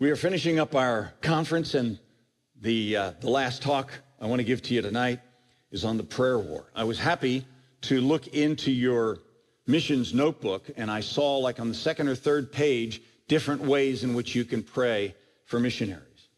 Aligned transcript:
We 0.00 0.12
are 0.12 0.16
finishing 0.16 0.60
up 0.60 0.76
our 0.76 1.12
conference, 1.22 1.74
and 1.74 1.98
the, 2.60 2.96
uh, 2.96 3.12
the 3.20 3.30
last 3.30 3.62
talk 3.62 3.90
I 4.20 4.26
want 4.26 4.38
to 4.38 4.44
give 4.44 4.62
to 4.62 4.74
you 4.74 4.80
tonight 4.80 5.18
is 5.72 5.84
on 5.84 5.96
the 5.96 6.04
prayer 6.04 6.38
war. 6.38 6.70
I 6.72 6.84
was 6.84 7.00
happy 7.00 7.44
to 7.80 8.00
look 8.00 8.28
into 8.28 8.70
your 8.70 9.18
missions 9.66 10.14
notebook, 10.14 10.70
and 10.76 10.88
I 10.88 11.00
saw, 11.00 11.38
like 11.38 11.58
on 11.58 11.66
the 11.68 11.74
second 11.74 12.06
or 12.06 12.14
third 12.14 12.52
page, 12.52 13.02
different 13.26 13.62
ways 13.62 14.04
in 14.04 14.14
which 14.14 14.36
you 14.36 14.44
can 14.44 14.62
pray 14.62 15.16
for 15.46 15.58
missionaries. 15.58 16.28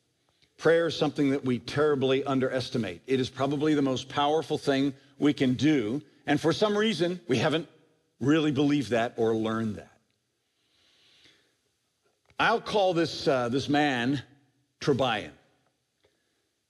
Prayer 0.56 0.86
is 0.86 0.96
something 0.96 1.28
that 1.28 1.44
we 1.44 1.58
terribly 1.58 2.24
underestimate. 2.24 3.02
It 3.06 3.20
is 3.20 3.28
probably 3.28 3.74
the 3.74 3.82
most 3.82 4.08
powerful 4.08 4.56
thing 4.56 4.94
we 5.18 5.34
can 5.34 5.52
do, 5.52 6.00
and 6.26 6.40
for 6.40 6.54
some 6.54 6.74
reason, 6.74 7.20
we 7.28 7.36
haven't 7.36 7.68
really 8.20 8.52
believed 8.52 8.92
that 8.92 9.12
or 9.18 9.34
learned 9.34 9.76
that. 9.76 9.89
I'll 12.40 12.62
call 12.62 12.94
this, 12.94 13.28
uh, 13.28 13.50
this 13.50 13.68
man 13.68 14.22
Trebian. 14.80 15.32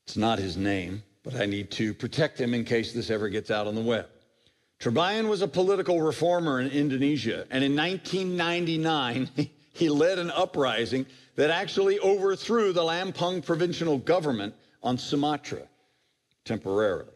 It's 0.05 0.17
not 0.17 0.41
his 0.41 0.57
name, 0.57 1.05
but 1.23 1.37
I 1.37 1.47
need 1.47 1.71
to 1.73 1.95
protect 1.95 2.41
him 2.41 2.55
in 2.55 2.65
case 2.65 2.93
this 2.93 3.09
ever 3.09 3.29
gets 3.29 3.53
out 3.53 3.69
on 3.69 3.77
the 3.77 3.81
web. 3.81 4.09
Trebian 4.81 5.29
was 5.29 5.43
a 5.43 5.47
political 5.47 6.01
reformer 6.01 6.61
in 6.61 6.67
Indonesia, 6.71 7.47
and 7.53 7.63
in 7.63 7.77
1999, 7.77 9.31
he 9.73 9.89
led 9.89 10.19
an 10.19 10.33
uprising 10.33 11.07
that 11.37 11.51
actually 11.51 12.01
overthrew 12.01 12.73
the 12.73 12.83
Lampung 12.83 13.41
provincial 13.41 13.97
government 13.97 14.53
on 14.83 14.99
Sumatra 14.99 15.69
temporarily. 16.45 17.13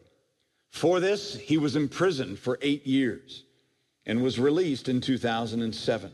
For 0.69 1.01
this, 1.01 1.35
he 1.35 1.57
was 1.57 1.75
imprisoned 1.75 2.39
for 2.39 2.57
eight 2.61 2.87
years 2.87 3.43
and 4.05 4.23
was 4.23 4.39
released 4.39 4.87
in 4.87 5.01
2007. 5.01 6.13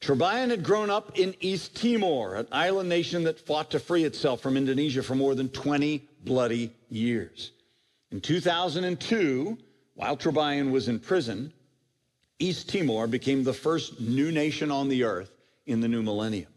Trebian 0.00 0.50
had 0.50 0.62
grown 0.62 0.90
up 0.90 1.18
in 1.18 1.34
East 1.40 1.74
Timor, 1.74 2.36
an 2.36 2.46
island 2.52 2.88
nation 2.88 3.24
that 3.24 3.40
fought 3.40 3.70
to 3.70 3.78
free 3.78 4.04
itself 4.04 4.40
from 4.40 4.56
Indonesia 4.56 5.02
for 5.02 5.14
more 5.14 5.34
than 5.34 5.48
20 5.48 6.06
bloody 6.24 6.72
years. 6.88 7.52
In 8.10 8.20
2002, 8.20 9.58
while 9.94 10.16
Trebian 10.16 10.70
was 10.70 10.88
in 10.88 11.00
prison, 11.00 11.52
East 12.38 12.68
Timor 12.68 13.06
became 13.06 13.42
the 13.42 13.52
first 13.52 14.00
new 14.00 14.30
nation 14.30 14.70
on 14.70 14.88
the 14.88 15.04
earth 15.04 15.30
in 15.66 15.80
the 15.80 15.88
new 15.88 16.02
millennium. 16.02 16.52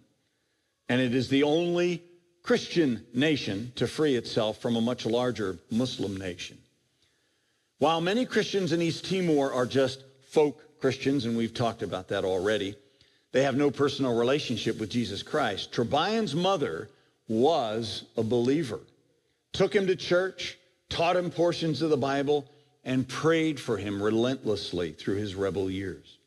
And 0.90 1.02
it 1.02 1.16
is 1.16 1.30
the 1.30 1.44
only 1.44 2.03
Christian 2.44 3.06
nation 3.14 3.72
to 3.76 3.88
free 3.88 4.16
itself 4.16 4.62
from 4.62 4.76
a 4.76 4.81
much 4.81 5.06
larger 5.06 5.58
Muslim 5.72 6.18
nation. 6.18 6.58
While 7.78 8.02
many 8.02 8.26
Christians 8.26 8.74
in 8.74 8.81
East 8.81 9.06
Timor 9.06 9.53
are 9.53 9.66
just 9.66 10.03
folk 10.30 10.80
Christians, 10.80 11.26
and 11.26 11.38
we've 11.38 11.53
talked 11.53 11.81
about 11.81 12.09
that 12.09 12.26
already, 12.26 12.76
they 13.31 13.44
have 13.44 13.55
no 13.55 13.69
personal 13.69 14.17
relationship 14.17 14.80
with 14.80 14.89
Jesus 14.89 15.23
Christ. 15.23 15.72
Trebian's 15.72 16.35
mother 16.35 16.89
was 17.27 18.05
a 18.17 18.23
believer, 18.23 18.80
took 19.53 19.73
him 19.73 19.88
to 19.88 19.95
church, 19.95 20.58
taught 20.89 21.16
him 21.16 21.30
portions 21.30 21.81
of 21.81 21.91
the 21.91 21.97
Bible, 21.97 22.50
and 22.83 23.07
prayed 23.07 23.59
for 23.59 23.77
him 23.77 24.02
relentlessly 24.02 24.91
through 24.91 25.17
his 25.17 25.35
rebel 25.35 25.69
years. 25.69 26.17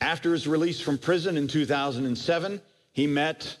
After 0.00 0.32
his 0.32 0.46
release 0.46 0.80
from 0.80 0.96
prison 0.96 1.36
in 1.36 1.48
2007, 1.48 2.62
he 2.92 3.06
met 3.06 3.58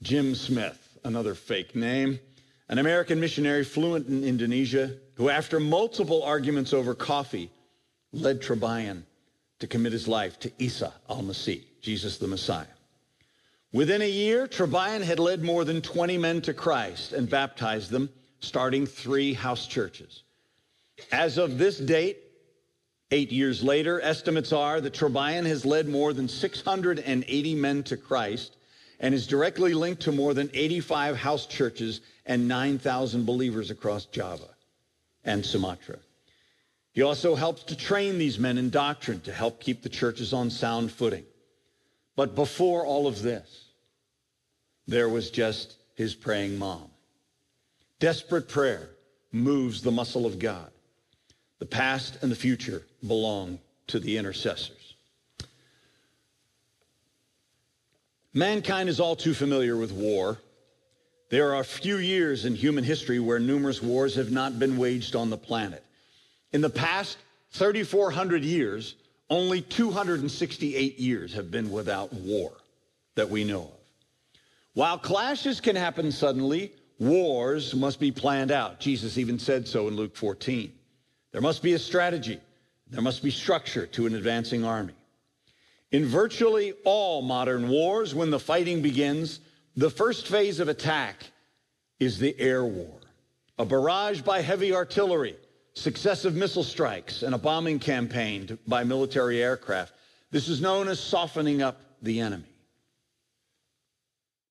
Jim 0.00 0.36
Smith, 0.36 0.98
another 1.02 1.34
fake 1.34 1.74
name, 1.74 2.20
an 2.68 2.78
American 2.78 3.18
missionary 3.18 3.64
fluent 3.64 4.06
in 4.06 4.22
Indonesia, 4.22 4.94
who 5.14 5.28
after 5.28 5.58
multiple 5.58 6.22
arguments 6.22 6.72
over 6.72 6.94
coffee, 6.94 7.50
led 8.12 8.40
Trebian 8.40 9.02
to 9.62 9.68
commit 9.68 9.92
his 9.92 10.08
life 10.08 10.40
to 10.40 10.50
Isa 10.58 10.92
al-Masih, 11.08 11.62
Jesus 11.80 12.18
the 12.18 12.26
Messiah. 12.26 12.66
Within 13.72 14.02
a 14.02 14.10
year, 14.10 14.48
Trebian 14.48 15.02
had 15.02 15.20
led 15.20 15.44
more 15.44 15.64
than 15.64 15.80
20 15.80 16.18
men 16.18 16.42
to 16.42 16.52
Christ 16.52 17.12
and 17.12 17.30
baptized 17.30 17.92
them, 17.92 18.10
starting 18.40 18.86
three 18.86 19.34
house 19.34 19.68
churches. 19.68 20.24
As 21.12 21.38
of 21.38 21.58
this 21.58 21.78
date, 21.78 22.18
eight 23.12 23.30
years 23.30 23.62
later, 23.62 24.00
estimates 24.00 24.52
are 24.52 24.80
that 24.80 24.94
Trebian 24.94 25.46
has 25.46 25.64
led 25.64 25.88
more 25.88 26.12
than 26.12 26.26
680 26.26 27.54
men 27.54 27.84
to 27.84 27.96
Christ 27.96 28.56
and 28.98 29.14
is 29.14 29.28
directly 29.28 29.74
linked 29.74 30.02
to 30.02 30.10
more 30.10 30.34
than 30.34 30.50
85 30.52 31.16
house 31.16 31.46
churches 31.46 32.00
and 32.26 32.48
9,000 32.48 33.24
believers 33.24 33.70
across 33.70 34.06
Java 34.06 34.48
and 35.24 35.46
Sumatra. 35.46 36.00
He 36.92 37.02
also 37.02 37.34
helps 37.34 37.64
to 37.64 37.76
train 37.76 38.18
these 38.18 38.38
men 38.38 38.58
in 38.58 38.68
doctrine 38.68 39.20
to 39.22 39.32
help 39.32 39.60
keep 39.60 39.82
the 39.82 39.88
churches 39.88 40.32
on 40.32 40.50
sound 40.50 40.92
footing. 40.92 41.24
But 42.16 42.34
before 42.34 42.84
all 42.84 43.06
of 43.06 43.22
this, 43.22 43.68
there 44.86 45.08
was 45.08 45.30
just 45.30 45.76
his 45.94 46.14
praying 46.14 46.58
mom. 46.58 46.90
Desperate 47.98 48.48
prayer 48.48 48.90
moves 49.30 49.80
the 49.80 49.90
muscle 49.90 50.26
of 50.26 50.38
God. 50.38 50.70
The 51.60 51.66
past 51.66 52.18
and 52.22 52.30
the 52.30 52.36
future 52.36 52.82
belong 53.06 53.58
to 53.86 53.98
the 53.98 54.18
intercessors. 54.18 54.94
Mankind 58.34 58.88
is 58.88 59.00
all 59.00 59.16
too 59.16 59.34
familiar 59.34 59.76
with 59.76 59.92
war. 59.92 60.38
There 61.30 61.54
are 61.54 61.64
few 61.64 61.96
years 61.96 62.44
in 62.44 62.54
human 62.54 62.84
history 62.84 63.18
where 63.18 63.38
numerous 63.38 63.82
wars 63.82 64.16
have 64.16 64.30
not 64.30 64.58
been 64.58 64.76
waged 64.76 65.16
on 65.16 65.30
the 65.30 65.38
planet. 65.38 65.84
In 66.52 66.60
the 66.60 66.70
past 66.70 67.18
3,400 67.52 68.44
years, 68.44 68.94
only 69.30 69.62
268 69.62 70.98
years 70.98 71.32
have 71.34 71.50
been 71.50 71.70
without 71.70 72.12
war 72.12 72.52
that 73.14 73.30
we 73.30 73.44
know 73.44 73.62
of. 73.62 73.70
While 74.74 74.98
clashes 74.98 75.60
can 75.60 75.76
happen 75.76 76.12
suddenly, 76.12 76.72
wars 76.98 77.74
must 77.74 78.00
be 78.00 78.10
planned 78.10 78.50
out. 78.50 78.80
Jesus 78.80 79.18
even 79.18 79.38
said 79.38 79.66
so 79.68 79.88
in 79.88 79.96
Luke 79.96 80.16
14. 80.16 80.72
There 81.32 81.40
must 81.40 81.62
be 81.62 81.72
a 81.72 81.78
strategy. 81.78 82.40
There 82.90 83.02
must 83.02 83.22
be 83.22 83.30
structure 83.30 83.86
to 83.86 84.06
an 84.06 84.14
advancing 84.14 84.64
army. 84.64 84.94
In 85.90 86.06
virtually 86.06 86.74
all 86.84 87.22
modern 87.22 87.68
wars, 87.68 88.14
when 88.14 88.30
the 88.30 88.38
fighting 88.38 88.80
begins, 88.80 89.40
the 89.76 89.90
first 89.90 90.26
phase 90.26 90.60
of 90.60 90.68
attack 90.68 91.16
is 91.98 92.18
the 92.18 92.38
air 92.38 92.64
war. 92.64 92.98
A 93.58 93.64
barrage 93.64 94.22
by 94.22 94.40
heavy 94.40 94.74
artillery 94.74 95.36
successive 95.74 96.34
missile 96.34 96.64
strikes, 96.64 97.22
and 97.22 97.34
a 97.34 97.38
bombing 97.38 97.78
campaign 97.78 98.58
by 98.66 98.84
military 98.84 99.42
aircraft. 99.42 99.94
This 100.30 100.48
is 100.48 100.60
known 100.60 100.88
as 100.88 101.00
softening 101.00 101.62
up 101.62 101.80
the 102.02 102.20
enemy. 102.20 102.44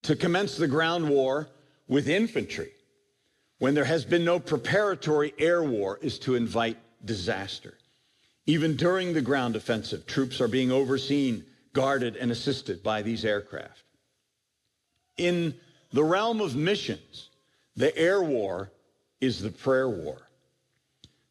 To 0.03 0.15
commence 0.15 0.57
the 0.57 0.67
ground 0.67 1.07
war 1.07 1.47
with 1.87 2.09
infantry, 2.09 2.71
when 3.59 3.75
there 3.75 3.85
has 3.85 4.03
been 4.03 4.25
no 4.25 4.39
preparatory 4.39 5.33
air 5.37 5.63
war, 5.63 5.99
is 6.01 6.17
to 6.19 6.35
invite 6.35 6.77
disaster. 7.05 7.75
Even 8.47 8.75
during 8.75 9.13
the 9.13 9.21
ground 9.21 9.55
offensive, 9.55 10.07
troops 10.07 10.41
are 10.41 10.47
being 10.47 10.71
overseen, 10.71 11.45
guarded, 11.73 12.15
and 12.15 12.31
assisted 12.31 12.81
by 12.81 13.03
these 13.03 13.23
aircraft. 13.23 13.83
In 15.17 15.53
the 15.91 16.03
realm 16.03 16.41
of 16.41 16.55
missions, 16.55 17.29
the 17.75 17.95
air 17.95 18.23
war 18.23 18.71
is 19.19 19.39
the 19.41 19.51
prayer 19.51 19.89
war. 19.89 20.17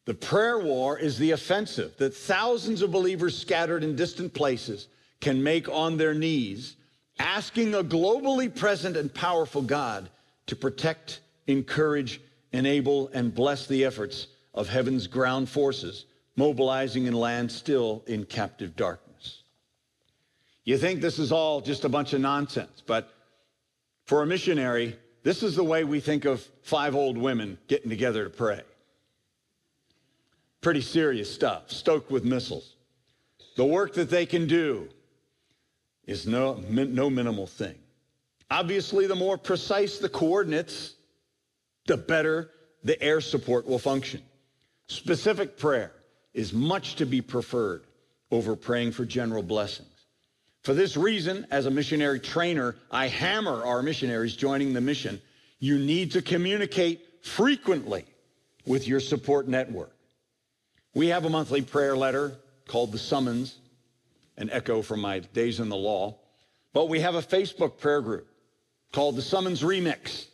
The 0.05 0.13
prayer 0.15 0.59
war 0.59 0.97
is 0.97 1.17
the 1.17 1.31
offensive 1.31 1.95
that 1.97 2.15
thousands 2.15 2.81
of 2.81 2.91
believers 2.91 3.37
scattered 3.37 3.83
in 3.83 3.95
distant 3.95 4.33
places 4.33 4.87
can 5.19 5.43
make 5.43 5.69
on 5.69 5.97
their 5.97 6.15
knees, 6.15 6.75
asking 7.19 7.75
a 7.75 7.83
globally 7.83 8.53
present 8.53 8.97
and 8.97 9.13
powerful 9.13 9.61
God 9.61 10.09
to 10.47 10.55
protect, 10.55 11.21
encourage, 11.45 12.19
enable, 12.51 13.09
and 13.09 13.33
bless 13.33 13.67
the 13.67 13.85
efforts 13.85 14.27
of 14.55 14.67
heaven's 14.67 15.05
ground 15.05 15.47
forces, 15.47 16.05
mobilizing 16.35 17.05
in 17.05 17.13
land 17.13 17.51
still 17.51 18.03
in 18.07 18.25
captive 18.25 18.75
darkness. 18.75 19.43
You 20.63 20.77
think 20.77 21.01
this 21.01 21.19
is 21.19 21.31
all 21.31 21.61
just 21.61 21.85
a 21.85 21.89
bunch 21.89 22.13
of 22.13 22.21
nonsense, 22.21 22.81
but 22.85 23.13
for 24.05 24.23
a 24.23 24.25
missionary, 24.25 24.97
this 25.23 25.43
is 25.43 25.55
the 25.55 25.63
way 25.63 25.83
we 25.83 25.99
think 25.99 26.25
of 26.25 26.45
five 26.63 26.95
old 26.95 27.17
women 27.17 27.59
getting 27.67 27.89
together 27.89 28.23
to 28.23 28.29
pray. 28.29 28.61
Pretty 30.61 30.81
serious 30.81 31.33
stuff, 31.33 31.71
stoked 31.71 32.11
with 32.11 32.23
missiles. 32.23 32.75
The 33.57 33.65
work 33.65 33.95
that 33.95 34.09
they 34.09 34.25
can 34.25 34.47
do 34.47 34.87
is 36.05 36.27
no, 36.27 36.55
no 36.69 37.09
minimal 37.09 37.47
thing. 37.47 37.75
Obviously, 38.49 39.07
the 39.07 39.15
more 39.15 39.37
precise 39.37 39.97
the 39.97 40.09
coordinates, 40.09 40.93
the 41.87 41.97
better 41.97 42.51
the 42.83 43.01
air 43.01 43.21
support 43.21 43.67
will 43.67 43.79
function. 43.79 44.21
Specific 44.87 45.57
prayer 45.57 45.91
is 46.33 46.53
much 46.53 46.95
to 46.95 47.05
be 47.05 47.21
preferred 47.21 47.83
over 48.29 48.55
praying 48.55 48.91
for 48.91 49.05
general 49.05 49.43
blessings. 49.43 49.87
For 50.63 50.73
this 50.73 50.95
reason, 50.95 51.47
as 51.49 51.65
a 51.65 51.71
missionary 51.71 52.19
trainer, 52.19 52.75
I 52.91 53.07
hammer 53.07 53.65
our 53.65 53.81
missionaries 53.81 54.35
joining 54.35 54.73
the 54.73 54.81
mission. 54.81 55.21
You 55.59 55.79
need 55.79 56.11
to 56.11 56.21
communicate 56.21 57.25
frequently 57.25 58.05
with 58.65 58.87
your 58.87 58.99
support 58.99 59.47
network. 59.47 59.95
We 60.93 61.07
have 61.07 61.25
a 61.25 61.29
monthly 61.29 61.61
prayer 61.61 61.95
letter 61.95 62.37
called 62.67 62.91
The 62.91 62.99
Summons, 62.99 63.55
an 64.37 64.49
echo 64.49 64.81
from 64.81 65.01
my 65.01 65.19
days 65.19 65.59
in 65.59 65.69
the 65.69 65.75
law. 65.77 66.17
But 66.73 66.89
we 66.89 66.99
have 67.01 67.15
a 67.15 67.21
Facebook 67.21 67.79
prayer 67.79 68.01
group 68.01 68.27
called 68.91 69.15
the 69.15 69.21
Summons 69.21 69.61
Remix. 69.61 70.25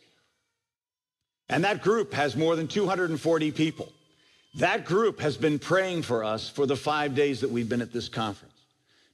And 1.48 1.64
that 1.64 1.82
group 1.82 2.12
has 2.12 2.36
more 2.36 2.56
than 2.56 2.68
240 2.68 3.50
people. 3.52 3.92
That 4.56 4.84
group 4.84 5.20
has 5.20 5.36
been 5.36 5.58
praying 5.58 6.02
for 6.02 6.24
us 6.24 6.48
for 6.48 6.66
the 6.66 6.76
five 6.76 7.14
days 7.14 7.40
that 7.40 7.50
we've 7.50 7.68
been 7.68 7.82
at 7.82 7.92
this 7.92 8.08
conference 8.08 8.54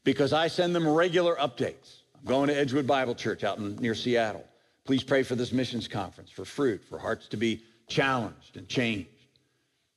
because 0.05 0.33
I 0.33 0.49
send 0.49 0.75
them 0.75 0.89
regular 0.89 1.35
updates. 1.37 2.01
I'm 2.15 2.27
going 2.27 2.49
to 2.49 2.57
Edgewood 2.57 2.87
Bible 2.87 3.15
Church 3.15 3.45
out 3.45 3.59
in, 3.59 3.77
near 3.77 3.95
Seattle. 3.95 4.45
Please 4.85 5.03
pray 5.03 5.23
for 5.23 5.35
this 5.35 5.53
missions 5.53 5.89
conference, 5.89 6.31
for 6.31 6.45
fruit, 6.45 6.83
for 6.89 6.99
hearts 6.99 7.29
to 7.29 7.37
be 7.37 7.63
challenged 7.89 8.57
and 8.57 8.69
changed. 8.69 9.09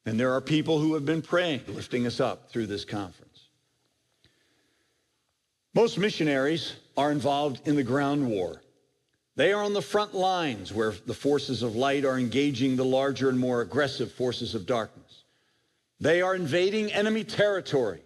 And 0.08 0.18
there 0.18 0.32
are 0.32 0.40
people 0.40 0.80
who 0.80 0.94
have 0.94 1.06
been 1.06 1.22
praying, 1.22 1.64
lifting 1.68 2.08
us 2.08 2.22
up 2.22 2.50
through 2.50 2.68
this 2.68 2.86
conference. 2.86 3.50
Most 5.74 5.98
missionaries 5.98 6.78
are 6.96 7.12
involved 7.12 7.68
in 7.68 7.76
the 7.76 7.84
ground 7.84 8.26
war. 8.26 8.62
They 9.36 9.52
are 9.52 9.62
on 9.62 9.74
the 9.74 9.82
front 9.82 10.16
lines 10.16 10.72
where 10.72 10.94
the 11.06 11.14
forces 11.14 11.62
of 11.62 11.76
light 11.76 12.06
are 12.06 12.18
engaging 12.18 12.78
the 12.78 12.86
larger 12.86 13.28
and 13.28 13.38
more 13.38 13.60
aggressive 13.60 14.14
forces 14.14 14.56
of 14.56 14.66
darkness. 14.66 15.26
They 16.00 16.22
are 16.22 16.36
invading 16.36 16.90
enemy 16.94 17.26
territory, 17.26 18.00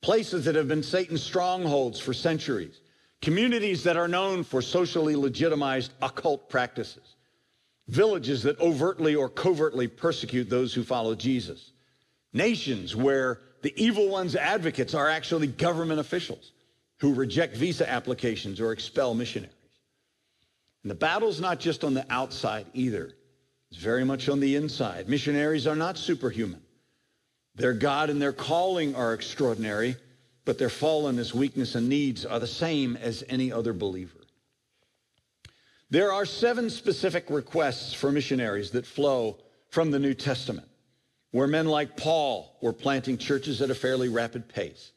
places 0.00 0.44
that 0.44 0.54
have 0.54 0.68
been 0.68 0.84
Satan's 0.84 1.24
strongholds 1.24 1.98
for 1.98 2.14
centuries, 2.14 2.80
communities 3.22 3.82
that 3.82 3.96
are 3.96 4.06
known 4.06 4.44
for 4.44 4.62
socially 4.62 5.16
legitimized 5.16 5.90
occult 6.00 6.48
practices, 6.48 7.16
villages 7.88 8.42
that 8.42 8.60
overtly 8.60 9.14
or 9.14 9.28
covertly 9.28 9.88
persecute 9.88 10.48
those 10.48 10.72
who 10.74 10.84
follow 10.84 11.14
Jesus, 11.14 11.72
nations 12.32 12.94
where 12.94 13.40
the 13.62 13.74
evil 13.82 14.08
one's 14.08 14.36
advocates 14.36 14.94
are 14.94 15.08
actually 15.08 15.46
government 15.46 15.98
officials 15.98 16.52
who 17.00 17.14
reject 17.14 17.56
visa 17.56 17.88
applications 17.88 18.60
or 18.60 18.72
expel 18.72 19.14
missionaries. 19.14 19.54
And 20.82 20.90
the 20.90 20.96
battle's 20.96 21.40
not 21.40 21.58
just 21.58 21.84
on 21.84 21.94
the 21.94 22.06
outside 22.10 22.66
either. 22.74 23.12
It's 23.70 23.80
very 23.80 24.04
much 24.04 24.28
on 24.28 24.40
the 24.40 24.56
inside. 24.56 25.08
Missionaries 25.08 25.66
are 25.66 25.76
not 25.76 25.98
superhuman. 25.98 26.62
Their 27.54 27.74
God 27.74 28.08
and 28.10 28.22
their 28.22 28.32
calling 28.32 28.94
are 28.94 29.14
extraordinary, 29.14 29.96
but 30.44 30.58
their 30.58 30.68
fallenness, 30.68 31.34
weakness, 31.34 31.74
and 31.74 31.88
needs 31.88 32.24
are 32.24 32.40
the 32.40 32.46
same 32.46 32.96
as 32.96 33.24
any 33.28 33.52
other 33.52 33.72
believer. 33.72 34.17
There 35.90 36.12
are 36.12 36.26
seven 36.26 36.68
specific 36.68 37.30
requests 37.30 37.94
for 37.94 38.12
missionaries 38.12 38.72
that 38.72 38.86
flow 38.86 39.38
from 39.70 39.90
the 39.90 39.98
New 39.98 40.12
Testament, 40.12 40.68
where 41.30 41.46
men 41.46 41.66
like 41.66 41.96
Paul 41.96 42.56
were 42.60 42.74
planting 42.74 43.16
churches 43.16 43.62
at 43.62 43.70
a 43.70 43.74
fairly 43.74 44.08
rapid 44.10 44.48
pace. 44.48 44.92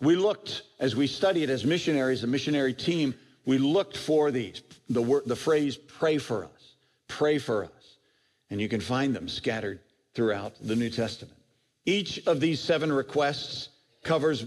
We 0.00 0.16
looked, 0.16 0.62
as 0.80 0.96
we 0.96 1.06
studied 1.06 1.50
as 1.50 1.64
missionaries, 1.64 2.24
a 2.24 2.26
missionary 2.26 2.74
team, 2.74 3.14
we 3.44 3.58
looked 3.58 3.96
for 3.96 4.30
these, 4.30 4.62
the, 4.88 5.02
word, 5.02 5.22
the 5.26 5.36
phrase, 5.36 5.76
pray 5.76 6.18
for 6.18 6.44
us, 6.44 6.74
pray 7.06 7.38
for 7.38 7.64
us. 7.64 7.70
And 8.50 8.60
you 8.60 8.68
can 8.68 8.80
find 8.80 9.14
them 9.14 9.28
scattered 9.28 9.80
throughout 10.14 10.54
the 10.60 10.76
New 10.76 10.90
Testament. 10.90 11.36
Each 11.86 12.26
of 12.26 12.40
these 12.40 12.60
seven 12.60 12.92
requests 12.92 13.68
covers 14.02 14.46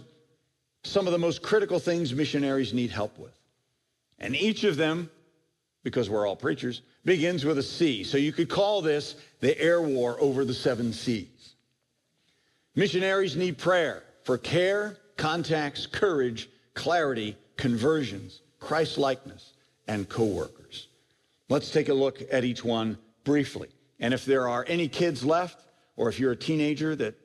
some 0.84 1.08
of 1.08 1.14
the 1.14 1.20
most 1.20 1.42
critical 1.42 1.80
things 1.80 2.14
missionaries 2.14 2.74
need 2.74 2.92
help 2.92 3.18
with. 3.18 3.38
And 4.20 4.36
each 4.36 4.64
of 4.64 4.78
them, 4.78 5.10
because 5.84 6.10
we're 6.10 6.28
all 6.28 6.36
preachers, 6.36 6.82
begins 7.06 7.44
with 7.44 7.58
a 7.58 7.64
C. 7.64 8.04
So 8.04 8.18
you 8.18 8.32
could 8.32 8.50
call 8.50 8.82
this 8.82 9.16
the 9.40 9.60
air 9.60 9.82
war 9.82 10.18
over 10.20 10.46
the 10.46 10.54
seven 10.54 10.94
seas. 10.94 11.56
Missionaries 12.76 13.36
need 13.36 13.58
prayer 13.58 14.04
for 14.24 14.38
care, 14.38 14.98
contacts, 15.18 15.86
courage, 15.86 16.50
clarity, 16.74 17.36
conversions, 17.58 18.42
Christ 18.60 18.98
likeness, 18.98 19.54
and 19.88 20.08
co 20.08 20.26
workers. 20.26 20.88
Let's 21.50 21.72
take 21.72 21.90
a 21.90 21.94
look 21.94 22.22
at 22.32 22.46
each 22.46 22.64
one 22.64 22.98
briefly. 23.24 23.70
And 24.00 24.14
if 24.14 24.26
there 24.26 24.48
are 24.48 24.66
any 24.68 24.88
kids 24.88 25.24
left, 25.24 25.66
or 25.98 26.10
if 26.10 26.20
you're 26.20 26.32
a 26.32 26.36
teenager 26.36 26.96
that 26.96 27.16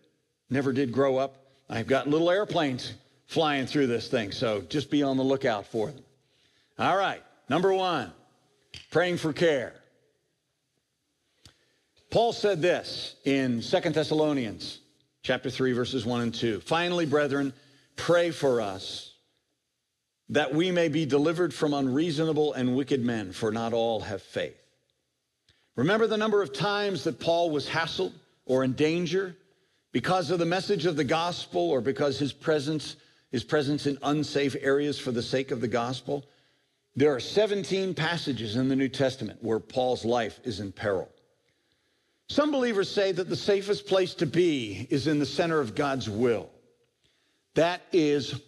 never 0.50 0.73
did 0.73 0.93
grow 0.93 1.17
up, 1.17 1.37
I've 1.69 1.87
got 1.87 2.09
little 2.09 2.31
airplanes 2.31 2.94
flying 3.26 3.67
through 3.67 3.87
this 3.88 4.09
thing, 4.09 4.32
so 4.32 4.61
just 4.62 4.91
be 4.91 5.02
on 5.02 5.17
the 5.17 5.23
lookout 5.23 5.67
for 5.67 5.91
them. 5.91 6.05
All 6.79 6.97
right, 6.97 7.23
number 7.49 7.73
one, 7.73 8.12
praying 8.90 9.19
for 9.19 9.32
care. 9.32 9.75
Paul 12.11 12.32
said 12.32 12.62
this 12.62 13.17
in 13.25 13.62
Second 13.62 13.94
Thessalonians 13.94 14.81
chapter 15.23 15.50
3 15.50 15.73
verses 15.73 16.06
1 16.06 16.20
and 16.20 16.34
2. 16.34 16.61
Finally, 16.61 17.06
brethren, 17.06 17.52
Pray 17.96 18.31
for 18.31 18.61
us 18.61 19.14
that 20.28 20.55
we 20.55 20.70
may 20.70 20.88
be 20.88 21.06
delivered 21.06 21.52
from 21.52 21.73
unreasonable 21.73 22.52
and 22.52 22.76
wicked 22.76 23.02
men, 23.02 23.32
for 23.32 23.50
not 23.50 23.73
all 23.73 24.00
have 24.00 24.23
faith. 24.23 24.61
Remember 25.76 26.06
the 26.06 26.17
number 26.17 26.43
of 26.43 26.52
times 26.52 27.05
that 27.05 27.20
Paul 27.20 27.50
was 27.50 27.69
hassled 27.69 28.12
or 28.44 28.64
in 28.64 28.73
danger 28.73 29.37
because 29.93 30.31
of 30.31 30.38
the 30.38 30.46
message 30.46 30.84
of 30.87 30.96
the 30.96 31.05
gospel 31.05 31.70
or 31.70 31.81
because 31.81 32.19
his 32.19 32.32
presence, 32.32 32.96
his 33.31 33.44
presence 33.44 33.87
in 33.87 33.99
unsafe 34.02 34.56
areas 34.61 34.99
for 34.99 35.12
the 35.12 35.23
sake 35.23 35.50
of 35.50 35.61
the 35.61 35.69
gospel? 35.69 36.25
There 36.96 37.14
are 37.14 37.20
17 37.20 37.93
passages 37.93 38.56
in 38.56 38.69
the 38.69 38.76
New 38.76 38.88
Testament 38.88 39.43
where 39.43 39.60
Paul's 39.60 40.06
life 40.06 40.40
is 40.44 40.60
in 40.60 40.72
peril. 40.72 41.10
Some 42.28 42.50
believers 42.50 42.90
say 42.90 43.12
that 43.12 43.28
the 43.28 43.37
safest 43.37 43.87
place 43.87 44.14
to 44.14 44.26
be 44.26 44.87
is 44.88 45.06
in 45.06 45.19
the 45.19 45.26
center 45.26 45.60
of 45.60 45.75
God's 45.75 46.08
will. 46.08 46.50
That 47.54 47.82
is 47.93 48.40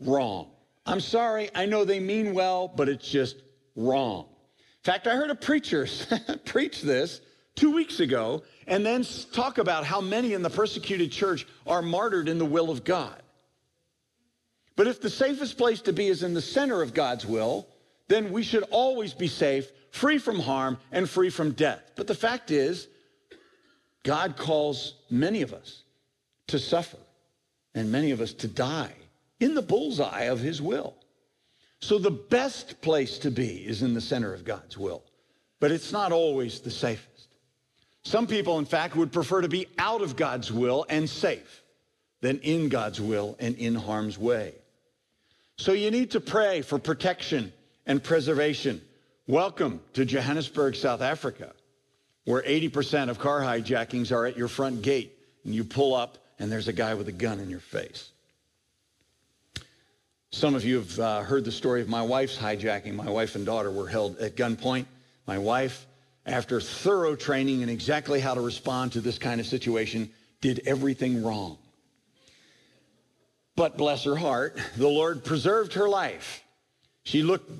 wrong. 0.00 0.50
I'm 0.86 1.00
sorry, 1.00 1.50
I 1.54 1.66
know 1.66 1.84
they 1.84 1.98
mean 1.98 2.34
well, 2.34 2.68
but 2.68 2.88
it's 2.88 3.06
just 3.06 3.36
wrong. 3.74 4.26
In 4.28 4.84
fact, 4.84 5.08
I 5.08 5.16
heard 5.16 5.30
a 5.30 5.34
preacher 5.34 5.86
preach 6.44 6.80
this 6.82 7.20
two 7.56 7.72
weeks 7.72 7.98
ago 7.98 8.44
and 8.68 8.86
then 8.86 9.04
talk 9.32 9.58
about 9.58 9.84
how 9.84 10.00
many 10.00 10.34
in 10.34 10.42
the 10.42 10.50
persecuted 10.50 11.10
church 11.10 11.46
are 11.66 11.82
martyred 11.82 12.28
in 12.28 12.38
the 12.38 12.44
will 12.44 12.70
of 12.70 12.84
God. 12.84 13.20
But 14.76 14.86
if 14.86 15.00
the 15.00 15.10
safest 15.10 15.58
place 15.58 15.80
to 15.82 15.92
be 15.92 16.06
is 16.06 16.22
in 16.22 16.32
the 16.32 16.40
center 16.40 16.80
of 16.80 16.94
God's 16.94 17.26
will, 17.26 17.66
then 18.08 18.32
we 18.32 18.42
should 18.42 18.64
always 18.70 19.14
be 19.14 19.28
safe, 19.28 19.70
free 19.90 20.18
from 20.18 20.40
harm, 20.40 20.78
and 20.90 21.08
free 21.08 21.30
from 21.30 21.52
death. 21.52 21.92
But 21.94 22.06
the 22.06 22.14
fact 22.14 22.50
is, 22.50 22.88
God 24.02 24.36
calls 24.36 24.94
many 25.10 25.42
of 25.42 25.52
us 25.52 25.82
to 26.48 26.58
suffer 26.58 26.98
and 27.74 27.92
many 27.92 28.10
of 28.10 28.20
us 28.20 28.32
to 28.34 28.48
die 28.48 28.92
in 29.40 29.54
the 29.54 29.62
bullseye 29.62 30.24
of 30.24 30.40
his 30.40 30.60
will. 30.60 30.94
So 31.80 31.98
the 31.98 32.10
best 32.10 32.80
place 32.80 33.18
to 33.18 33.30
be 33.30 33.66
is 33.66 33.82
in 33.82 33.94
the 33.94 34.00
center 34.00 34.34
of 34.34 34.44
God's 34.44 34.76
will, 34.76 35.04
but 35.60 35.70
it's 35.70 35.92
not 35.92 36.10
always 36.10 36.60
the 36.60 36.70
safest. 36.70 37.28
Some 38.02 38.26
people, 38.26 38.58
in 38.58 38.64
fact, 38.64 38.96
would 38.96 39.12
prefer 39.12 39.42
to 39.42 39.48
be 39.48 39.68
out 39.78 40.00
of 40.00 40.16
God's 40.16 40.50
will 40.50 40.86
and 40.88 41.08
safe 41.08 41.62
than 42.20 42.38
in 42.40 42.68
God's 42.68 43.00
will 43.00 43.36
and 43.38 43.54
in 43.56 43.74
harm's 43.74 44.18
way. 44.18 44.54
So 45.56 45.72
you 45.72 45.90
need 45.90 46.12
to 46.12 46.20
pray 46.20 46.62
for 46.62 46.78
protection 46.78 47.52
and 47.88 48.04
preservation. 48.04 48.82
Welcome 49.26 49.80
to 49.94 50.04
Johannesburg, 50.04 50.76
South 50.76 51.00
Africa, 51.00 51.52
where 52.24 52.42
80% 52.42 53.08
of 53.08 53.18
car 53.18 53.40
hijackings 53.40 54.12
are 54.12 54.26
at 54.26 54.36
your 54.36 54.46
front 54.46 54.82
gate 54.82 55.18
and 55.44 55.54
you 55.54 55.64
pull 55.64 55.94
up 55.94 56.18
and 56.38 56.52
there's 56.52 56.68
a 56.68 56.72
guy 56.72 56.94
with 56.94 57.08
a 57.08 57.12
gun 57.12 57.40
in 57.40 57.50
your 57.50 57.60
face. 57.60 58.10
Some 60.30 60.54
of 60.54 60.64
you 60.64 60.76
have 60.76 60.98
uh, 60.98 61.20
heard 61.22 61.46
the 61.46 61.50
story 61.50 61.80
of 61.80 61.88
my 61.88 62.02
wife's 62.02 62.36
hijacking. 62.36 62.94
My 62.94 63.08
wife 63.08 63.34
and 63.34 63.46
daughter 63.46 63.70
were 63.70 63.88
held 63.88 64.18
at 64.18 64.36
gunpoint. 64.36 64.84
My 65.26 65.38
wife, 65.38 65.86
after 66.26 66.60
thorough 66.60 67.16
training 67.16 67.62
in 67.62 67.70
exactly 67.70 68.20
how 68.20 68.34
to 68.34 68.42
respond 68.42 68.92
to 68.92 69.00
this 69.00 69.16
kind 69.16 69.40
of 69.40 69.46
situation, 69.46 70.10
did 70.42 70.60
everything 70.66 71.24
wrong. 71.24 71.56
But 73.56 73.78
bless 73.78 74.04
her 74.04 74.16
heart, 74.16 74.60
the 74.76 74.86
Lord 74.86 75.24
preserved 75.24 75.72
her 75.74 75.88
life. 75.88 76.44
She 77.04 77.22
looked 77.22 77.50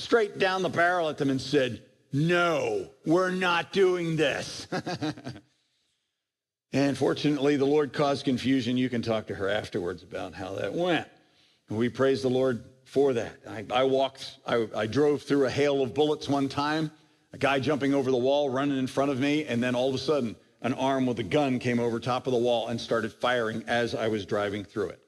straight 0.00 0.38
down 0.38 0.62
the 0.62 0.68
barrel 0.68 1.08
at 1.08 1.18
them 1.18 1.30
and 1.30 1.40
said, 1.40 1.82
No, 2.12 2.90
we're 3.04 3.30
not 3.30 3.72
doing 3.72 4.16
this. 4.16 4.66
And 6.72 6.96
fortunately, 6.96 7.56
the 7.56 7.64
Lord 7.64 7.92
caused 7.92 8.24
confusion. 8.24 8.76
You 8.76 8.88
can 8.88 9.02
talk 9.02 9.26
to 9.26 9.34
her 9.34 9.48
afterwards 9.48 10.02
about 10.02 10.34
how 10.34 10.54
that 10.54 10.72
went. 10.72 11.08
We 11.68 11.88
praise 11.88 12.22
the 12.22 12.30
Lord 12.30 12.64
for 12.84 13.12
that. 13.12 13.38
I, 13.48 13.64
I 13.72 13.84
walked, 13.84 14.38
I, 14.46 14.68
I 14.74 14.86
drove 14.86 15.22
through 15.22 15.46
a 15.46 15.50
hail 15.50 15.82
of 15.82 15.94
bullets 15.94 16.28
one 16.28 16.48
time, 16.48 16.90
a 17.32 17.38
guy 17.38 17.60
jumping 17.60 17.94
over 17.94 18.10
the 18.10 18.16
wall, 18.16 18.50
running 18.50 18.78
in 18.78 18.86
front 18.86 19.10
of 19.10 19.18
me, 19.18 19.44
and 19.46 19.62
then 19.62 19.74
all 19.74 19.88
of 19.88 19.94
a 19.94 19.98
sudden, 19.98 20.36
an 20.62 20.74
arm 20.74 21.06
with 21.06 21.18
a 21.18 21.24
gun 21.24 21.58
came 21.58 21.80
over 21.80 21.98
top 21.98 22.26
of 22.26 22.32
the 22.32 22.38
wall 22.38 22.68
and 22.68 22.80
started 22.80 23.12
firing 23.12 23.64
as 23.66 23.94
I 23.94 24.08
was 24.08 24.26
driving 24.26 24.64
through 24.64 24.90
it. 24.90 25.00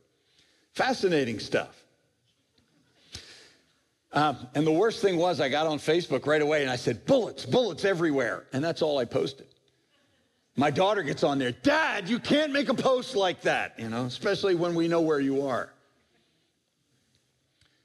Fascinating 0.73 1.39
stuff. 1.39 1.82
Uh, 4.13 4.35
and 4.55 4.67
the 4.67 4.73
worst 4.73 5.01
thing 5.01 5.17
was, 5.17 5.41
I 5.41 5.49
got 5.49 5.67
on 5.67 5.79
Facebook 5.79 6.27
right 6.27 6.43
away 6.43 6.63
and 6.63 6.71
I 6.71 6.77
said, 6.77 7.07
bullets, 7.07 7.47
bullets 7.47 7.85
everywhere. 7.85 8.45
And 8.53 8.63
that's 8.63 8.83
all 8.83 8.99
I 8.99 9.07
posted. 9.07 9.47
My 10.55 10.71
daughter 10.71 11.03
gets 11.03 11.25
on 11.25 11.39
there, 11.39 11.53
Dad, 11.53 12.09
you 12.09 12.19
can't 12.19 12.53
make 12.53 12.69
a 12.69 12.75
post 12.75 13.17
like 13.17 13.41
that, 13.43 13.73
you 13.79 13.89
know, 13.89 14.05
especially 14.05 14.55
when 14.55 14.75
we 14.75 14.87
know 14.87 15.01
where 15.01 15.21
you 15.21 15.47
are. 15.47 15.73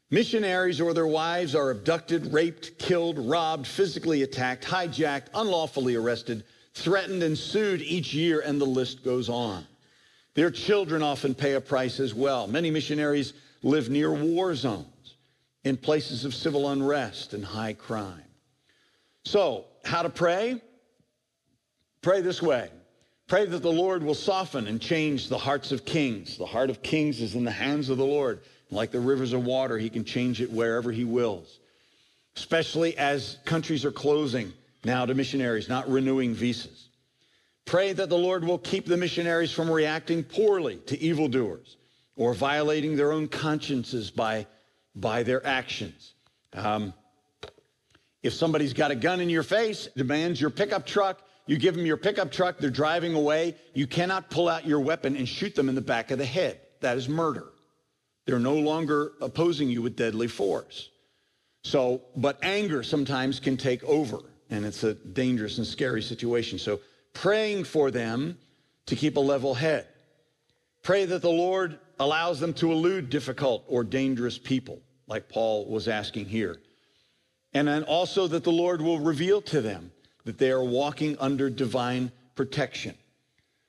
Missionaries 0.09 0.81
or 0.81 0.93
their 0.93 1.07
wives 1.07 1.55
are 1.55 1.69
abducted, 1.69 2.33
raped, 2.33 2.77
killed, 2.77 3.19
robbed, 3.19 3.67
physically 3.67 4.23
attacked, 4.23 4.65
hijacked, 4.65 5.27
unlawfully 5.33 5.95
arrested, 5.95 6.43
threatened, 6.73 7.23
and 7.23 7.37
sued 7.37 7.81
each 7.81 8.13
year, 8.13 8.41
and 8.41 8.59
the 8.59 8.65
list 8.65 9.03
goes 9.03 9.27
on. 9.29 9.65
Their 10.33 10.51
children 10.51 11.03
often 11.03 11.33
pay 11.35 11.53
a 11.53 11.61
price 11.61 11.99
as 11.99 12.13
well. 12.13 12.47
Many 12.47 12.69
missionaries 12.69 13.33
live 13.63 13.89
near 13.89 14.13
war 14.13 14.55
zones, 14.55 14.87
in 15.67 15.77
places 15.77 16.25
of 16.25 16.33
civil 16.33 16.69
unrest 16.69 17.33
and 17.33 17.43
high 17.43 17.73
crime. 17.73 18.23
So, 19.25 19.65
how 19.83 20.01
to 20.01 20.09
pray? 20.09 20.61
Pray 22.01 22.21
this 22.21 22.41
way. 22.41 22.69
Pray 23.27 23.45
that 23.45 23.61
the 23.61 23.71
Lord 23.71 24.01
will 24.01 24.15
soften 24.15 24.67
and 24.67 24.79
change 24.79 25.27
the 25.27 25.37
hearts 25.37 25.73
of 25.73 25.83
kings. 25.83 26.37
The 26.37 26.45
heart 26.45 26.69
of 26.69 26.81
kings 26.81 27.21
is 27.21 27.35
in 27.35 27.43
the 27.43 27.51
hands 27.51 27.89
of 27.89 27.97
the 27.97 28.05
Lord. 28.05 28.39
Like 28.71 28.91
the 28.91 28.99
rivers 28.99 29.33
of 29.33 29.45
water, 29.45 29.77
he 29.77 29.89
can 29.89 30.05
change 30.05 30.41
it 30.41 30.51
wherever 30.51 30.91
he 30.91 31.03
wills, 31.03 31.59
especially 32.35 32.97
as 32.97 33.37
countries 33.45 33.85
are 33.85 33.91
closing 33.91 34.53
now 34.83 35.05
to 35.05 35.13
missionaries, 35.13 35.69
not 35.69 35.89
renewing 35.89 36.33
visas. 36.33 36.87
Pray 37.65 37.91
that 37.91 38.07
the 38.07 38.17
Lord 38.17 38.45
will 38.45 38.57
keep 38.57 38.85
the 38.85 38.95
missionaries 38.95 39.51
from 39.51 39.69
reacting 39.69 40.23
poorly 40.23 40.77
to 40.87 40.97
evildoers 40.99 41.75
or 42.15 42.33
violating 42.33 42.95
their 42.95 43.11
own 43.11 43.27
consciences 43.27 44.09
by, 44.09 44.47
by 44.99 45.23
their 45.23 45.45
actions. 45.45 46.13
Um, 46.53 46.93
if 48.23 48.33
somebody's 48.33 48.73
got 48.73 48.91
a 48.91 48.95
gun 48.95 49.21
in 49.21 49.29
your 49.29 49.43
face, 49.43 49.87
demands 49.95 50.41
your 50.41 50.49
pickup 50.49 50.85
truck, 50.85 51.21
you 51.45 51.57
give 51.57 51.75
them 51.75 51.85
your 51.85 51.97
pickup 51.97 52.31
truck, 52.31 52.57
they're 52.57 52.69
driving 52.69 53.13
away, 53.13 53.55
you 53.73 53.87
cannot 53.87 54.29
pull 54.29 54.49
out 54.49 54.65
your 54.65 54.81
weapon 54.81 55.15
and 55.15 55.29
shoot 55.29 55.55
them 55.55 55.69
in 55.69 55.75
the 55.75 55.81
back 55.81 56.11
of 56.11 56.17
the 56.17 56.25
head. 56.25 56.59
That 56.81 56.97
is 56.97 57.07
murder. 57.07 57.45
They're 58.25 58.39
no 58.39 58.55
longer 58.55 59.13
opposing 59.21 59.69
you 59.69 59.81
with 59.81 59.95
deadly 59.95 60.27
force. 60.27 60.89
So, 61.63 62.01
but 62.15 62.37
anger 62.43 62.83
sometimes 62.83 63.39
can 63.39 63.55
take 63.55 63.83
over, 63.83 64.19
and 64.49 64.65
it's 64.65 64.83
a 64.83 64.93
dangerous 64.93 65.57
and 65.57 65.67
scary 65.67 66.01
situation. 66.01 66.59
So, 66.59 66.79
praying 67.13 67.63
for 67.63 67.91
them 67.91 68.37
to 68.87 68.95
keep 68.95 69.17
a 69.17 69.21
level 69.21 69.53
head. 69.53 69.87
Pray 70.83 71.05
that 71.05 71.21
the 71.21 71.29
Lord 71.29 71.79
allows 71.99 72.39
them 72.39 72.53
to 72.55 72.71
elude 72.71 73.09
difficult 73.09 73.63
or 73.67 73.83
dangerous 73.83 74.37
people, 74.37 74.81
like 75.07 75.29
Paul 75.29 75.65
was 75.65 75.87
asking 75.87 76.25
here. 76.25 76.57
And 77.53 77.67
then 77.67 77.83
also 77.83 78.27
that 78.27 78.43
the 78.43 78.51
Lord 78.51 78.81
will 78.81 78.99
reveal 78.99 79.41
to 79.43 79.61
them 79.61 79.91
that 80.25 80.37
they 80.37 80.51
are 80.51 80.63
walking 80.63 81.17
under 81.19 81.49
divine 81.49 82.11
protection. 82.35 82.95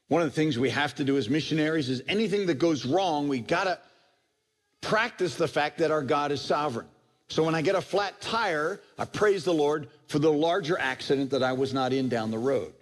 One 0.08 0.22
of 0.22 0.28
the 0.28 0.34
things 0.34 0.58
we 0.58 0.70
have 0.70 0.94
to 0.96 1.04
do 1.04 1.16
as 1.16 1.28
missionaries 1.28 1.88
is 1.88 2.02
anything 2.08 2.46
that 2.46 2.54
goes 2.54 2.84
wrong, 2.84 3.28
we 3.28 3.40
got 3.40 3.64
to 3.64 3.78
practice 4.80 5.36
the 5.36 5.48
fact 5.48 5.78
that 5.78 5.90
our 5.90 6.02
God 6.02 6.32
is 6.32 6.40
sovereign. 6.40 6.86
So 7.28 7.44
when 7.44 7.54
I 7.54 7.62
get 7.62 7.74
a 7.74 7.80
flat 7.80 8.20
tire, 8.20 8.80
I 8.98 9.04
praise 9.04 9.44
the 9.44 9.52
Lord 9.52 9.88
for 10.06 10.18
the 10.18 10.32
larger 10.32 10.78
accident 10.78 11.30
that 11.30 11.42
I 11.42 11.52
was 11.52 11.74
not 11.74 11.92
in 11.92 12.08
down 12.08 12.30
the 12.30 12.38
road 12.38 12.72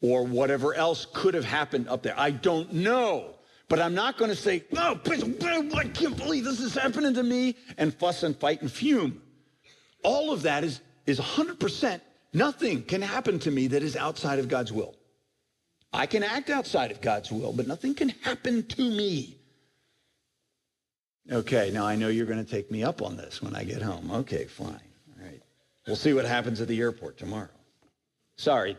or 0.00 0.24
whatever 0.24 0.74
else 0.74 1.06
could 1.12 1.34
have 1.34 1.44
happened 1.44 1.88
up 1.88 2.02
there. 2.02 2.14
I 2.16 2.30
don't 2.30 2.72
know. 2.72 3.34
But 3.70 3.80
I'm 3.80 3.94
not 3.94 4.18
going 4.18 4.30
to 4.30 4.36
say, 4.36 4.64
oh, 4.76 5.00
I 5.06 5.84
can't 5.84 6.16
believe 6.16 6.44
this 6.44 6.60
is 6.60 6.74
happening 6.74 7.14
to 7.14 7.22
me 7.22 7.56
and 7.78 7.94
fuss 7.94 8.22
and 8.22 8.36
fight 8.36 8.60
and 8.60 8.70
fume. 8.70 9.22
All 10.02 10.30
of 10.30 10.42
that 10.42 10.62
is, 10.62 10.82
is 11.06 11.18
100%. 11.18 12.02
Nothing 12.34 12.82
can 12.82 13.00
happen 13.00 13.38
to 13.38 13.50
me 13.50 13.68
that 13.68 13.82
is 13.82 13.96
outside 13.96 14.38
of 14.38 14.48
God's 14.48 14.72
will. 14.72 14.94
I 15.90 16.04
can 16.04 16.22
act 16.22 16.50
outside 16.50 16.90
of 16.90 17.00
God's 17.00 17.32
will, 17.32 17.54
but 17.54 17.66
nothing 17.66 17.94
can 17.94 18.10
happen 18.10 18.66
to 18.66 18.82
me 18.82 19.40
Okay, 21.30 21.70
now 21.72 21.86
I 21.86 21.94
know 21.94 22.08
you're 22.08 22.26
going 22.26 22.44
to 22.44 22.50
take 22.50 22.70
me 22.70 22.82
up 22.82 23.02
on 23.02 23.16
this 23.16 23.40
when 23.40 23.54
I 23.54 23.62
get 23.62 23.82
home. 23.82 24.10
Okay, 24.10 24.46
fine. 24.46 24.68
All 24.68 25.24
right. 25.24 25.40
We'll 25.86 25.96
see 25.96 26.12
what 26.12 26.24
happens 26.24 26.60
at 26.60 26.66
the 26.66 26.80
airport 26.80 27.18
tomorrow. 27.18 27.48
Sorry, 28.36 28.76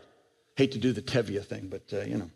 hate 0.56 0.72
to 0.72 0.78
do 0.78 0.92
the 0.92 1.00
Tevye 1.00 1.42
thing, 1.44 1.68
but 1.68 1.82
uh, 1.92 2.02
you 2.02 2.18
know. 2.18 2.30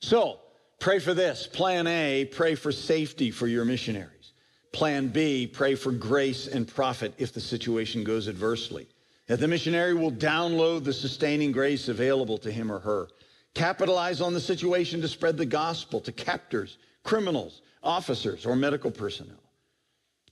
So, 0.00 0.38
pray 0.80 0.98
for 0.98 1.14
this. 1.14 1.46
Plan 1.46 1.86
A, 1.86 2.24
pray 2.26 2.54
for 2.54 2.72
safety 2.72 3.30
for 3.30 3.46
your 3.46 3.64
missionaries. 3.64 4.32
Plan 4.72 5.08
B, 5.08 5.46
pray 5.46 5.74
for 5.74 5.92
grace 5.92 6.46
and 6.46 6.66
profit 6.66 7.14
if 7.18 7.32
the 7.32 7.40
situation 7.40 8.04
goes 8.04 8.28
adversely. 8.28 8.88
That 9.26 9.40
the 9.40 9.48
missionary 9.48 9.94
will 9.94 10.12
download 10.12 10.84
the 10.84 10.92
sustaining 10.92 11.52
grace 11.52 11.88
available 11.88 12.38
to 12.38 12.50
him 12.50 12.70
or 12.70 12.80
her. 12.80 13.08
Capitalize 13.54 14.20
on 14.20 14.34
the 14.34 14.40
situation 14.40 15.00
to 15.00 15.08
spread 15.08 15.36
the 15.36 15.46
gospel 15.46 16.00
to 16.00 16.12
captors, 16.12 16.78
criminals, 17.04 17.62
officers 17.82 18.44
or 18.44 18.56
medical 18.56 18.90
personnel. 18.90 19.38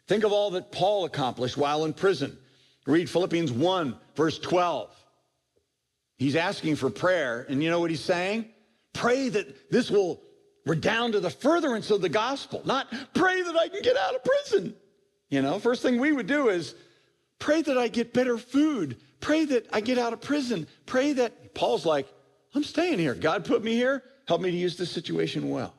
Think 0.08 0.24
of 0.24 0.32
all 0.32 0.50
that 0.50 0.72
Paul 0.72 1.04
accomplished 1.04 1.56
while 1.56 1.84
in 1.84 1.92
prison. 1.92 2.36
Read 2.86 3.08
Philippians 3.08 3.52
1, 3.52 3.96
verse 4.16 4.38
12. 4.38 4.90
He's 6.16 6.36
asking 6.36 6.76
for 6.76 6.90
prayer, 6.90 7.46
and 7.48 7.62
you 7.62 7.70
know 7.70 7.80
what 7.80 7.90
he's 7.90 8.04
saying? 8.04 8.46
Pray 8.92 9.28
that 9.28 9.70
this 9.70 9.90
will 9.90 10.20
redound 10.64 11.14
to 11.14 11.20
the 11.20 11.30
furtherance 11.30 11.90
of 11.90 12.00
the 12.00 12.08
gospel, 12.08 12.62
not 12.64 12.86
pray 13.14 13.42
that 13.42 13.56
I 13.56 13.68
can 13.68 13.82
get 13.82 13.96
out 13.96 14.14
of 14.14 14.24
prison. 14.24 14.74
You 15.28 15.42
know, 15.42 15.58
first 15.58 15.82
thing 15.82 15.98
we 15.98 16.12
would 16.12 16.26
do 16.26 16.48
is 16.48 16.74
pray 17.38 17.62
that 17.62 17.78
I 17.78 17.88
get 17.88 18.12
better 18.12 18.38
food, 18.38 18.96
pray 19.20 19.44
that 19.46 19.66
I 19.72 19.80
get 19.80 19.98
out 19.98 20.12
of 20.12 20.20
prison, 20.20 20.66
pray 20.86 21.14
that 21.14 21.54
Paul's 21.54 21.86
like, 21.86 22.06
I'm 22.54 22.64
staying 22.64 22.98
here. 22.98 23.14
God 23.14 23.44
put 23.44 23.64
me 23.64 23.74
here. 23.74 24.02
Help 24.28 24.40
me 24.40 24.50
to 24.50 24.56
use 24.56 24.76
this 24.76 24.90
situation 24.90 25.48
well. 25.48 25.74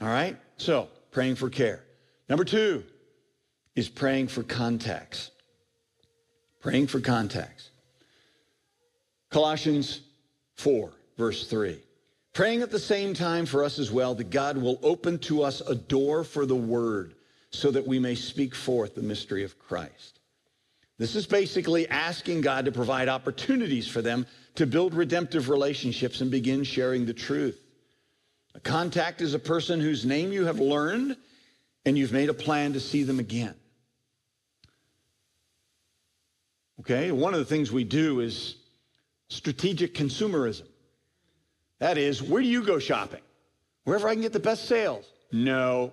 All 0.00 0.08
right? 0.08 0.36
So, 0.58 0.88
praying 1.10 1.36
for 1.36 1.50
care. 1.50 1.82
Number 2.28 2.44
two 2.44 2.84
is 3.74 3.88
praying 3.88 4.28
for 4.28 4.42
contacts. 4.42 5.30
Praying 6.60 6.86
for 6.86 7.00
contacts. 7.00 7.70
Colossians 9.30 10.00
4, 10.56 10.92
verse 11.16 11.46
3. 11.48 11.80
Praying 12.32 12.62
at 12.62 12.70
the 12.70 12.78
same 12.78 13.12
time 13.12 13.44
for 13.44 13.62
us 13.62 13.78
as 13.78 13.90
well 13.90 14.14
that 14.14 14.30
God 14.30 14.56
will 14.56 14.78
open 14.82 15.18
to 15.20 15.42
us 15.42 15.60
a 15.60 15.74
door 15.74 16.24
for 16.24 16.46
the 16.46 16.56
word 16.56 17.14
so 17.50 17.70
that 17.70 17.86
we 17.86 17.98
may 17.98 18.14
speak 18.14 18.54
forth 18.54 18.94
the 18.94 19.02
mystery 19.02 19.44
of 19.44 19.58
Christ. 19.58 20.20
This 20.98 21.14
is 21.14 21.26
basically 21.26 21.88
asking 21.88 22.40
God 22.40 22.64
to 22.64 22.72
provide 22.72 23.08
opportunities 23.08 23.86
for 23.86 24.00
them 24.00 24.26
to 24.54 24.66
build 24.66 24.94
redemptive 24.94 25.50
relationships 25.50 26.20
and 26.20 26.30
begin 26.30 26.64
sharing 26.64 27.04
the 27.04 27.12
truth. 27.12 27.60
A 28.54 28.60
contact 28.60 29.20
is 29.20 29.34
a 29.34 29.38
person 29.38 29.80
whose 29.80 30.06
name 30.06 30.32
you 30.32 30.46
have 30.46 30.58
learned 30.60 31.16
and 31.84 31.98
you've 31.98 32.12
made 32.12 32.28
a 32.30 32.34
plan 32.34 32.72
to 32.74 32.80
see 32.80 33.02
them 33.02 33.18
again. 33.18 33.54
Okay, 36.80 37.12
one 37.12 37.34
of 37.34 37.40
the 37.40 37.46
things 37.46 37.70
we 37.70 37.84
do 37.84 38.20
is 38.20 38.56
strategic 39.28 39.94
consumerism. 39.94 40.66
That 41.82 41.98
is, 41.98 42.22
where 42.22 42.40
do 42.40 42.46
you 42.46 42.62
go 42.62 42.78
shopping? 42.78 43.22
Wherever 43.82 44.06
I 44.06 44.12
can 44.12 44.22
get 44.22 44.32
the 44.32 44.38
best 44.38 44.66
sales. 44.66 45.04
No. 45.32 45.92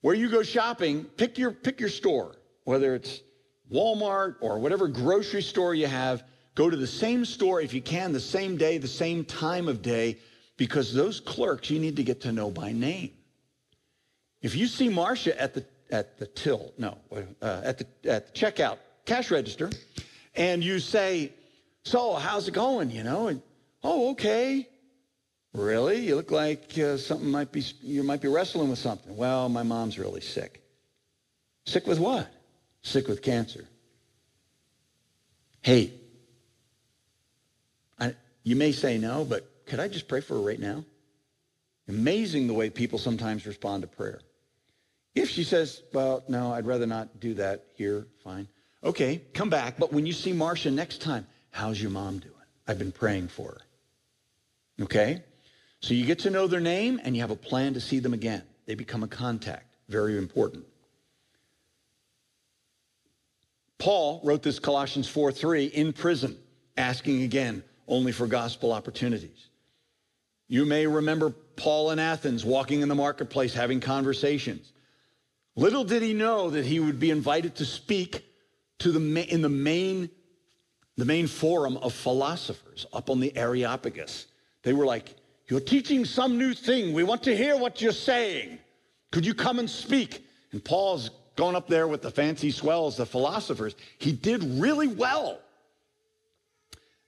Where 0.00 0.14
you 0.14 0.30
go 0.30 0.44
shopping, 0.44 1.06
pick 1.16 1.38
your 1.38 1.50
pick 1.50 1.80
your 1.80 1.88
store, 1.88 2.36
whether 2.62 2.94
it's 2.94 3.20
Walmart 3.68 4.36
or 4.40 4.60
whatever 4.60 4.86
grocery 4.86 5.42
store 5.42 5.74
you 5.74 5.88
have, 5.88 6.22
go 6.54 6.70
to 6.70 6.76
the 6.76 6.86
same 6.86 7.24
store 7.24 7.60
if 7.60 7.74
you 7.74 7.82
can, 7.82 8.12
the 8.12 8.20
same 8.20 8.56
day, 8.56 8.78
the 8.78 8.86
same 8.86 9.24
time 9.24 9.66
of 9.66 9.82
day 9.82 10.18
because 10.56 10.94
those 10.94 11.18
clerks 11.18 11.68
you 11.68 11.80
need 11.80 11.96
to 11.96 12.04
get 12.04 12.20
to 12.20 12.30
know 12.30 12.52
by 12.52 12.70
name. 12.70 13.10
If 14.40 14.54
you 14.54 14.68
see 14.68 14.88
Marcia 14.88 15.36
at 15.40 15.52
the 15.52 15.64
at 15.90 16.16
the 16.16 16.26
till, 16.26 16.74
no, 16.78 16.96
uh, 17.10 17.60
at 17.64 17.78
the 17.78 17.86
at 18.08 18.32
the 18.32 18.38
checkout 18.38 18.78
cash 19.04 19.32
register, 19.32 19.68
and 20.36 20.62
you 20.62 20.78
say, 20.78 21.32
"So, 21.82 22.14
how's 22.14 22.46
it 22.46 22.54
going?" 22.54 22.92
You 22.92 23.02
know, 23.02 23.26
and 23.26 23.42
oh, 23.82 24.12
okay. 24.12 24.68
Really? 25.54 26.06
You 26.06 26.16
look 26.16 26.30
like 26.30 26.78
uh, 26.78 26.96
something 26.96 27.30
might 27.30 27.52
be 27.52 27.62
you 27.82 28.02
might 28.02 28.22
be 28.22 28.28
wrestling 28.28 28.70
with 28.70 28.78
something. 28.78 29.16
Well, 29.16 29.48
my 29.48 29.62
mom's 29.62 29.98
really 29.98 30.22
sick. 30.22 30.62
Sick 31.66 31.86
with 31.86 31.98
what? 31.98 32.32
Sick 32.82 33.06
with 33.06 33.22
cancer. 33.22 33.68
Hey, 35.60 35.92
I, 37.98 38.14
you 38.42 38.56
may 38.56 38.72
say 38.72 38.98
no, 38.98 39.24
but 39.24 39.48
could 39.66 39.78
I 39.78 39.88
just 39.88 40.08
pray 40.08 40.20
for 40.20 40.34
her 40.34 40.40
right 40.40 40.58
now? 40.58 40.84
Amazing 41.88 42.46
the 42.46 42.54
way 42.54 42.70
people 42.70 42.98
sometimes 42.98 43.46
respond 43.46 43.82
to 43.82 43.88
prayer. 43.88 44.20
If 45.14 45.28
she 45.30 45.44
says, 45.44 45.82
well, 45.92 46.24
no, 46.26 46.52
I'd 46.52 46.66
rather 46.66 46.86
not 46.86 47.20
do 47.20 47.34
that 47.34 47.66
here, 47.74 48.06
fine. 48.24 48.48
Okay, 48.82 49.22
come 49.34 49.50
back. 49.50 49.78
But 49.78 49.92
when 49.92 50.06
you 50.06 50.12
see 50.12 50.32
Marcia 50.32 50.70
next 50.70 51.02
time, 51.02 51.26
how's 51.50 51.80
your 51.80 51.90
mom 51.90 52.18
doing? 52.18 52.34
I've 52.66 52.78
been 52.78 52.92
praying 52.92 53.28
for 53.28 53.50
her. 53.50 54.84
Okay? 54.84 55.22
So 55.82 55.94
you 55.94 56.06
get 56.06 56.20
to 56.20 56.30
know 56.30 56.46
their 56.46 56.60
name 56.60 57.00
and 57.02 57.14
you 57.14 57.22
have 57.22 57.32
a 57.32 57.36
plan 57.36 57.74
to 57.74 57.80
see 57.80 57.98
them 57.98 58.14
again. 58.14 58.42
They 58.66 58.76
become 58.76 59.02
a 59.02 59.08
contact. 59.08 59.74
Very 59.88 60.16
important. 60.16 60.64
Paul 63.78 64.20
wrote 64.22 64.44
this 64.44 64.60
Colossians 64.60 65.08
4 65.08 65.32
3 65.32 65.66
in 65.66 65.92
prison, 65.92 66.38
asking 66.76 67.22
again 67.22 67.64
only 67.88 68.12
for 68.12 68.28
gospel 68.28 68.72
opportunities. 68.72 69.48
You 70.46 70.64
may 70.64 70.86
remember 70.86 71.30
Paul 71.30 71.90
in 71.90 71.98
Athens 71.98 72.44
walking 72.44 72.82
in 72.82 72.88
the 72.88 72.94
marketplace 72.94 73.52
having 73.52 73.80
conversations. 73.80 74.72
Little 75.56 75.82
did 75.82 76.02
he 76.02 76.14
know 76.14 76.50
that 76.50 76.64
he 76.64 76.78
would 76.78 77.00
be 77.00 77.10
invited 77.10 77.56
to 77.56 77.64
speak 77.64 78.24
to 78.78 78.92
the, 78.92 79.28
in 79.28 79.42
the 79.42 79.48
main, 79.48 80.10
the 80.96 81.04
main 81.04 81.26
forum 81.26 81.76
of 81.78 81.92
philosophers 81.92 82.86
up 82.92 83.10
on 83.10 83.18
the 83.18 83.36
Areopagus. 83.36 84.26
They 84.62 84.72
were 84.72 84.86
like, 84.86 85.16
You're 85.52 85.60
teaching 85.60 86.06
some 86.06 86.38
new 86.38 86.54
thing. 86.54 86.94
We 86.94 87.02
want 87.02 87.24
to 87.24 87.36
hear 87.36 87.58
what 87.58 87.82
you're 87.82 87.92
saying. 87.92 88.58
Could 89.10 89.26
you 89.26 89.34
come 89.34 89.58
and 89.58 89.68
speak? 89.68 90.26
And 90.50 90.64
Paul's 90.64 91.10
going 91.36 91.56
up 91.56 91.68
there 91.68 91.86
with 91.86 92.00
the 92.00 92.10
fancy 92.10 92.50
swells, 92.50 92.96
the 92.96 93.04
philosophers. 93.04 93.76
He 93.98 94.12
did 94.12 94.42
really 94.42 94.88
well. 94.88 95.40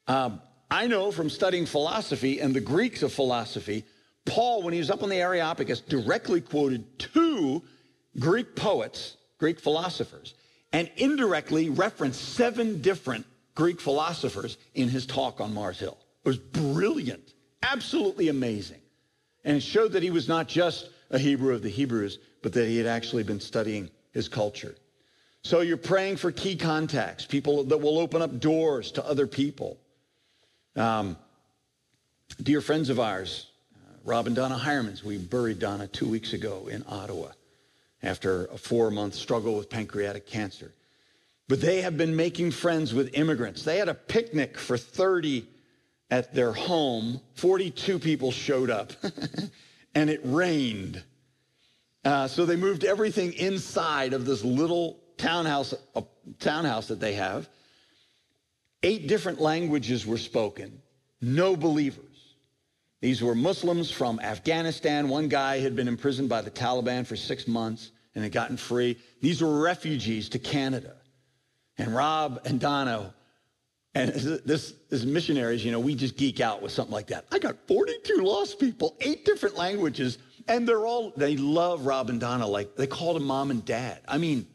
Um, 0.06 0.42
I 0.70 0.86
know 0.86 1.10
from 1.10 1.30
studying 1.30 1.64
philosophy 1.64 2.40
and 2.40 2.52
the 2.52 2.60
Greeks 2.60 3.02
of 3.02 3.14
philosophy, 3.14 3.86
Paul, 4.26 4.62
when 4.62 4.74
he 4.74 4.78
was 4.78 4.90
up 4.90 5.02
on 5.02 5.08
the 5.08 5.16
Areopagus, 5.16 5.80
directly 5.80 6.42
quoted 6.42 6.98
two 6.98 7.62
Greek 8.18 8.54
poets, 8.54 9.16
Greek 9.38 9.58
philosophers, 9.58 10.34
and 10.70 10.90
indirectly 10.98 11.70
referenced 11.70 12.20
seven 12.34 12.82
different 12.82 13.24
Greek 13.54 13.80
philosophers 13.80 14.58
in 14.74 14.90
his 14.90 15.06
talk 15.06 15.40
on 15.40 15.54
Mars 15.54 15.78
Hill. 15.78 15.96
It 16.26 16.28
was 16.28 16.36
brilliant, 16.36 17.33
absolutely 17.70 18.28
amazing. 18.28 18.80
And 19.44 19.56
it 19.56 19.62
showed 19.62 19.92
that 19.92 20.02
he 20.02 20.10
was 20.10 20.28
not 20.28 20.48
just 20.48 20.88
a 21.10 21.18
Hebrew 21.18 21.54
of 21.54 21.62
the 21.62 21.68
Hebrews, 21.68 22.18
but 22.42 22.52
that 22.54 22.66
he 22.66 22.78
had 22.78 22.86
actually 22.86 23.22
been 23.22 23.40
studying 23.40 23.90
his 24.12 24.28
culture. 24.28 24.74
So 25.42 25.60
you're 25.60 25.76
praying 25.76 26.16
for 26.16 26.32
key 26.32 26.56
contacts, 26.56 27.26
people 27.26 27.64
that 27.64 27.78
will 27.78 27.98
open 27.98 28.22
up 28.22 28.40
doors 28.40 28.92
to 28.92 29.04
other 29.04 29.26
people. 29.26 29.76
Um, 30.74 31.16
dear 32.42 32.60
friends 32.60 32.88
of 32.88 32.98
ours, 32.98 33.50
uh, 33.74 33.96
Rob 34.04 34.26
and 34.26 34.34
Donna 34.34 34.56
Hiremans, 34.56 35.02
we 35.02 35.18
buried 35.18 35.58
Donna 35.58 35.86
two 35.86 36.08
weeks 36.08 36.32
ago 36.32 36.68
in 36.70 36.82
Ottawa 36.88 37.28
after 38.02 38.46
a 38.46 38.58
four-month 38.58 39.14
struggle 39.14 39.56
with 39.56 39.68
pancreatic 39.68 40.26
cancer. 40.26 40.72
But 41.46 41.60
they 41.60 41.82
have 41.82 41.98
been 41.98 42.16
making 42.16 42.52
friends 42.52 42.94
with 42.94 43.14
immigrants. 43.14 43.64
They 43.64 43.76
had 43.76 43.90
a 43.90 43.94
picnic 43.94 44.56
for 44.56 44.78
30 44.78 45.46
at 46.14 46.32
their 46.32 46.52
home. 46.52 47.20
42 47.34 47.98
people 47.98 48.30
showed 48.30 48.70
up, 48.70 48.92
and 49.96 50.08
it 50.08 50.20
rained. 50.22 51.02
Uh, 52.04 52.28
so 52.28 52.46
they 52.46 52.54
moved 52.54 52.84
everything 52.84 53.32
inside 53.32 54.12
of 54.12 54.24
this 54.24 54.44
little 54.44 55.00
townhouse, 55.16 55.74
uh, 55.96 56.02
townhouse 56.38 56.86
that 56.86 57.00
they 57.00 57.14
have. 57.14 57.48
Eight 58.84 59.08
different 59.08 59.40
languages 59.40 60.06
were 60.06 60.18
spoken, 60.18 60.80
no 61.20 61.56
believers. 61.56 62.04
These 63.00 63.20
were 63.20 63.34
Muslims 63.34 63.90
from 63.90 64.20
Afghanistan. 64.20 65.08
One 65.08 65.28
guy 65.28 65.58
had 65.58 65.74
been 65.74 65.88
imprisoned 65.88 66.28
by 66.28 66.42
the 66.42 66.50
Taliban 66.50 67.04
for 67.06 67.16
six 67.16 67.48
months 67.48 67.90
and 68.14 68.22
had 68.22 68.32
gotten 68.32 68.56
free. 68.56 68.98
These 69.20 69.42
were 69.42 69.60
refugees 69.60 70.28
to 70.30 70.38
Canada. 70.38 70.94
And 71.76 71.94
Rob 71.94 72.40
and 72.44 72.60
Donna, 72.60 73.12
and 73.94 74.10
this, 74.12 74.74
this 74.90 75.04
missionaries, 75.04 75.64
you 75.64 75.70
know, 75.70 75.78
we 75.78 75.94
just 75.94 76.16
geek 76.16 76.40
out 76.40 76.60
with 76.60 76.72
something 76.72 76.92
like 76.92 77.06
that. 77.08 77.26
I 77.30 77.38
got 77.38 77.56
42 77.68 78.16
lost 78.16 78.58
people, 78.58 78.96
eight 79.00 79.24
different 79.24 79.56
languages, 79.56 80.18
and 80.48 80.66
they're 80.68 80.84
all, 80.84 81.12
they 81.16 81.36
love 81.36 81.86
Rob 81.86 82.10
and 82.10 82.20
Donna 82.20 82.46
like 82.46 82.74
they 82.74 82.88
called 82.88 83.16
them 83.16 83.24
mom 83.24 83.50
and 83.50 83.64
dad. 83.64 84.00
I 84.08 84.18
mean, 84.18 84.46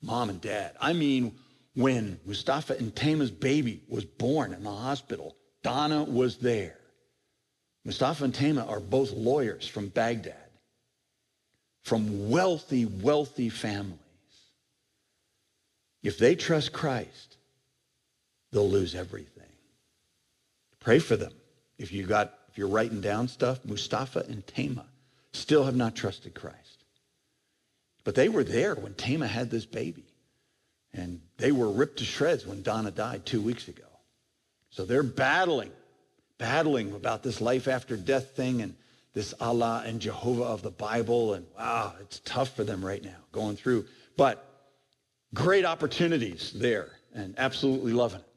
mom 0.00 0.30
and 0.30 0.40
dad. 0.40 0.74
I 0.80 0.94
mean, 0.94 1.34
when 1.74 2.18
Mustafa 2.24 2.76
and 2.78 2.94
Tama's 2.96 3.30
baby 3.30 3.82
was 3.88 4.04
born 4.04 4.54
in 4.54 4.62
the 4.62 4.74
hospital, 4.74 5.36
Donna 5.62 6.02
was 6.02 6.38
there. 6.38 6.78
Mustafa 7.84 8.24
and 8.24 8.34
Tama 8.34 8.64
are 8.66 8.80
both 8.80 9.12
lawyers 9.12 9.68
from 9.68 9.88
Baghdad, 9.88 10.34
from 11.84 12.30
wealthy, 12.30 12.86
wealthy 12.86 13.50
families. 13.50 13.98
If 16.02 16.16
they 16.16 16.34
trust 16.34 16.72
Christ, 16.72 17.27
they'll 18.52 18.68
lose 18.68 18.94
everything. 18.94 19.44
Pray 20.80 20.98
for 20.98 21.16
them. 21.16 21.32
If 21.78 21.92
you 21.92 22.06
got, 22.06 22.34
if 22.50 22.58
you're 22.58 22.68
writing 22.68 23.00
down 23.00 23.28
stuff, 23.28 23.64
Mustafa 23.64 24.24
and 24.28 24.46
Tama 24.46 24.86
still 25.32 25.64
have 25.64 25.76
not 25.76 25.94
trusted 25.94 26.34
Christ. 26.34 26.84
But 28.04 28.14
they 28.14 28.28
were 28.28 28.44
there 28.44 28.74
when 28.74 28.94
Tama 28.94 29.26
had 29.26 29.50
this 29.50 29.66
baby. 29.66 30.04
And 30.94 31.20
they 31.36 31.52
were 31.52 31.70
ripped 31.70 31.98
to 31.98 32.04
shreds 32.04 32.46
when 32.46 32.62
Donna 32.62 32.90
died 32.90 33.26
two 33.26 33.42
weeks 33.42 33.68
ago. 33.68 33.84
So 34.70 34.84
they're 34.84 35.02
battling, 35.02 35.70
battling 36.38 36.94
about 36.94 37.22
this 37.22 37.40
life 37.40 37.68
after 37.68 37.96
death 37.96 38.30
thing 38.30 38.62
and 38.62 38.74
this 39.12 39.34
Allah 39.40 39.82
and 39.84 40.00
Jehovah 40.00 40.44
of 40.44 40.62
the 40.62 40.70
Bible. 40.70 41.34
And 41.34 41.46
wow, 41.56 41.94
it's 42.00 42.20
tough 42.24 42.54
for 42.56 42.64
them 42.64 42.84
right 42.84 43.04
now 43.04 43.16
going 43.32 43.56
through. 43.56 43.86
But 44.16 44.44
great 45.34 45.64
opportunities 45.64 46.52
there 46.54 46.90
and 47.14 47.34
absolutely 47.38 47.92
loving 47.92 48.20
it. 48.20 48.27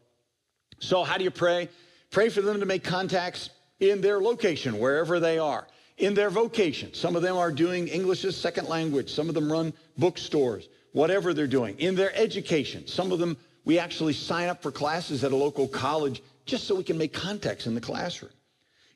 So 0.81 1.03
how 1.03 1.17
do 1.17 1.23
you 1.23 1.31
pray? 1.31 1.69
Pray 2.09 2.27
for 2.27 2.41
them 2.41 2.59
to 2.59 2.65
make 2.65 2.83
contacts 2.83 3.49
in 3.79 4.01
their 4.01 4.19
location, 4.19 4.77
wherever 4.77 5.19
they 5.19 5.39
are 5.39 5.65
in 6.01 6.15
their 6.15 6.31
vocation. 6.31 6.93
Some 6.93 7.15
of 7.15 7.21
them 7.21 7.37
are 7.37 7.51
doing 7.51 7.87
English 7.87 8.25
as 8.25 8.35
second 8.35 8.67
language. 8.67 9.13
Some 9.13 9.29
of 9.29 9.35
them 9.35 9.51
run 9.51 9.71
bookstores, 9.97 10.67
whatever 10.93 11.33
they're 11.33 11.47
doing. 11.47 11.77
In 11.79 11.95
their 11.95 12.13
education, 12.15 12.87
some 12.87 13.11
of 13.11 13.19
them, 13.19 13.37
we 13.65 13.77
actually 13.77 14.13
sign 14.13 14.49
up 14.49 14.63
for 14.63 14.71
classes 14.71 15.23
at 15.23 15.31
a 15.31 15.35
local 15.35 15.67
college 15.67 16.23
just 16.45 16.65
so 16.65 16.75
we 16.75 16.83
can 16.83 16.97
make 16.97 17.13
contacts 17.13 17.67
in 17.67 17.75
the 17.75 17.81
classroom. 17.81 18.31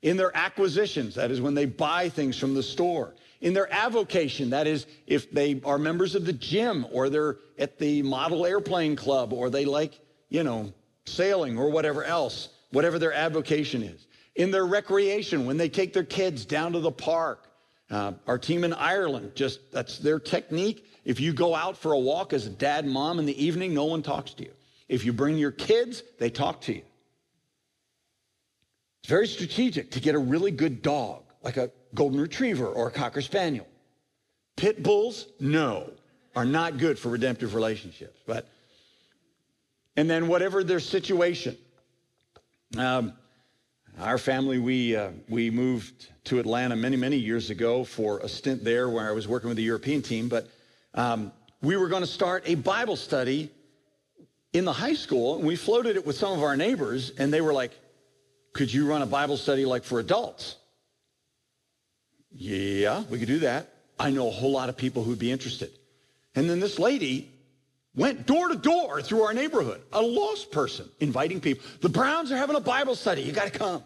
In 0.01 0.17
their 0.17 0.35
acquisitions, 0.35 1.15
that 1.15 1.29
is 1.29 1.41
when 1.41 1.53
they 1.53 1.65
buy 1.65 2.09
things 2.09 2.37
from 2.37 2.55
the 2.55 2.63
store. 2.63 3.13
In 3.41 3.53
their 3.53 3.71
avocation, 3.71 4.49
that 4.49 4.65
is 4.65 4.87
if 5.05 5.29
they 5.29 5.61
are 5.63 5.77
members 5.77 6.15
of 6.15 6.25
the 6.25 6.33
gym 6.33 6.87
or 6.91 7.09
they're 7.09 7.37
at 7.59 7.77
the 7.77 8.01
model 8.01 8.45
airplane 8.45 8.95
club 8.95 9.31
or 9.31 9.51
they 9.51 9.65
like, 9.65 9.99
you 10.29 10.43
know, 10.43 10.73
sailing 11.05 11.57
or 11.57 11.69
whatever 11.69 12.03
else, 12.03 12.49
whatever 12.71 12.99
their 12.99 13.13
avocation 13.13 13.83
is 13.83 14.07
in 14.35 14.51
their 14.51 14.65
recreation 14.65 15.45
when 15.45 15.57
they 15.57 15.69
take 15.69 15.93
their 15.93 16.03
kids 16.03 16.45
down 16.45 16.73
to 16.73 16.79
the 16.79 16.91
park. 16.91 17.47
Uh, 17.89 18.13
our 18.27 18.37
team 18.37 18.63
in 18.63 18.73
Ireland, 18.73 19.33
just 19.35 19.71
that's 19.71 19.99
their 19.99 20.19
technique. 20.19 20.85
If 21.05 21.19
you 21.19 21.33
go 21.33 21.53
out 21.53 21.77
for 21.77 21.93
a 21.93 21.99
walk 21.99 22.33
as 22.33 22.47
a 22.47 22.49
dad 22.49 22.85
mom 22.85 23.19
in 23.19 23.25
the 23.25 23.43
evening, 23.43 23.73
no 23.73 23.85
one 23.85 24.01
talks 24.01 24.33
to 24.33 24.43
you. 24.43 24.51
If 24.89 25.05
you 25.05 25.13
bring 25.13 25.37
your 25.37 25.51
kids, 25.51 26.03
they 26.19 26.29
talk 26.29 26.61
to 26.61 26.73
you. 26.73 26.81
It's 29.01 29.09
very 29.09 29.27
strategic 29.27 29.91
to 29.91 29.99
get 29.99 30.15
a 30.15 30.19
really 30.19 30.49
good 30.49 30.81
dog, 30.81 31.23
like 31.43 31.57
a 31.57 31.69
golden 31.93 32.19
retriever 32.19 32.67
or 32.67 32.87
a 32.87 32.91
cocker 32.91 33.21
spaniel. 33.21 33.67
Pit 34.57 34.81
bulls, 34.81 35.27
no, 35.39 35.91
are 36.35 36.45
not 36.45 36.77
good 36.77 36.97
for 36.97 37.09
redemptive 37.09 37.53
relationships. 37.53 38.19
But 38.25 38.49
and 39.97 40.09
then 40.09 40.27
whatever 40.27 40.63
their 40.63 40.79
situation. 40.79 41.57
Um, 42.77 43.13
our 43.99 44.17
family, 44.17 44.59
we, 44.59 44.95
uh, 44.95 45.11
we 45.29 45.49
moved 45.49 46.09
to 46.25 46.39
Atlanta 46.39 46.75
many, 46.75 46.97
many 46.97 47.15
years 47.15 47.49
ago 47.49 47.83
for 47.83 48.19
a 48.19 48.27
stint 48.27 48.63
there 48.63 48.89
where 48.89 49.07
I 49.07 49.13
was 49.13 49.27
working 49.27 49.47
with 49.47 49.57
the 49.57 49.63
European 49.63 50.01
team. 50.01 50.27
But 50.27 50.49
um, 50.93 51.31
we 51.61 51.77
were 51.77 51.87
going 51.87 52.01
to 52.01 52.07
start 52.07 52.43
a 52.45 52.55
Bible 52.55 52.97
study 52.97 53.49
in 54.51 54.65
the 54.65 54.73
high 54.73 54.93
school, 54.93 55.37
and 55.37 55.45
we 55.45 55.55
floated 55.55 55.95
it 55.95 56.05
with 56.05 56.17
some 56.17 56.33
of 56.33 56.43
our 56.43 56.57
neighbors, 56.57 57.11
and 57.17 57.31
they 57.31 57.41
were 57.41 57.53
like, 57.53 57.71
Could 58.53 58.73
you 58.73 58.87
run 58.87 59.01
a 59.01 59.05
Bible 59.05 59.37
study 59.37 59.65
like 59.65 59.83
for 59.83 59.99
adults? 59.99 60.57
Yeah, 62.31 63.03
we 63.09 63.19
could 63.19 63.27
do 63.27 63.39
that. 63.39 63.69
I 63.97 64.11
know 64.11 64.27
a 64.27 64.31
whole 64.31 64.51
lot 64.51 64.67
of 64.67 64.75
people 64.75 65.03
who'd 65.03 65.19
be 65.19 65.31
interested. 65.31 65.71
And 66.35 66.49
then 66.49 66.59
this 66.59 66.79
lady 66.79 67.31
went 67.95 68.25
door 68.25 68.49
to 68.49 68.55
door 68.55 69.01
through 69.01 69.23
our 69.23 69.33
neighborhood, 69.33 69.81
a 69.93 70.01
lost 70.01 70.51
person, 70.51 70.89
inviting 70.99 71.39
people. 71.39 71.65
The 71.81 71.89
Browns 71.89 72.31
are 72.31 72.37
having 72.37 72.55
a 72.55 72.61
Bible 72.61 72.95
study. 72.95 73.21
You 73.21 73.31
got 73.31 73.51
to 73.51 73.57
come. 73.57 73.83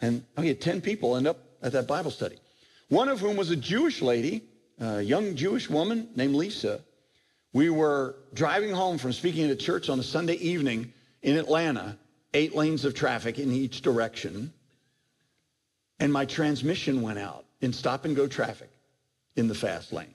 And 0.00 0.24
oh, 0.36 0.42
I 0.42 0.46
had 0.46 0.60
10 0.60 0.80
people 0.80 1.16
end 1.16 1.26
up 1.26 1.38
at 1.62 1.72
that 1.72 1.86
Bible 1.86 2.10
study. 2.10 2.36
One 2.88 3.08
of 3.08 3.20
whom 3.20 3.36
was 3.36 3.50
a 3.50 3.56
Jewish 3.56 4.02
lady, 4.02 4.44
a 4.78 5.00
young 5.00 5.34
Jewish 5.34 5.68
woman 5.70 6.08
named 6.14 6.34
Lisa. 6.34 6.80
We 7.52 7.70
were 7.70 8.16
driving 8.34 8.72
home 8.72 8.98
from 8.98 9.12
speaking 9.12 9.44
at 9.44 9.50
a 9.50 9.56
church 9.56 9.88
on 9.88 9.98
a 9.98 10.02
Sunday 10.02 10.34
evening 10.34 10.92
in 11.22 11.36
Atlanta, 11.36 11.96
eight 12.34 12.54
lanes 12.54 12.84
of 12.84 12.94
traffic 12.94 13.38
in 13.38 13.50
each 13.52 13.82
direction. 13.82 14.52
And 16.00 16.12
my 16.12 16.24
transmission 16.24 17.02
went 17.02 17.18
out 17.18 17.44
in 17.60 17.72
stop 17.72 18.04
and 18.04 18.14
go 18.14 18.26
traffic 18.26 18.70
in 19.36 19.48
the 19.48 19.54
fast 19.54 19.92
lane. 19.92 20.13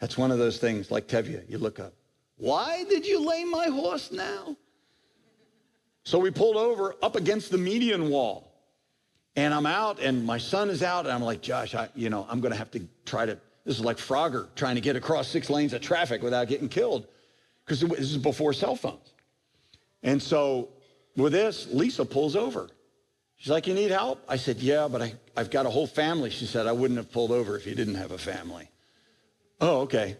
That's 0.00 0.16
one 0.16 0.30
of 0.30 0.38
those 0.38 0.58
things 0.58 0.90
like 0.90 1.08
Tevye, 1.08 1.48
you 1.48 1.58
look 1.58 1.80
up. 1.80 1.92
Why 2.36 2.84
did 2.84 3.06
you 3.06 3.26
lame 3.26 3.50
my 3.50 3.66
horse 3.66 4.12
now? 4.12 4.56
So 6.04 6.18
we 6.18 6.30
pulled 6.30 6.56
over 6.56 6.94
up 7.02 7.16
against 7.16 7.50
the 7.50 7.58
median 7.58 8.08
wall. 8.08 8.52
And 9.36 9.52
I'm 9.52 9.66
out 9.66 10.00
and 10.00 10.24
my 10.24 10.38
son 10.38 10.70
is 10.70 10.82
out 10.82 11.04
and 11.04 11.14
I'm 11.14 11.22
like, 11.22 11.42
Josh, 11.42 11.74
I, 11.74 11.88
you 11.94 12.10
know, 12.10 12.26
I'm 12.28 12.40
going 12.40 12.52
to 12.52 12.58
have 12.58 12.70
to 12.72 12.80
try 13.04 13.26
to, 13.26 13.38
this 13.64 13.78
is 13.78 13.84
like 13.84 13.96
Frogger 13.96 14.48
trying 14.56 14.74
to 14.76 14.80
get 14.80 14.96
across 14.96 15.28
six 15.28 15.50
lanes 15.50 15.72
of 15.72 15.80
traffic 15.80 16.22
without 16.22 16.48
getting 16.48 16.68
killed 16.68 17.06
because 17.64 17.80
this 17.80 18.00
is 18.00 18.16
before 18.16 18.52
cell 18.52 18.74
phones. 18.74 19.12
And 20.02 20.20
so 20.20 20.70
with 21.16 21.32
this, 21.32 21.68
Lisa 21.70 22.04
pulls 22.04 22.34
over. 22.34 22.68
She's 23.36 23.50
like, 23.50 23.68
you 23.68 23.74
need 23.74 23.92
help? 23.92 24.24
I 24.28 24.36
said, 24.36 24.58
yeah, 24.58 24.88
but 24.88 25.02
I, 25.02 25.14
I've 25.36 25.50
got 25.50 25.66
a 25.66 25.70
whole 25.70 25.86
family. 25.86 26.30
She 26.30 26.46
said, 26.46 26.66
I 26.66 26.72
wouldn't 26.72 26.96
have 26.96 27.12
pulled 27.12 27.30
over 27.30 27.56
if 27.56 27.66
you 27.66 27.74
didn't 27.74 27.94
have 27.94 28.10
a 28.10 28.18
family. 28.18 28.68
Oh, 29.60 29.80
okay. 29.80 30.16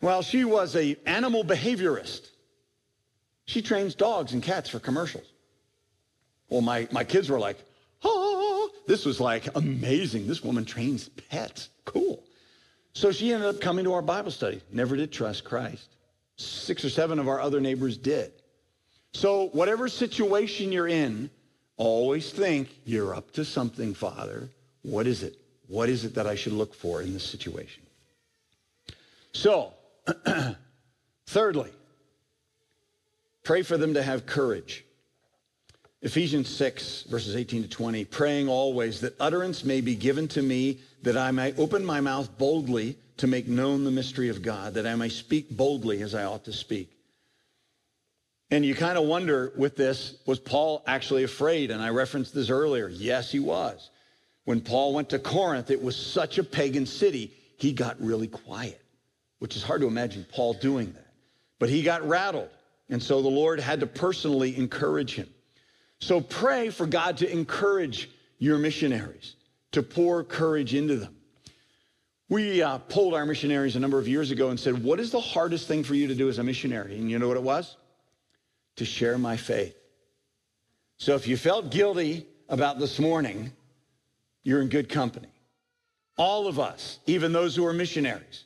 Well, 0.00 0.22
she 0.22 0.44
was 0.44 0.76
a 0.76 0.96
animal 1.06 1.44
behaviorist. 1.44 2.28
She 3.46 3.62
trains 3.62 3.94
dogs 3.94 4.32
and 4.32 4.42
cats 4.42 4.70
for 4.70 4.78
commercials. 4.78 5.26
Well, 6.48 6.60
my, 6.60 6.88
my 6.90 7.04
kids 7.04 7.28
were 7.28 7.38
like, 7.38 7.58
oh, 8.02 8.70
this 8.86 9.04
was 9.04 9.20
like 9.20 9.48
amazing. 9.56 10.26
This 10.26 10.42
woman 10.42 10.64
trains 10.64 11.08
pets. 11.08 11.68
Cool. 11.84 12.22
So 12.92 13.12
she 13.12 13.32
ended 13.32 13.48
up 13.48 13.60
coming 13.60 13.84
to 13.84 13.94
our 13.94 14.02
Bible 14.02 14.30
study. 14.30 14.60
Never 14.70 14.96
did 14.96 15.10
trust 15.12 15.44
Christ. 15.44 15.88
Six 16.36 16.84
or 16.84 16.90
seven 16.90 17.18
of 17.18 17.28
our 17.28 17.40
other 17.40 17.60
neighbors 17.60 17.96
did. 17.96 18.32
So 19.12 19.48
whatever 19.48 19.88
situation 19.88 20.72
you're 20.72 20.88
in, 20.88 21.30
always 21.76 22.30
think 22.30 22.68
you're 22.84 23.14
up 23.14 23.32
to 23.32 23.44
something, 23.44 23.94
Father. 23.94 24.48
What 24.82 25.06
is 25.06 25.22
it? 25.22 25.36
What 25.66 25.88
is 25.88 26.04
it 26.04 26.14
that 26.14 26.26
I 26.26 26.34
should 26.34 26.52
look 26.52 26.74
for 26.74 27.00
in 27.02 27.12
this 27.12 27.24
situation? 27.24 27.83
So, 29.34 29.74
thirdly, 31.26 31.70
pray 33.42 33.62
for 33.62 33.76
them 33.76 33.94
to 33.94 34.02
have 34.02 34.26
courage. 34.26 34.84
Ephesians 36.00 36.48
6, 36.48 37.04
verses 37.04 37.34
18 37.34 37.62
to 37.62 37.68
20, 37.68 38.04
praying 38.06 38.48
always 38.48 39.00
that 39.00 39.16
utterance 39.18 39.64
may 39.64 39.80
be 39.80 39.94
given 39.94 40.28
to 40.28 40.42
me, 40.42 40.80
that 41.02 41.16
I 41.16 41.30
may 41.30 41.54
open 41.56 41.84
my 41.84 42.00
mouth 42.00 42.36
boldly 42.36 42.98
to 43.16 43.26
make 43.26 43.48
known 43.48 43.84
the 43.84 43.90
mystery 43.90 44.28
of 44.28 44.42
God, 44.42 44.74
that 44.74 44.86
I 44.86 44.94
may 44.96 45.08
speak 45.08 45.50
boldly 45.50 46.02
as 46.02 46.14
I 46.14 46.24
ought 46.24 46.44
to 46.44 46.52
speak. 46.52 46.90
And 48.50 48.64
you 48.64 48.74
kind 48.74 48.98
of 48.98 49.04
wonder 49.04 49.52
with 49.56 49.76
this, 49.76 50.16
was 50.26 50.38
Paul 50.38 50.84
actually 50.86 51.24
afraid? 51.24 51.70
And 51.70 51.82
I 51.82 51.88
referenced 51.88 52.34
this 52.34 52.50
earlier. 52.50 52.88
Yes, 52.88 53.32
he 53.32 53.40
was. 53.40 53.90
When 54.44 54.60
Paul 54.60 54.92
went 54.92 55.08
to 55.10 55.18
Corinth, 55.18 55.70
it 55.70 55.82
was 55.82 55.96
such 55.96 56.38
a 56.38 56.44
pagan 56.44 56.86
city, 56.86 57.32
he 57.56 57.72
got 57.72 58.00
really 58.00 58.28
quiet, 58.28 58.83
which 59.44 59.56
is 59.56 59.62
hard 59.62 59.82
to 59.82 59.86
imagine 59.86 60.24
Paul 60.32 60.54
doing 60.54 60.90
that. 60.94 61.12
But 61.58 61.68
he 61.68 61.82
got 61.82 62.02
rattled. 62.08 62.48
And 62.88 63.02
so 63.02 63.20
the 63.20 63.28
Lord 63.28 63.60
had 63.60 63.80
to 63.80 63.86
personally 63.86 64.56
encourage 64.56 65.16
him. 65.16 65.28
So 66.00 66.22
pray 66.22 66.70
for 66.70 66.86
God 66.86 67.18
to 67.18 67.30
encourage 67.30 68.08
your 68.38 68.56
missionaries, 68.56 69.36
to 69.72 69.82
pour 69.82 70.24
courage 70.24 70.72
into 70.72 70.96
them. 70.96 71.14
We 72.30 72.62
uh, 72.62 72.78
polled 72.78 73.12
our 73.12 73.26
missionaries 73.26 73.76
a 73.76 73.80
number 73.80 73.98
of 73.98 74.08
years 74.08 74.30
ago 74.30 74.48
and 74.48 74.58
said, 74.58 74.82
What 74.82 74.98
is 74.98 75.10
the 75.10 75.20
hardest 75.20 75.68
thing 75.68 75.84
for 75.84 75.94
you 75.94 76.06
to 76.06 76.14
do 76.14 76.30
as 76.30 76.38
a 76.38 76.42
missionary? 76.42 76.96
And 76.96 77.10
you 77.10 77.18
know 77.18 77.28
what 77.28 77.36
it 77.36 77.42
was? 77.42 77.76
To 78.76 78.86
share 78.86 79.18
my 79.18 79.36
faith. 79.36 79.76
So 80.96 81.16
if 81.16 81.28
you 81.28 81.36
felt 81.36 81.70
guilty 81.70 82.26
about 82.48 82.78
this 82.78 82.98
morning, 82.98 83.52
you're 84.42 84.62
in 84.62 84.70
good 84.70 84.88
company. 84.88 85.28
All 86.16 86.46
of 86.46 86.58
us, 86.58 86.98
even 87.04 87.34
those 87.34 87.54
who 87.54 87.66
are 87.66 87.74
missionaries, 87.74 88.44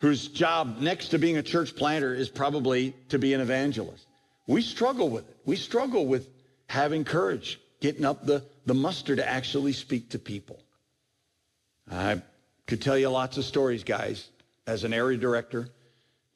whose 0.00 0.28
job 0.28 0.78
next 0.80 1.08
to 1.08 1.18
being 1.18 1.36
a 1.36 1.42
church 1.42 1.74
planter 1.74 2.14
is 2.14 2.28
probably 2.28 2.94
to 3.08 3.18
be 3.18 3.34
an 3.34 3.40
evangelist, 3.40 4.06
we 4.46 4.62
struggle 4.62 5.08
with 5.08 5.28
it. 5.28 5.36
We 5.44 5.56
struggle 5.56 6.06
with 6.06 6.28
having 6.66 7.04
courage, 7.04 7.60
getting 7.80 8.04
up 8.04 8.24
the, 8.24 8.44
the 8.66 8.74
muster 8.74 9.16
to 9.16 9.28
actually 9.28 9.72
speak 9.72 10.10
to 10.10 10.18
people. 10.18 10.60
I 11.90 12.22
could 12.66 12.82
tell 12.82 12.98
you 12.98 13.08
lots 13.08 13.38
of 13.38 13.44
stories, 13.44 13.84
guys, 13.84 14.28
as 14.66 14.84
an 14.84 14.92
area 14.92 15.18
director. 15.18 15.68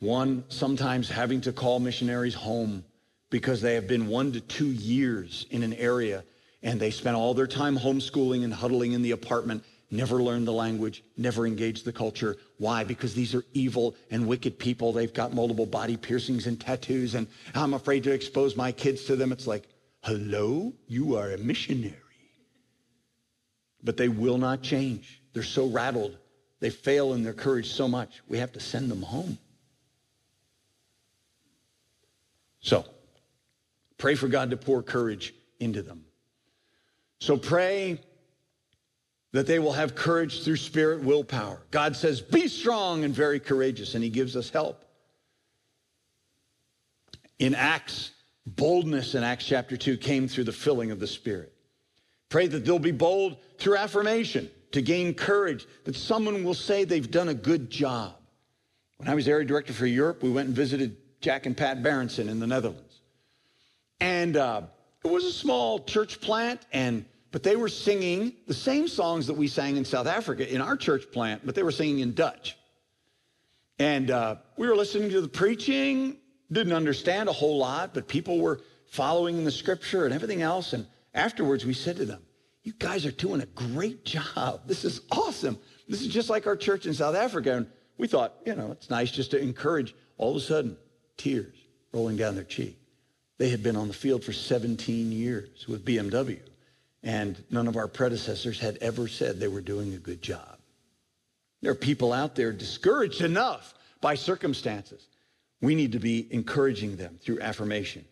One, 0.01 0.45
sometimes 0.49 1.09
having 1.09 1.43
to 1.43 1.53
call 1.53 1.79
missionaries 1.79 2.35
home 2.35 2.85
because 3.31 3.61
they 3.61 3.75
have 3.75 3.87
been 3.87 4.09
one 4.09 4.33
to 4.33 4.41
two 4.41 4.71
years 4.71 5.47
in 5.51 5.63
an 5.63 5.73
area 5.75 6.25
and 6.63 6.81
they 6.81 6.91
spent 6.91 7.17
all 7.17 7.35
their 7.35 7.47
time 7.47 7.79
homeschooling 7.79 8.45
and 8.45 8.53
huddling 8.53 8.93
in 8.93 9.03
the 9.03 9.11
apartment, 9.11 9.65
never 9.93 10.23
learned 10.23 10.49
the 10.49 10.53
language, 10.53 11.05
never 11.17 11.47
engaged 11.47 11.85
the 11.85 11.93
culture. 11.93 12.37
Why? 12.59 12.83
Because 12.83 13.15
these 13.15 13.35
are 13.35 13.45
evil 13.53 13.95
and 14.11 14.27
wicked 14.27 14.59
people. 14.59 14.93
They've 14.93 15.13
got 15.13 15.33
multiple 15.33 15.67
body 15.67 15.97
piercings 15.97 16.47
and 16.47 16.61
tattoos, 16.61 17.15
and 17.15 17.29
I'm 17.55 17.75
afraid 17.75 18.03
to 18.05 18.13
expose 18.13 18.57
my 18.57 18.73
kids 18.73 19.05
to 19.05 19.17
them. 19.17 19.31
It's 19.31 19.47
like, 19.47 19.69
hello, 20.03 20.73
you 20.89 21.17
are 21.17 21.31
a 21.31 21.39
missionary. 21.39 21.97
But 23.85 23.97
they 23.97 24.09
will 24.09 24.39
not 24.39 24.63
change. 24.63 25.23
They're 25.33 25.43
so 25.43 25.67
rattled. 25.67 26.17
They 26.61 26.71
fail 26.71 27.13
in 27.13 27.23
their 27.23 27.33
courage 27.33 27.71
so 27.71 27.87
much. 27.87 28.23
We 28.27 28.39
have 28.39 28.53
to 28.53 28.61
send 28.61 28.91
them 28.91 29.03
home. 29.03 29.39
So, 32.61 32.85
pray 33.99 34.15
for 34.15 34.29
God 34.29 34.51
to 34.51 34.57
pour 34.57 34.83
courage 34.83 35.35
into 35.61 35.83
them. 35.83 36.05
So 37.23 37.37
pray 37.37 38.01
that 39.33 39.47
they 39.47 39.59
will 39.59 39.73
have 39.73 39.95
courage 39.95 40.45
through 40.45 40.57
spirit 40.57 41.03
willpower. 41.03 41.63
God 41.71 41.97
says, 41.97 42.21
be 42.21 42.49
strong 42.49 43.05
and 43.05 43.15
very 43.15 43.41
courageous, 43.41 43.95
and 43.95 44.05
he 44.05 44.11
gives 44.11 44.37
us 44.37 44.51
help. 44.51 44.85
In 47.39 47.55
Acts, 47.55 48.13
boldness 48.47 49.15
in 49.15 49.25
Acts 49.25 49.47
chapter 49.47 49.77
2 49.77 49.97
came 49.97 50.29
through 50.29 50.45
the 50.45 50.53
filling 50.53 50.91
of 50.91 51.01
the 51.01 51.07
Spirit. 51.07 51.53
Pray 52.29 52.47
that 52.47 52.65
they'll 52.65 52.79
be 52.79 52.93
bold 52.93 53.39
through 53.59 53.77
affirmation 53.77 54.51
to 54.73 54.83
gain 54.83 55.15
courage, 55.15 55.67
that 55.85 55.97
someone 55.97 56.45
will 56.45 56.55
say 56.55 56.85
they've 56.85 57.11
done 57.11 57.29
a 57.29 57.35
good 57.35 57.71
job. 57.71 58.15
When 58.99 59.09
I 59.09 59.15
was 59.15 59.29
area 59.29 59.47
director 59.47 59.73
for 59.73 59.87
Europe, 59.87 60.23
we 60.23 60.31
went 60.31 60.47
and 60.47 60.57
visited 60.57 60.97
Jack 61.21 61.47
and 61.47 61.57
Pat 61.57 61.83
Berenson 61.83 62.29
in 62.29 62.39
the 62.39 62.47
Netherlands. 62.47 63.01
And 64.01 64.37
uh, 64.37 64.63
it 65.05 65.11
was 65.11 65.25
a 65.25 65.33
small 65.33 65.81
church 65.81 66.21
plant, 66.21 66.61
and 66.73 67.05
but 67.33 67.43
they 67.43 67.57
were 67.57 67.69
singing 67.69 68.35
the 68.47 68.55
same 68.55 68.87
songs 68.87 69.27
that 69.27 69.35
we 69.35 69.49
sang 69.49 69.77
in 69.77 69.85
South 69.85 70.07
Africa 70.07 70.49
in 70.49 70.61
our 70.61 70.77
church 70.77 71.11
plant, 71.11 71.45
but 71.45 71.55
they 71.55 71.63
were 71.63 71.73
singing 71.73 72.01
in 72.01 72.15
Dutch. 72.15 72.57
And 73.79 74.11
uh, 74.11 74.37
we 74.59 74.69
were 74.69 74.77
listening 74.77 75.11
to 75.11 75.21
the 75.23 75.29
preaching, 75.29 76.19
didn't 76.53 76.75
understand 76.75 77.31
a 77.31 77.33
whole 77.33 77.57
lot, 77.57 77.95
but 77.95 78.07
people 78.07 78.39
were 78.39 78.61
following 78.87 79.45
the 79.45 79.51
scripture 79.51 80.05
and 80.05 80.15
everything 80.15 80.43
else. 80.43 80.75
And 80.75 80.87
afterwards, 81.15 81.65
we 81.65 81.73
said 81.73 81.97
to 81.97 82.05
them, 82.05 82.23
You 82.63 82.75
guys 82.79 83.07
are 83.07 83.11
doing 83.13 83.41
a 83.41 83.47
great 83.47 84.05
job. 84.05 84.61
This 84.67 84.85
is 84.85 85.01
awesome. 85.11 85.59
This 85.89 86.03
is 86.03 86.09
just 86.09 86.29
like 86.29 86.47
our 86.47 86.57
church 86.57 86.85
in 86.85 86.93
South 86.93 87.17
Africa. 87.17 87.55
And 87.55 87.67
we 87.97 88.07
thought, 88.07 88.35
you 88.45 88.55
know, 88.55 88.73
it's 88.73 88.91
nice 88.91 89.11
just 89.11 89.31
to 89.31 89.41
encourage. 89.41 89.95
All 90.19 90.33
of 90.33 90.37
a 90.37 90.41
sudden, 90.41 90.77
tears 91.17 91.57
rolling 91.93 92.17
down 92.17 92.35
their 92.35 92.45
cheek. 92.45 92.79
They 93.39 93.49
had 93.49 93.63
been 93.63 93.75
on 93.75 93.89
the 93.89 93.95
field 93.95 94.23
for 94.23 94.33
17 94.33 95.11
years 95.11 95.67
with 95.67 95.85
BMW. 95.85 96.41
And 97.03 97.43
none 97.51 97.67
of 97.67 97.77
our 97.77 97.89
predecessors 97.89 98.61
had 98.61 98.79
ever 98.81 99.09
said 99.09 99.41
they 99.41 99.49
were 99.49 99.61
doing 99.61 99.95
a 99.95 99.99
good 99.99 100.23
job. 100.23 100.59
There 101.61 101.73
are 101.73 101.77
people 101.77 102.13
out 102.13 102.35
there 102.35 102.53
discouraged 102.53 103.23
enough 103.23 103.75
by 104.01 104.15
circumstances. 104.15 105.07
We 105.61 105.75
need 105.75 105.93
to 105.93 105.99
be 105.99 106.27
encouraging 106.31 106.97
them 106.97 107.19
through 107.21 107.41
affirmation. 107.41 108.05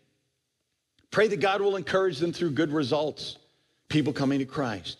Pray 1.11 1.27
that 1.27 1.41
God 1.41 1.61
will 1.61 1.75
encourage 1.75 2.17
them 2.17 2.31
through 2.31 2.51
good 2.51 2.71
results. 2.71 3.37
People 3.89 4.13
coming 4.13 4.39
to 4.39 4.45
Christ. 4.45 4.97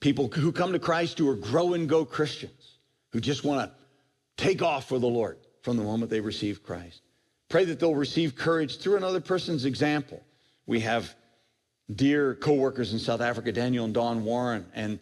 People 0.00 0.28
who 0.28 0.52
come 0.52 0.72
to 0.72 0.78
Christ 0.78 1.18
who 1.18 1.28
are 1.28 1.36
grow 1.36 1.74
and 1.74 1.88
go 1.88 2.04
Christians, 2.04 2.78
who 3.12 3.20
just 3.20 3.44
want 3.44 3.68
to 3.68 4.42
take 4.42 4.62
off 4.62 4.88
for 4.88 4.98
the 4.98 5.06
Lord 5.06 5.38
from 5.62 5.76
the 5.76 5.82
moment 5.82 6.10
they 6.10 6.20
receive 6.20 6.62
Christ. 6.62 7.02
Pray 7.48 7.64
that 7.66 7.80
they'll 7.80 7.94
receive 7.94 8.36
courage 8.36 8.78
through 8.78 8.96
another 8.96 9.20
person's 9.20 9.64
example. 9.64 10.22
We 10.66 10.80
have 10.80 11.14
dear 11.94 12.34
co-workers 12.34 12.92
in 12.92 12.98
South 12.98 13.20
Africa, 13.20 13.52
Daniel 13.52 13.84
and 13.84 13.94
Dawn 13.94 14.24
Warren. 14.24 14.66
And 14.74 14.98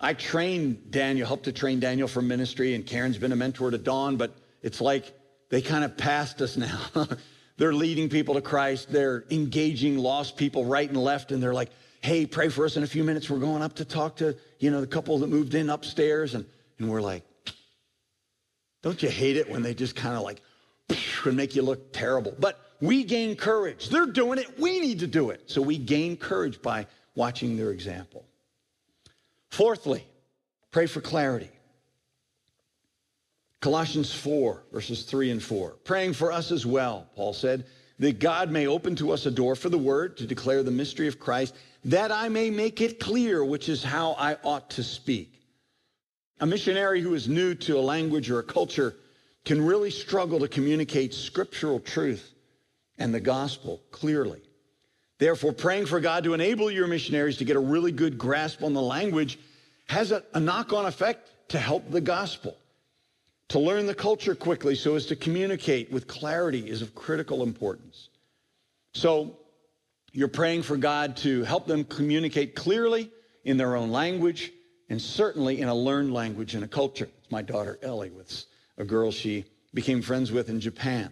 I 0.00 0.14
trained 0.14 0.90
Daniel, 0.90 1.26
helped 1.26 1.44
to 1.44 1.52
train 1.52 1.80
Daniel 1.80 2.08
for 2.08 2.22
ministry, 2.22 2.74
and 2.74 2.86
Karen's 2.86 3.18
been 3.18 3.32
a 3.32 3.36
mentor 3.36 3.70
to 3.70 3.78
Dawn, 3.78 4.16
but 4.16 4.34
it's 4.62 4.80
like 4.80 5.12
they 5.50 5.60
kind 5.60 5.84
of 5.84 5.96
passed 5.96 6.40
us 6.40 6.56
now. 6.56 6.80
they're 7.58 7.74
leading 7.74 8.08
people 8.08 8.34
to 8.34 8.40
Christ. 8.40 8.90
They're 8.90 9.24
engaging 9.30 9.98
lost 9.98 10.36
people 10.36 10.64
right 10.64 10.88
and 10.88 10.96
left, 10.96 11.32
and 11.32 11.42
they're 11.42 11.54
like, 11.54 11.70
hey, 12.00 12.24
pray 12.24 12.48
for 12.48 12.64
us 12.64 12.76
in 12.76 12.82
a 12.82 12.86
few 12.86 13.04
minutes. 13.04 13.28
We're 13.28 13.38
going 13.38 13.62
up 13.62 13.74
to 13.76 13.84
talk 13.84 14.16
to, 14.16 14.36
you 14.58 14.70
know, 14.70 14.80
the 14.80 14.86
couple 14.86 15.18
that 15.18 15.28
moved 15.28 15.54
in 15.54 15.68
upstairs. 15.68 16.34
And, 16.34 16.46
and 16.78 16.88
we're 16.88 17.02
like, 17.02 17.24
don't 18.82 19.02
you 19.02 19.10
hate 19.10 19.36
it 19.36 19.50
when 19.50 19.62
they 19.62 19.74
just 19.74 19.94
kind 19.94 20.16
of 20.16 20.22
like 20.22 20.40
and 21.26 21.36
make 21.36 21.54
you 21.54 21.62
look 21.62 21.92
terrible? 21.92 22.34
But 22.38 22.58
we 22.80 23.04
gain 23.04 23.36
courage. 23.36 23.88
They're 23.88 24.06
doing 24.06 24.38
it. 24.38 24.58
We 24.58 24.80
need 24.80 25.00
to 25.00 25.06
do 25.06 25.30
it. 25.30 25.50
So 25.50 25.60
we 25.60 25.76
gain 25.78 26.16
courage 26.16 26.62
by 26.62 26.86
watching 27.14 27.56
their 27.56 27.70
example. 27.70 28.24
Fourthly, 29.50 30.04
pray 30.70 30.86
for 30.86 31.00
clarity. 31.00 31.50
Colossians 33.60 34.12
4, 34.12 34.64
verses 34.72 35.02
3 35.02 35.32
and 35.32 35.42
4. 35.42 35.72
Praying 35.84 36.14
for 36.14 36.32
us 36.32 36.50
as 36.50 36.64
well, 36.64 37.06
Paul 37.14 37.34
said, 37.34 37.66
that 37.98 38.18
God 38.18 38.50
may 38.50 38.66
open 38.66 38.96
to 38.96 39.12
us 39.12 39.26
a 39.26 39.30
door 39.30 39.54
for 39.54 39.68
the 39.68 39.76
word 39.76 40.16
to 40.16 40.26
declare 40.26 40.62
the 40.62 40.70
mystery 40.70 41.06
of 41.06 41.20
Christ, 41.20 41.54
that 41.84 42.10
I 42.10 42.30
may 42.30 42.48
make 42.48 42.80
it 42.80 42.98
clear, 42.98 43.44
which 43.44 43.68
is 43.68 43.84
how 43.84 44.12
I 44.12 44.38
ought 44.42 44.70
to 44.70 44.82
speak. 44.82 45.42
A 46.40 46.46
missionary 46.46 47.02
who 47.02 47.12
is 47.12 47.28
new 47.28 47.54
to 47.56 47.78
a 47.78 47.80
language 47.80 48.30
or 48.30 48.38
a 48.38 48.42
culture 48.44 48.96
can 49.44 49.62
really 49.62 49.90
struggle 49.90 50.40
to 50.40 50.48
communicate 50.48 51.12
scriptural 51.12 51.78
truth 51.78 52.32
and 53.00 53.12
the 53.12 53.20
gospel 53.20 53.82
clearly. 53.90 54.40
Therefore, 55.18 55.52
praying 55.52 55.86
for 55.86 55.98
God 56.00 56.24
to 56.24 56.34
enable 56.34 56.70
your 56.70 56.86
missionaries 56.86 57.38
to 57.38 57.44
get 57.44 57.56
a 57.56 57.60
really 57.60 57.92
good 57.92 58.16
grasp 58.16 58.62
on 58.62 58.74
the 58.74 58.82
language 58.82 59.38
has 59.86 60.12
a, 60.12 60.22
a 60.34 60.40
knock 60.40 60.72
on 60.72 60.86
effect 60.86 61.28
to 61.48 61.58
help 61.58 61.90
the 61.90 62.00
gospel. 62.00 62.56
To 63.48 63.58
learn 63.58 63.86
the 63.86 63.94
culture 63.94 64.36
quickly 64.36 64.76
so 64.76 64.94
as 64.94 65.06
to 65.06 65.16
communicate 65.16 65.90
with 65.90 66.06
clarity 66.06 66.70
is 66.70 66.82
of 66.82 66.94
critical 66.94 67.42
importance. 67.42 68.08
So 68.94 69.36
you're 70.12 70.28
praying 70.28 70.62
for 70.62 70.76
God 70.76 71.16
to 71.18 71.42
help 71.42 71.66
them 71.66 71.84
communicate 71.84 72.54
clearly 72.54 73.10
in 73.44 73.56
their 73.56 73.76
own 73.76 73.90
language 73.90 74.52
and 74.88 75.00
certainly 75.00 75.60
in 75.60 75.68
a 75.68 75.74
learned 75.74 76.12
language 76.12 76.54
and 76.54 76.64
a 76.64 76.68
culture. 76.68 77.08
It's 77.22 77.30
my 77.32 77.42
daughter 77.42 77.78
Ellie 77.82 78.10
with 78.10 78.44
a 78.78 78.84
girl 78.84 79.10
she 79.10 79.44
became 79.74 80.02
friends 80.02 80.30
with 80.30 80.48
in 80.48 80.60
Japan. 80.60 81.10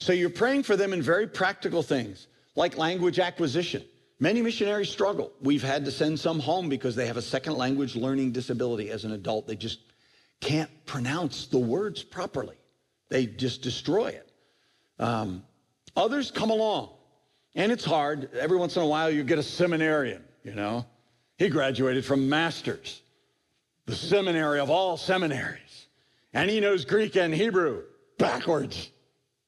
So 0.00 0.12
you're 0.12 0.30
praying 0.30 0.64
for 0.64 0.76
them 0.76 0.92
in 0.92 1.02
very 1.02 1.26
practical 1.26 1.82
things 1.82 2.26
like 2.56 2.76
language 2.76 3.18
acquisition. 3.18 3.84
Many 4.18 4.42
missionaries 4.42 4.90
struggle. 4.90 5.32
We've 5.40 5.62
had 5.62 5.84
to 5.84 5.90
send 5.90 6.18
some 6.18 6.40
home 6.40 6.68
because 6.68 6.94
they 6.96 7.06
have 7.06 7.16
a 7.16 7.22
second 7.22 7.54
language 7.54 7.96
learning 7.96 8.32
disability 8.32 8.90
as 8.90 9.04
an 9.04 9.12
adult. 9.12 9.46
They 9.46 9.56
just 9.56 9.80
can't 10.40 10.70
pronounce 10.86 11.46
the 11.46 11.58
words 11.58 12.02
properly, 12.02 12.56
they 13.08 13.26
just 13.26 13.62
destroy 13.62 14.08
it. 14.08 14.30
Um, 14.98 15.42
others 15.96 16.30
come 16.30 16.50
along, 16.50 16.90
and 17.54 17.72
it's 17.72 17.84
hard. 17.84 18.30
Every 18.34 18.58
once 18.58 18.76
in 18.76 18.82
a 18.82 18.86
while, 18.86 19.10
you 19.10 19.22
get 19.22 19.38
a 19.38 19.42
seminarian, 19.42 20.22
you 20.44 20.54
know. 20.54 20.86
He 21.38 21.48
graduated 21.48 22.04
from 22.04 22.28
master's, 22.28 23.00
the 23.86 23.96
seminary 23.96 24.60
of 24.60 24.68
all 24.68 24.98
seminaries, 24.98 25.86
and 26.34 26.50
he 26.50 26.60
knows 26.60 26.84
Greek 26.84 27.16
and 27.16 27.34
Hebrew 27.34 27.82
backwards, 28.18 28.90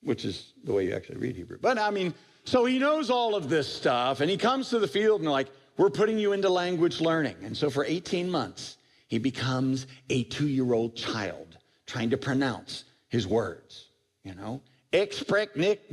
which 0.02 0.24
is 0.24 0.52
the 0.64 0.72
way 0.72 0.86
you 0.86 0.94
actually 0.94 1.18
read 1.18 1.36
Hebrew. 1.36 1.58
But 1.60 1.78
I 1.78 1.90
mean, 1.90 2.14
so 2.44 2.64
he 2.64 2.78
knows 2.78 3.10
all 3.10 3.34
of 3.34 3.48
this 3.48 3.72
stuff, 3.72 4.20
and 4.20 4.30
he 4.30 4.36
comes 4.36 4.70
to 4.70 4.78
the 4.78 4.88
field 4.88 5.20
and 5.20 5.30
like, 5.30 5.48
we're 5.76 5.90
putting 5.90 6.18
you 6.18 6.32
into 6.32 6.48
language 6.48 7.00
learning. 7.00 7.36
And 7.42 7.56
so 7.56 7.70
for 7.70 7.84
18 7.84 8.30
months, 8.30 8.76
he 9.08 9.18
becomes 9.18 9.86
a 10.10 10.24
two-year-old 10.24 10.96
child 10.96 11.58
trying 11.86 12.10
to 12.10 12.16
pronounce 12.16 12.84
his 13.08 13.26
words, 13.26 13.88
you 14.22 14.34
know? 14.34 14.60
Ich 14.92 15.24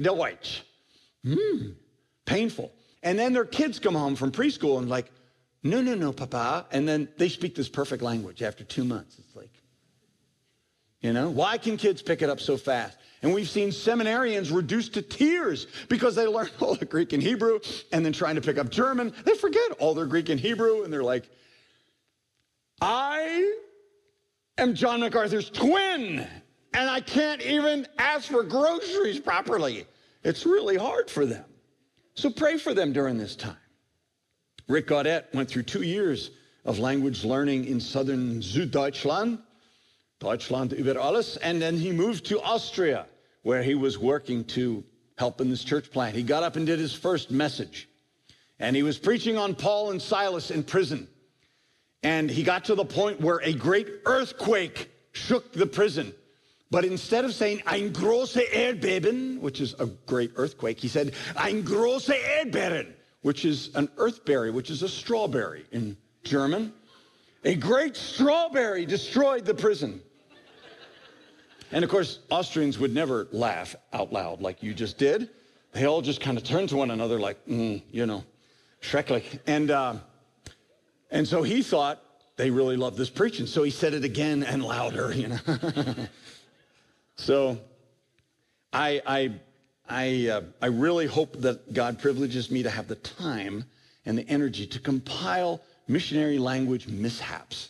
Deutsch. 0.01 0.63
Hmm, 1.23 1.71
painful. 2.25 2.71
And 3.03 3.17
then 3.17 3.33
their 3.33 3.45
kids 3.45 3.79
come 3.79 3.95
home 3.95 4.15
from 4.15 4.31
preschool 4.31 4.77
and 4.79 4.89
like, 4.89 5.11
no, 5.63 5.81
no, 5.81 5.95
no, 5.95 6.11
papa. 6.11 6.65
And 6.71 6.87
then 6.87 7.09
they 7.17 7.29
speak 7.29 7.55
this 7.55 7.69
perfect 7.69 8.01
language 8.01 8.41
after 8.41 8.63
two 8.63 8.83
months. 8.83 9.17
It's 9.19 9.35
like, 9.35 9.51
you 11.01 11.13
know, 11.13 11.29
why 11.29 11.57
can 11.57 11.77
kids 11.77 12.01
pick 12.01 12.21
it 12.21 12.29
up 12.29 12.39
so 12.39 12.57
fast? 12.57 12.97
And 13.21 13.33
we've 13.33 13.49
seen 13.49 13.69
seminarians 13.69 14.53
reduced 14.53 14.93
to 14.93 15.01
tears 15.01 15.67
because 15.89 16.15
they 16.15 16.25
learn 16.25 16.49
all 16.59 16.75
the 16.75 16.85
Greek 16.85 17.13
and 17.13 17.21
Hebrew 17.21 17.59
and 17.91 18.05
then 18.05 18.13
trying 18.13 18.35
to 18.35 18.41
pick 18.41 18.57
up 18.57 18.69
German. 18.69 19.13
They 19.25 19.35
forget 19.35 19.71
all 19.79 19.93
their 19.93 20.05
Greek 20.05 20.29
and 20.29 20.39
Hebrew 20.39 20.83
and 20.83 20.93
they're 20.93 21.03
like, 21.03 21.29
I 22.81 23.55
am 24.57 24.73
John 24.73 25.01
MacArthur's 25.01 25.49
twin 25.49 26.25
and 26.73 26.89
I 26.89 27.01
can't 27.01 27.41
even 27.41 27.87
ask 27.97 28.29
for 28.29 28.43
groceries 28.43 29.19
properly. 29.19 29.85
It's 30.23 30.45
really 30.45 30.77
hard 30.77 31.09
for 31.09 31.25
them. 31.25 31.45
So 32.13 32.29
pray 32.29 32.57
for 32.57 32.73
them 32.73 32.93
during 32.93 33.17
this 33.17 33.35
time. 33.35 33.55
Rick 34.67 34.87
Gaudette 34.87 35.33
went 35.33 35.49
through 35.49 35.63
two 35.63 35.81
years 35.81 36.31
of 36.63 36.79
language 36.79 37.23
learning 37.23 37.65
in 37.65 37.79
southern 37.79 38.39
Süddeutschland 38.39 39.39
Deutschland 40.19 40.71
über 40.71 40.97
alles. 40.97 41.37
And 41.37 41.61
then 41.61 41.77
he 41.77 41.91
moved 41.91 42.25
to 42.27 42.41
Austria, 42.41 43.07
where 43.43 43.63
he 43.63 43.75
was 43.75 43.97
working 43.97 44.43
to 44.45 44.83
help 45.17 45.41
in 45.41 45.49
this 45.49 45.63
church 45.63 45.91
plant. 45.91 46.15
He 46.15 46.23
got 46.23 46.43
up 46.43 46.55
and 46.55 46.65
did 46.65 46.79
his 46.79 46.93
first 46.93 47.31
message. 47.31 47.89
And 48.59 48.75
he 48.75 48.83
was 48.83 48.97
preaching 48.97 49.37
on 49.37 49.55
Paul 49.55 49.91
and 49.91 50.01
Silas 50.01 50.51
in 50.51 50.63
prison. 50.63 51.07
And 52.03 52.29
he 52.29 52.43
got 52.43 52.65
to 52.65 52.75
the 52.75 52.85
point 52.85 53.19
where 53.19 53.39
a 53.43 53.53
great 53.53 53.87
earthquake 54.05 54.89
shook 55.11 55.51
the 55.53 55.65
prison. 55.65 56.13
But 56.71 56.85
instead 56.85 57.25
of 57.25 57.33
saying, 57.33 57.63
ein 57.65 57.91
große 57.91 58.45
Erdbeben, 58.51 59.39
which 59.39 59.59
is 59.59 59.73
a 59.79 59.87
great 59.87 60.31
earthquake, 60.35 60.79
he 60.79 60.87
said, 60.87 61.13
ein 61.35 61.63
große 61.63 62.13
Erdbeeren, 62.13 62.93
which 63.21 63.43
is 63.43 63.71
an 63.75 63.87
earthberry, 63.97 64.53
which 64.53 64.69
is 64.69 64.83
a 64.83 64.89
strawberry 64.89 65.65
in 65.71 65.97
German. 66.23 66.73
A 67.43 67.55
great 67.55 67.95
strawberry 67.95 68.85
destroyed 68.85 69.45
the 69.45 69.53
prison. 69.53 70.01
And 71.71 71.83
of 71.83 71.89
course, 71.89 72.19
Austrians 72.29 72.79
would 72.79 72.93
never 72.93 73.27
laugh 73.31 73.75
out 73.93 74.11
loud 74.11 74.41
like 74.41 74.63
you 74.63 74.73
just 74.73 74.97
did. 74.97 75.29
They 75.71 75.85
all 75.85 76.01
just 76.01 76.19
kind 76.19 76.37
of 76.37 76.43
turned 76.43 76.69
to 76.69 76.77
one 76.77 76.91
another 76.91 77.19
like, 77.19 77.45
mm, 77.45 77.81
you 77.91 78.05
know, 78.05 78.23
schrecklich. 78.81 79.39
And, 79.45 79.69
uh, 79.69 79.95
and 81.11 81.27
so 81.27 81.43
he 81.43 81.61
thought 81.61 82.01
they 82.37 82.49
really 82.49 82.75
loved 82.75 82.97
this 82.97 83.09
preaching. 83.09 83.45
So 83.45 83.63
he 83.63 83.71
said 83.71 83.93
it 83.93 84.03
again 84.03 84.43
and 84.43 84.63
louder, 84.63 85.13
you 85.13 85.27
know. 85.27 85.37
so 87.15 87.59
I, 88.73 89.01
I, 89.05 89.31
I, 89.87 90.27
uh, 90.29 90.41
I 90.61 90.67
really 90.67 91.05
hope 91.05 91.39
that 91.41 91.73
God 91.73 91.99
privileges 91.99 92.49
me 92.49 92.63
to 92.63 92.69
have 92.69 92.87
the 92.87 92.95
time 92.95 93.65
and 94.05 94.17
the 94.17 94.27
energy 94.27 94.65
to 94.67 94.79
compile 94.79 95.61
missionary 95.87 96.39
language 96.39 96.87
mishaps. 96.87 97.69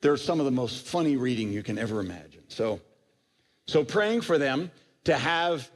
They're 0.00 0.16
some 0.16 0.38
of 0.38 0.44
the 0.44 0.52
most 0.52 0.86
funny 0.86 1.16
reading 1.16 1.52
you 1.52 1.62
can 1.62 1.78
ever 1.78 2.00
imagine. 2.00 2.42
So 2.48 2.80
so 3.66 3.84
praying 3.84 4.20
for 4.20 4.38
them 4.38 4.70
to 5.04 5.16
have 5.16 5.70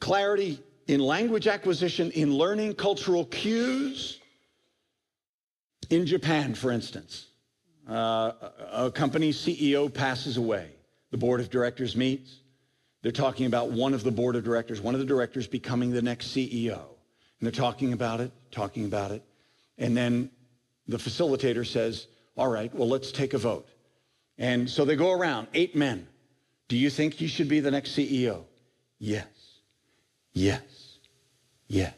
clarity 0.00 0.62
in 0.86 1.00
language 1.00 1.46
acquisition, 1.46 2.10
in 2.12 2.34
learning 2.34 2.74
cultural 2.74 3.24
cues. 3.26 4.20
In 5.90 6.06
Japan, 6.06 6.54
for 6.54 6.70
instance, 6.70 7.26
uh, 7.88 8.32
a 8.72 8.90
company 8.90 9.30
CEO 9.30 9.92
passes 9.92 10.36
away. 10.36 10.70
The 11.10 11.18
board 11.18 11.40
of 11.40 11.50
directors 11.50 11.96
meets. 11.96 12.40
They're 13.02 13.12
talking 13.12 13.46
about 13.46 13.70
one 13.70 13.92
of 13.92 14.02
the 14.02 14.10
board 14.10 14.34
of 14.34 14.44
directors, 14.44 14.80
one 14.80 14.94
of 14.94 15.00
the 15.00 15.06
directors 15.06 15.46
becoming 15.46 15.90
the 15.90 16.00
next 16.00 16.28
CEO. 16.28 16.78
And 16.78 17.42
they're 17.42 17.52
talking 17.52 17.92
about 17.92 18.20
it, 18.20 18.32
talking 18.50 18.86
about 18.86 19.10
it. 19.10 19.22
And 19.76 19.94
then 19.94 20.30
the 20.88 20.96
facilitator 20.96 21.66
says, 21.66 22.06
all 22.36 22.48
right, 22.48 22.74
well, 22.74 22.88
let's 22.88 23.12
take 23.12 23.34
a 23.34 23.38
vote. 23.38 23.68
And 24.38 24.68
so 24.68 24.84
they 24.84 24.96
go 24.96 25.12
around, 25.12 25.48
eight 25.54 25.76
men. 25.76 26.08
Do 26.68 26.76
you 26.76 26.90
think 26.90 27.14
he 27.14 27.26
should 27.26 27.48
be 27.48 27.60
the 27.60 27.70
next 27.70 27.96
CEO? 27.96 28.44
Yes. 28.98 29.26
Yes. 30.32 30.62
Yes. 31.68 31.94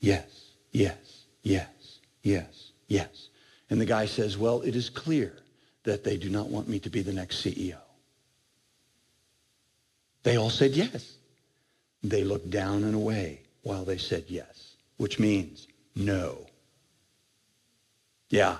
Yes. 0.00 0.52
Yes. 0.72 1.24
Yes. 1.42 1.98
Yes. 2.22 2.72
Yes. 2.88 3.28
And 3.68 3.80
the 3.80 3.86
guy 3.86 4.06
says, 4.06 4.38
well, 4.38 4.62
it 4.62 4.76
is 4.76 4.88
clear 4.88 5.32
that 5.82 6.04
they 6.04 6.16
do 6.16 6.28
not 6.28 6.48
want 6.48 6.68
me 6.68 6.78
to 6.80 6.90
be 6.90 7.02
the 7.02 7.12
next 7.12 7.44
CEO. 7.44 7.78
They 10.22 10.36
all 10.36 10.50
said 10.50 10.72
yes. 10.72 11.16
They 12.02 12.24
looked 12.24 12.50
down 12.50 12.84
and 12.84 12.94
away 12.94 13.40
while 13.62 13.84
they 13.84 13.98
said 13.98 14.24
yes, 14.28 14.74
which 14.96 15.18
means 15.18 15.66
no. 15.94 16.46
Yeah, 18.28 18.56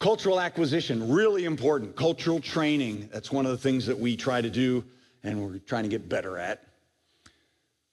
Cultural 0.00 0.40
acquisition, 0.40 1.10
really 1.10 1.44
important. 1.44 1.96
Cultural 1.96 2.40
training, 2.40 3.08
that's 3.12 3.32
one 3.32 3.46
of 3.46 3.50
the 3.52 3.58
things 3.58 3.86
that 3.86 3.98
we 3.98 4.16
try 4.16 4.40
to 4.40 4.50
do 4.50 4.84
and 5.24 5.42
we're 5.42 5.58
trying 5.58 5.82
to 5.82 5.88
get 5.88 6.08
better 6.08 6.38
at. 6.38 6.64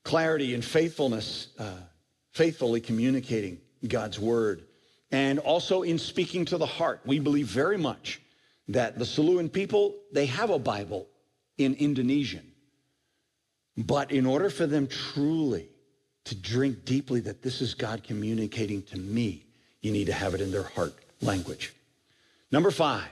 Clarity 0.04 0.54
and 0.54 0.64
faithfulness, 0.64 1.48
uh, 1.58 1.80
faithfully 2.32 2.80
communicating 2.80 3.60
God's 3.88 4.20
word. 4.20 4.66
And 5.12 5.40
also 5.40 5.82
in 5.82 5.98
speaking 5.98 6.46
to 6.46 6.58
the 6.58 6.66
heart. 6.66 7.02
We 7.06 7.20
believe 7.20 7.48
very 7.48 7.78
much 7.78 8.22
that 8.68 9.00
the 9.00 9.06
Saluan 9.06 9.52
people, 9.52 9.96
they 10.12 10.28
have 10.28 10.52
a 10.52 10.60
Bible 10.60 11.08
in 11.58 11.74
Indonesian. 11.76 12.52
But 13.78 14.12
in 14.12 14.28
order 14.28 14.52
for 14.52 14.68
them 14.68 14.88
truly 14.88 15.70
to 16.26 16.36
drink 16.36 16.86
deeply 16.86 17.20
that 17.22 17.42
this 17.42 17.62
is 17.62 17.74
God 17.74 18.04
communicating 18.04 18.84
to 18.84 19.00
me, 19.00 19.46
you 19.82 19.92
need 19.92 20.06
to 20.06 20.14
have 20.14 20.34
it 20.36 20.42
in 20.42 20.52
their 20.52 20.64
heart 20.64 20.94
language. 21.22 21.74
Number 22.52 22.72
five, 22.72 23.10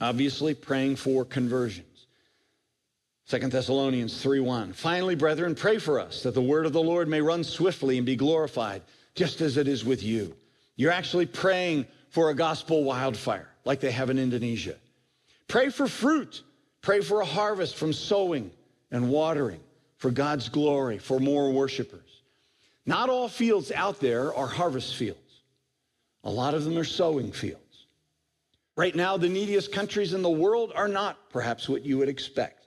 obviously 0.00 0.54
praying 0.54 0.96
for 0.96 1.24
conversions. 1.24 1.86
Second 3.26 3.52
Thessalonians 3.52 4.20
3:1. 4.20 4.72
Finally, 4.72 5.14
brethren, 5.14 5.54
pray 5.54 5.78
for 5.78 6.00
us 6.00 6.24
that 6.24 6.34
the 6.34 6.42
word 6.42 6.66
of 6.66 6.72
the 6.72 6.82
Lord 6.82 7.08
may 7.08 7.20
run 7.20 7.44
swiftly 7.44 7.96
and 7.96 8.04
be 8.04 8.16
glorified, 8.16 8.82
just 9.14 9.40
as 9.40 9.56
it 9.56 9.68
is 9.68 9.84
with 9.84 10.02
you. 10.02 10.36
You're 10.76 10.90
actually 10.90 11.26
praying 11.26 11.86
for 12.08 12.30
a 12.30 12.34
gospel 12.34 12.82
wildfire, 12.82 13.48
like 13.64 13.80
they 13.80 13.92
have 13.92 14.10
in 14.10 14.18
Indonesia. 14.18 14.76
Pray 15.46 15.70
for 15.70 15.86
fruit. 15.86 16.42
Pray 16.82 17.00
for 17.00 17.20
a 17.20 17.24
harvest 17.24 17.76
from 17.76 17.92
sowing 17.92 18.50
and 18.90 19.10
watering, 19.10 19.60
for 19.98 20.10
God's 20.10 20.48
glory, 20.48 20.98
for 20.98 21.20
more 21.20 21.52
worshipers. 21.52 22.22
Not 22.86 23.10
all 23.10 23.28
fields 23.28 23.70
out 23.70 24.00
there 24.00 24.34
are 24.34 24.48
harvest 24.48 24.96
fields. 24.96 25.42
A 26.24 26.30
lot 26.30 26.54
of 26.54 26.64
them 26.64 26.76
are 26.76 26.84
sowing 26.84 27.30
fields. 27.30 27.69
Right 28.80 28.96
now, 28.96 29.18
the 29.18 29.28
neediest 29.28 29.72
countries 29.72 30.14
in 30.14 30.22
the 30.22 30.30
world 30.30 30.72
are 30.74 30.88
not 30.88 31.28
perhaps 31.28 31.68
what 31.68 31.84
you 31.84 31.98
would 31.98 32.08
expect. 32.08 32.66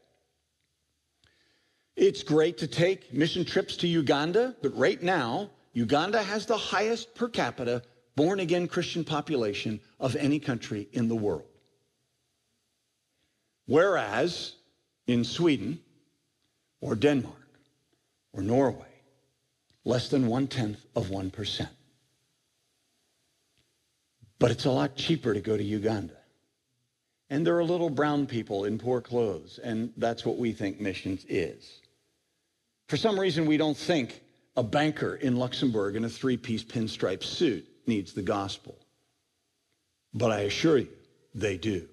It's 1.96 2.22
great 2.22 2.60
to 2.60 2.68
take 2.68 3.12
mission 3.12 3.44
trips 3.44 3.78
to 3.78 3.88
Uganda, 3.88 4.56
but 4.62 4.78
right 4.78 5.02
now, 5.02 5.50
Uganda 5.74 6.22
has 6.22 6.46
the 6.46 6.56
highest 6.56 7.16
per 7.16 7.28
capita 7.30 7.82
born 8.16 8.42
again 8.42 8.68
Christian 8.68 9.04
population 9.04 9.82
of 10.00 10.16
any 10.16 10.38
country 10.38 10.88
in 10.92 11.08
the 11.08 11.16
world. 11.16 11.50
Whereas 13.66 14.54
in 15.08 15.24
Sweden 15.24 15.80
or 16.80 16.94
Denmark 16.94 17.50
or 18.34 18.44
Norway, 18.44 18.94
less 19.84 20.10
than 20.10 20.28
one 20.28 20.46
tenth 20.46 20.86
of 20.96 21.08
1%. 21.08 21.70
But 24.44 24.52
it's 24.52 24.66
a 24.66 24.72
lot 24.72 24.98
cheaper 24.98 25.34
to 25.34 25.40
go 25.40 25.56
to 25.56 25.64
Uganda. 25.64 26.18
And 27.30 27.48
there 27.48 27.58
are 27.58 27.64
little 27.64 27.90
brown 27.90 28.26
people 28.28 28.66
in 28.66 28.78
poor 28.78 29.00
clothes, 29.00 29.58
and 29.64 29.94
that's 29.96 30.26
what 30.26 30.38
we 30.38 30.52
think 30.52 30.82
missions 30.82 31.26
is. 31.30 31.80
For 32.90 32.98
some 32.98 33.18
reason, 33.18 33.46
we 33.46 33.56
don't 33.56 33.78
think 33.78 34.22
a 34.58 34.62
banker 34.62 35.16
in 35.16 35.38
Luxembourg 35.38 35.96
in 35.96 36.04
a 36.04 36.10
three-piece 36.10 36.66
pinstripe 36.66 37.24
suit 37.24 37.66
needs 37.88 38.12
the 38.12 38.22
gospel. 38.22 38.76
But 40.14 40.32
I 40.32 40.42
assure 40.42 40.80
you, 40.80 40.90
they 41.34 41.56
do. 41.56 41.88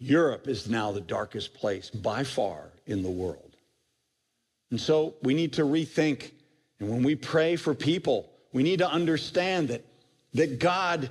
Europe 0.00 0.48
is 0.48 0.68
now 0.68 0.90
the 0.90 1.00
darkest 1.00 1.54
place 1.54 1.90
by 1.90 2.24
far 2.24 2.72
in 2.86 3.04
the 3.04 3.08
world. 3.08 3.54
And 4.72 4.80
so 4.80 5.14
we 5.22 5.34
need 5.34 5.52
to 5.52 5.62
rethink. 5.62 6.32
And 6.80 6.90
when 6.90 7.04
we 7.04 7.14
pray 7.14 7.54
for 7.54 7.72
people, 7.72 8.28
we 8.52 8.64
need 8.64 8.80
to 8.80 8.90
understand 8.90 9.68
that, 9.68 9.84
that 10.34 10.58
God 10.58 11.08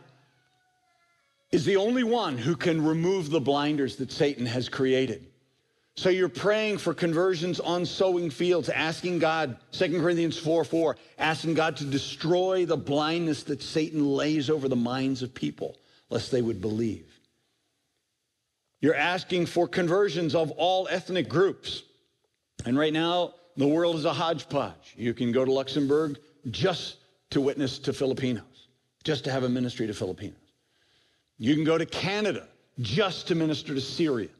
is 1.51 1.65
the 1.65 1.77
only 1.77 2.03
one 2.03 2.37
who 2.37 2.55
can 2.55 2.83
remove 2.83 3.29
the 3.29 3.39
blinders 3.39 3.95
that 3.97 4.11
Satan 4.11 4.45
has 4.45 4.69
created. 4.69 5.25
So 5.95 6.09
you're 6.09 6.29
praying 6.29 6.77
for 6.77 6.93
conversions 6.93 7.59
on 7.59 7.85
sowing 7.85 8.29
fields, 8.29 8.69
asking 8.69 9.19
God, 9.19 9.57
2 9.73 9.99
Corinthians 9.99 10.37
4 10.37 10.63
4, 10.63 10.95
asking 11.17 11.55
God 11.55 11.75
to 11.77 11.83
destroy 11.83 12.65
the 12.65 12.77
blindness 12.77 13.43
that 13.43 13.61
Satan 13.61 14.05
lays 14.05 14.49
over 14.49 14.69
the 14.69 14.77
minds 14.77 15.21
of 15.23 15.33
people, 15.33 15.75
lest 16.09 16.31
they 16.31 16.41
would 16.41 16.61
believe. 16.61 17.19
You're 18.79 18.95
asking 18.95 19.47
for 19.47 19.67
conversions 19.67 20.35
of 20.35 20.51
all 20.51 20.87
ethnic 20.89 21.27
groups. 21.27 21.83
And 22.65 22.77
right 22.77 22.93
now, 22.93 23.33
the 23.57 23.67
world 23.67 23.97
is 23.97 24.05
a 24.05 24.13
hodgepodge. 24.13 24.93
You 24.95 25.13
can 25.13 25.33
go 25.33 25.43
to 25.43 25.51
Luxembourg 25.51 26.17
just 26.49 26.97
to 27.31 27.41
witness 27.41 27.77
to 27.79 27.91
Filipinos, 27.91 28.67
just 29.03 29.25
to 29.25 29.31
have 29.31 29.43
a 29.43 29.49
ministry 29.49 29.85
to 29.87 29.93
Filipinos. 29.93 30.48
You 31.39 31.55
can 31.55 31.63
go 31.63 31.77
to 31.77 31.85
Canada 31.85 32.47
just 32.79 33.29
to 33.29 33.35
minister 33.35 33.73
to 33.73 33.81
Syrians. 33.81 34.33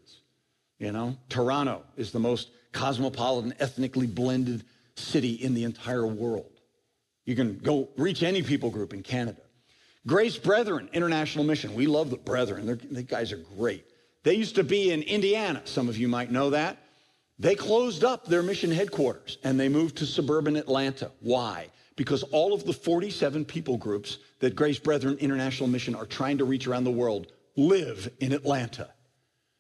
You 0.77 0.91
know, 0.91 1.17
Toronto 1.29 1.83
is 1.97 2.12
the 2.12 2.19
most 2.19 2.49
cosmopolitan, 2.71 3.53
ethnically 3.59 4.05
blended 4.05 4.63
city 4.95 5.33
in 5.33 5.53
the 5.53 5.63
entire 5.63 6.05
world. 6.05 6.51
You 7.25 7.35
can 7.35 7.57
go 7.59 7.89
reach 7.97 8.21
any 8.21 8.43
people 8.43 8.69
group 8.69 8.93
in 8.93 9.01
Canada. 9.01 9.41
Grace 10.07 10.38
Brethren 10.38 10.89
International 10.93 11.43
Mission. 11.43 11.73
We 11.73 11.88
love 11.88 12.09
the 12.09 12.17
Brethren. 12.17 12.65
They're, 12.65 12.75
the 12.75 13.03
guys 13.03 13.31
are 13.31 13.43
great. 13.57 13.85
They 14.23 14.33
used 14.33 14.55
to 14.55 14.63
be 14.63 14.91
in 14.91 15.01
Indiana. 15.03 15.62
Some 15.65 15.89
of 15.89 15.97
you 15.97 16.07
might 16.07 16.31
know 16.31 16.49
that. 16.51 16.77
They 17.38 17.55
closed 17.55 18.03
up 18.03 18.25
their 18.25 18.43
mission 18.43 18.71
headquarters 18.71 19.38
and 19.43 19.57
they 19.57 19.69
moved 19.69 19.97
to 19.97 20.05
suburban 20.05 20.57
Atlanta. 20.57 21.12
Why? 21.21 21.67
Because 21.99 22.23
all 22.23 22.53
of 22.53 22.63
the 22.63 22.71
47 22.71 23.43
people 23.43 23.75
groups 23.75 24.19
that 24.39 24.55
Grace 24.55 24.79
Brethren 24.79 25.17
International 25.19 25.67
Mission 25.67 25.95
are 25.95 26.05
trying 26.05 26.38
to 26.38 26.45
reach 26.45 26.65
around 26.65 26.85
the 26.85 26.91
world 26.91 27.33
live 27.57 28.09
in 28.21 28.31
Atlanta. 28.31 28.88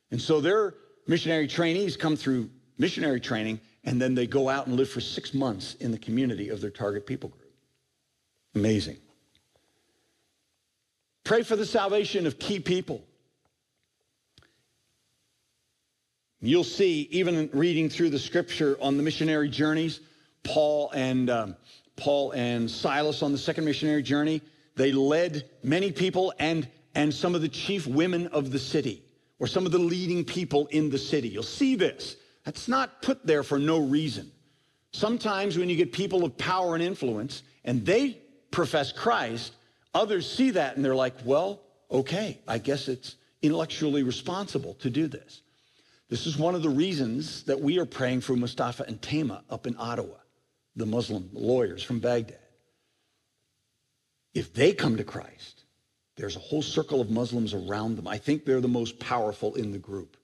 And 0.09 0.21
so 0.21 0.39
their 0.39 0.75
missionary 1.05 1.49
trainees 1.49 1.97
come 1.97 2.15
through 2.15 2.49
missionary 2.77 3.19
training 3.19 3.59
and 3.83 4.01
then 4.01 4.15
they 4.15 4.25
go 4.25 4.47
out 4.47 4.67
and 4.67 4.77
live 4.77 4.89
for 4.89 5.01
six 5.01 5.33
months 5.33 5.73
in 5.81 5.91
the 5.91 5.97
community 5.97 6.47
of 6.47 6.61
their 6.61 6.69
target 6.69 7.05
people 7.05 7.27
group. 7.27 7.51
Amazing. 8.55 8.99
Pray 11.25 11.43
for 11.43 11.57
the 11.57 11.65
salvation 11.65 12.25
of 12.25 12.39
key 12.39 12.61
people. 12.61 13.03
You'll 16.39 16.63
see, 16.63 17.09
even 17.11 17.49
reading 17.51 17.89
through 17.89 18.11
the 18.11 18.19
scripture 18.19 18.77
on 18.79 18.95
the 18.95 19.03
missionary 19.03 19.49
journeys, 19.49 19.99
Paul 20.43 20.89
and 20.91 21.29
um, 21.29 21.55
Paul 21.99 22.31
and 22.31 22.69
Silas 22.69 23.21
on 23.21 23.31
the 23.31 23.37
second 23.37 23.65
missionary 23.65 24.01
journey, 24.01 24.41
they 24.75 24.91
led 24.91 25.49
many 25.63 25.91
people 25.91 26.33
and 26.39 26.67
and 26.95 27.13
some 27.13 27.35
of 27.35 27.41
the 27.41 27.49
chief 27.49 27.85
women 27.85 28.27
of 28.27 28.51
the 28.51 28.59
city, 28.59 29.03
or 29.37 29.47
some 29.47 29.65
of 29.65 29.71
the 29.71 29.77
leading 29.77 30.25
people 30.25 30.67
in 30.67 30.89
the 30.89 30.97
city. 30.97 31.29
You'll 31.29 31.43
see 31.43 31.75
this. 31.75 32.17
That's 32.45 32.67
not 32.67 33.01
put 33.01 33.25
there 33.25 33.43
for 33.43 33.59
no 33.59 33.77
reason. 33.77 34.31
Sometimes 34.91 35.57
when 35.57 35.69
you 35.69 35.75
get 35.75 35.93
people 35.93 36.25
of 36.25 36.35
power 36.37 36.73
and 36.73 36.83
influence 36.83 37.43
and 37.63 37.85
they 37.85 38.17
profess 38.49 38.91
Christ, 38.91 39.53
others 39.93 40.29
see 40.29 40.51
that 40.51 40.75
and 40.75 40.83
they're 40.83 40.95
like, 40.95 41.13
well, 41.25 41.61
okay, 41.91 42.39
I 42.47 42.57
guess 42.57 42.87
it's 42.87 43.15
intellectually 43.41 44.03
responsible 44.03 44.73
to 44.75 44.89
do 44.89 45.07
this. 45.07 45.41
This 46.09 46.25
is 46.25 46.37
one 46.37 46.55
of 46.55 46.63
the 46.63 46.69
reasons 46.69 47.43
that 47.43 47.59
we 47.59 47.77
are 47.77 47.85
praying 47.85 48.21
for 48.21 48.35
Mustafa 48.35 48.83
and 48.87 48.99
Tama 48.99 49.43
up 49.49 49.67
in 49.67 49.75
Ottawa, 49.77 50.15
the 50.79 50.85
Muslim 50.85 51.29
lawyers 51.33 51.83
from 51.83 51.99
Baghdad. 51.99 52.39
If 54.33 54.53
they 54.53 54.73
come 54.73 54.97
to 54.97 55.03
Christ, 55.03 55.63
there's 56.15 56.35
a 56.35 56.39
whole 56.39 56.61
circle 56.61 57.01
of 57.01 57.09
Muslims 57.09 57.53
around 57.53 57.95
them. 57.95 58.07
I 58.07 58.17
think 58.17 58.45
they're 58.45 58.61
the 58.61 58.67
most 58.67 58.99
powerful 58.99 59.55
in 59.55 59.71
the 59.71 59.77
group. 59.77 60.17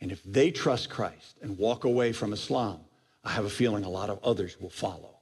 And 0.00 0.12
if 0.12 0.22
they 0.22 0.50
trust 0.50 0.90
Christ 0.90 1.38
and 1.42 1.58
walk 1.58 1.84
away 1.84 2.12
from 2.12 2.32
Islam, 2.32 2.80
I 3.24 3.30
have 3.30 3.44
a 3.44 3.50
feeling 3.50 3.84
a 3.84 3.90
lot 3.90 4.10
of 4.10 4.22
others 4.22 4.60
will 4.60 4.70
follow. 4.70 5.18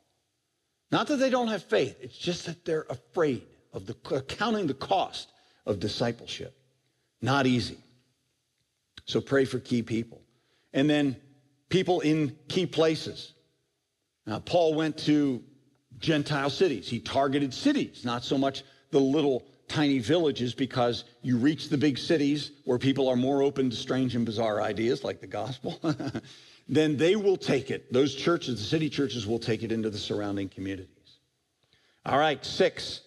Not 0.93 1.09
that 1.09 1.17
they 1.17 1.31
don't 1.31 1.49
have 1.49 1.65
faith, 1.65 1.97
it's 2.01 2.17
just 2.17 2.47
that 2.47 2.65
they're 2.65 2.87
afraid 2.89 3.43
of 3.73 3.87
the, 3.87 3.95
counting 4.29 4.67
the 4.67 4.75
cost 4.75 5.33
of 5.67 5.81
discipleship. 5.81 6.57
Not 7.21 7.47
easy. 7.47 7.79
So 9.07 9.21
pray 9.21 9.45
for 9.45 9.59
key 9.59 9.83
people. 9.83 10.23
And 10.73 10.89
then 10.89 11.17
people 11.69 12.01
in 12.01 12.37
key 12.49 12.67
places. 12.67 13.33
Now, 14.27 14.41
Paul 14.41 14.75
went 14.75 14.99
to 14.99 15.43
Gentile 15.99 16.51
cities. 16.51 16.89
He 16.89 16.99
targeted 16.99 17.55
cities, 17.55 18.05
not 18.05 18.25
so 18.25 18.37
much 18.37 18.65
the 18.91 19.01
little 19.01 19.47
tiny 19.69 19.99
villages, 19.99 20.55
because 20.55 21.05
you 21.23 21.39
reach 21.39 21.69
the 21.69 21.79
big 21.79 21.99
cities 21.99 22.53
where 22.65 22.79
people 22.79 23.09
are 23.09 23.17
more 23.17 23.43
open 23.43 23.71
to 23.71 23.77
strange 23.77 24.15
and 24.15 24.27
bizarre 24.27 24.61
ideas 24.61 25.05
like 25.05 25.21
the 25.21 25.27
gospel. 25.27 25.81
then 26.69 26.97
they 26.97 27.17
will 27.17 27.37
take 27.37 27.71
it. 27.71 27.93
Those 27.93 28.15
churches, 28.15 28.59
the 28.61 28.67
city 28.67 28.91
churches, 28.91 29.27
will 29.27 29.39
take 29.39 29.63
it 29.63 29.73
into 29.73 29.91
the 29.91 29.99
surrounding 29.99 30.49
communities. 30.49 30.89
All 32.05 32.19
right, 32.19 32.45
six, 32.45 33.01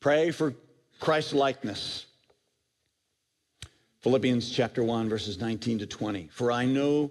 pray 0.00 0.30
for 0.30 0.54
Christ 1.00 1.32
likeness. 1.32 2.06
Philippians 4.00 4.50
chapter 4.50 4.82
1, 4.82 5.08
verses 5.08 5.40
19 5.40 5.80
to 5.80 5.86
20. 5.86 6.28
For 6.32 6.52
I 6.52 6.64
know 6.64 7.10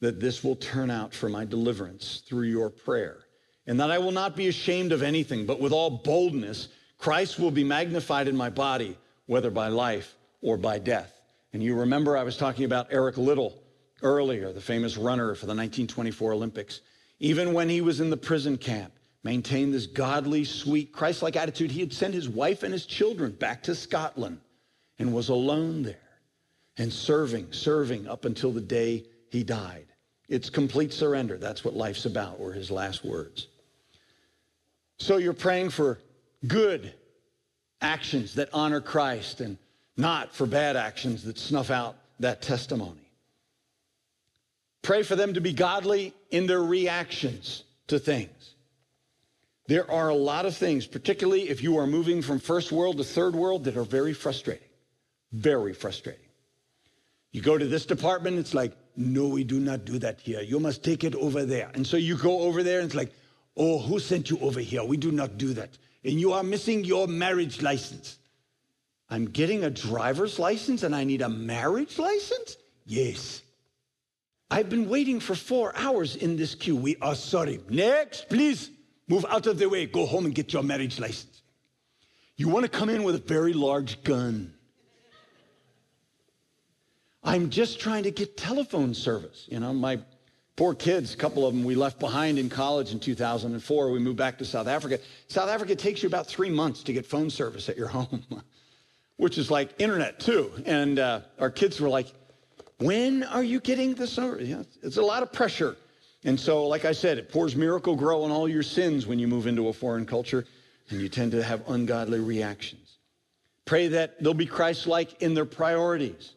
that 0.00 0.20
this 0.20 0.44
will 0.44 0.56
turn 0.56 0.90
out 0.90 1.12
for 1.12 1.28
my 1.28 1.44
deliverance 1.44 2.22
through 2.26 2.46
your 2.46 2.70
prayer, 2.70 3.18
and 3.66 3.80
that 3.80 3.90
I 3.90 3.98
will 3.98 4.12
not 4.12 4.36
be 4.36 4.48
ashamed 4.48 4.92
of 4.92 5.02
anything, 5.02 5.46
but 5.46 5.60
with 5.60 5.72
all 5.72 5.90
boldness, 5.90 6.68
Christ 6.98 7.38
will 7.38 7.50
be 7.50 7.64
magnified 7.64 8.28
in 8.28 8.36
my 8.36 8.50
body, 8.50 8.96
whether 9.26 9.50
by 9.50 9.68
life 9.68 10.14
or 10.40 10.56
by 10.56 10.78
death. 10.78 11.20
And 11.52 11.62
you 11.62 11.74
remember 11.74 12.16
I 12.16 12.22
was 12.22 12.36
talking 12.36 12.64
about 12.64 12.88
Eric 12.90 13.16
Liddell 13.16 13.62
earlier, 14.02 14.52
the 14.52 14.60
famous 14.60 14.96
runner 14.96 15.34
for 15.34 15.46
the 15.46 15.54
1924 15.54 16.32
Olympics. 16.32 16.80
Even 17.20 17.52
when 17.52 17.68
he 17.68 17.80
was 17.80 18.00
in 18.00 18.10
the 18.10 18.16
prison 18.16 18.56
camp, 18.56 18.92
maintained 19.24 19.74
this 19.74 19.86
godly, 19.86 20.44
sweet, 20.44 20.92
Christ 20.92 21.22
like 21.22 21.36
attitude. 21.36 21.70
He 21.70 21.80
had 21.80 21.92
sent 21.92 22.14
his 22.14 22.28
wife 22.28 22.62
and 22.62 22.72
his 22.72 22.86
children 22.86 23.32
back 23.32 23.64
to 23.64 23.74
Scotland 23.74 24.40
and 24.98 25.12
was 25.12 25.28
alone 25.28 25.82
there 25.82 25.96
and 26.76 26.92
serving, 26.92 27.52
serving 27.52 28.06
up 28.06 28.24
until 28.24 28.52
the 28.52 28.60
day 28.60 29.04
he 29.30 29.42
died. 29.42 29.87
It's 30.28 30.50
complete 30.50 30.92
surrender. 30.92 31.38
That's 31.38 31.64
what 31.64 31.74
life's 31.74 32.04
about, 32.04 32.38
were 32.38 32.52
his 32.52 32.70
last 32.70 33.04
words. 33.04 33.48
So 34.98 35.16
you're 35.16 35.32
praying 35.32 35.70
for 35.70 35.98
good 36.46 36.92
actions 37.80 38.34
that 38.34 38.50
honor 38.52 38.80
Christ 38.80 39.40
and 39.40 39.56
not 39.96 40.34
for 40.34 40.46
bad 40.46 40.76
actions 40.76 41.24
that 41.24 41.38
snuff 41.38 41.70
out 41.70 41.96
that 42.20 42.42
testimony. 42.42 43.10
Pray 44.82 45.02
for 45.02 45.16
them 45.16 45.34
to 45.34 45.40
be 45.40 45.52
godly 45.52 46.14
in 46.30 46.46
their 46.46 46.62
reactions 46.62 47.64
to 47.88 47.98
things. 47.98 48.54
There 49.66 49.90
are 49.90 50.08
a 50.08 50.14
lot 50.14 50.46
of 50.46 50.56
things, 50.56 50.86
particularly 50.86 51.48
if 51.48 51.62
you 51.62 51.78
are 51.78 51.86
moving 51.86 52.22
from 52.22 52.38
first 52.38 52.72
world 52.72 52.96
to 52.98 53.04
third 53.04 53.34
world, 53.34 53.64
that 53.64 53.76
are 53.76 53.84
very 53.84 54.14
frustrating. 54.14 54.68
Very 55.32 55.74
frustrating. 55.74 56.24
You 57.32 57.42
go 57.42 57.58
to 57.58 57.66
this 57.66 57.84
department, 57.84 58.38
it's 58.38 58.54
like, 58.54 58.74
no, 58.98 59.28
we 59.28 59.44
do 59.44 59.60
not 59.60 59.84
do 59.84 59.98
that 60.00 60.20
here. 60.20 60.40
You 60.42 60.58
must 60.58 60.82
take 60.82 61.04
it 61.04 61.14
over 61.14 61.44
there. 61.44 61.70
And 61.74 61.86
so 61.86 61.96
you 61.96 62.16
go 62.16 62.40
over 62.40 62.62
there, 62.62 62.80
and 62.80 62.86
it's 62.86 62.96
like, 62.96 63.12
oh, 63.56 63.78
who 63.78 63.98
sent 64.00 64.28
you 64.28 64.38
over 64.40 64.60
here? 64.60 64.84
We 64.84 64.96
do 64.96 65.12
not 65.12 65.38
do 65.38 65.54
that. 65.54 65.70
And 66.04 66.18
you 66.20 66.32
are 66.32 66.42
missing 66.42 66.84
your 66.84 67.06
marriage 67.06 67.62
license. 67.62 68.18
I'm 69.10 69.26
getting 69.26 69.64
a 69.64 69.70
driver's 69.70 70.38
license 70.38 70.82
and 70.82 70.94
I 70.94 71.04
need 71.04 71.22
a 71.22 71.28
marriage 71.28 71.98
license? 71.98 72.56
Yes. 72.86 73.42
I've 74.50 74.68
been 74.68 74.88
waiting 74.88 75.20
for 75.20 75.34
four 75.34 75.72
hours 75.76 76.16
in 76.16 76.36
this 76.36 76.54
queue. 76.54 76.76
We 76.76 76.96
are 77.00 77.14
sorry. 77.14 77.60
Next, 77.68 78.28
please 78.28 78.70
move 79.08 79.24
out 79.28 79.46
of 79.46 79.58
the 79.58 79.68
way. 79.68 79.86
Go 79.86 80.06
home 80.06 80.24
and 80.24 80.34
get 80.34 80.52
your 80.52 80.62
marriage 80.62 80.98
license. 80.98 81.42
You 82.36 82.48
want 82.48 82.64
to 82.64 82.70
come 82.70 82.88
in 82.88 83.02
with 83.02 83.14
a 83.14 83.18
very 83.18 83.52
large 83.52 84.02
gun. 84.04 84.54
I'm 87.22 87.50
just 87.50 87.80
trying 87.80 88.04
to 88.04 88.10
get 88.10 88.36
telephone 88.36 88.94
service. 88.94 89.46
You 89.50 89.60
know, 89.60 89.72
my 89.72 89.98
poor 90.56 90.74
kids, 90.74 91.14
a 91.14 91.16
couple 91.16 91.46
of 91.46 91.54
them 91.54 91.64
we 91.64 91.74
left 91.74 91.98
behind 91.98 92.38
in 92.38 92.48
college 92.48 92.92
in 92.92 93.00
2004. 93.00 93.90
We 93.90 93.98
moved 93.98 94.16
back 94.16 94.38
to 94.38 94.44
South 94.44 94.66
Africa. 94.66 94.98
South 95.28 95.48
Africa 95.48 95.74
takes 95.76 96.02
you 96.02 96.08
about 96.08 96.26
three 96.26 96.50
months 96.50 96.82
to 96.84 96.92
get 96.92 97.06
phone 97.06 97.30
service 97.30 97.68
at 97.68 97.76
your 97.76 97.88
home, 97.98 98.24
which 99.16 99.38
is 99.38 99.50
like 99.50 99.70
internet 99.78 100.20
too. 100.20 100.50
And 100.64 100.98
uh, 100.98 101.20
our 101.38 101.50
kids 101.50 101.80
were 101.80 101.88
like, 101.88 102.12
when 102.78 103.24
are 103.24 103.42
you 103.42 103.60
getting 103.60 103.94
the 103.94 104.06
service? 104.06 104.48
Yeah, 104.48 104.62
it's 104.82 104.96
a 104.96 105.02
lot 105.02 105.22
of 105.22 105.32
pressure. 105.32 105.76
And 106.24 106.38
so, 106.38 106.66
like 106.66 106.84
I 106.84 106.92
said, 106.92 107.18
it 107.18 107.30
pours 107.30 107.54
Miracle-Gro 107.54 108.24
on 108.24 108.30
all 108.30 108.48
your 108.48 108.62
sins 108.62 109.06
when 109.06 109.18
you 109.18 109.28
move 109.28 109.46
into 109.46 109.68
a 109.68 109.72
foreign 109.72 110.04
culture, 110.06 110.44
and 110.90 111.00
you 111.00 111.08
tend 111.08 111.32
to 111.32 111.42
have 111.42 111.68
ungodly 111.68 112.18
reactions. 112.18 112.98
Pray 113.64 113.88
that 113.88 114.22
they'll 114.22 114.34
be 114.34 114.46
Christ 114.46 114.86
like 114.86 115.22
in 115.22 115.34
their 115.34 115.44
priorities. 115.44 116.34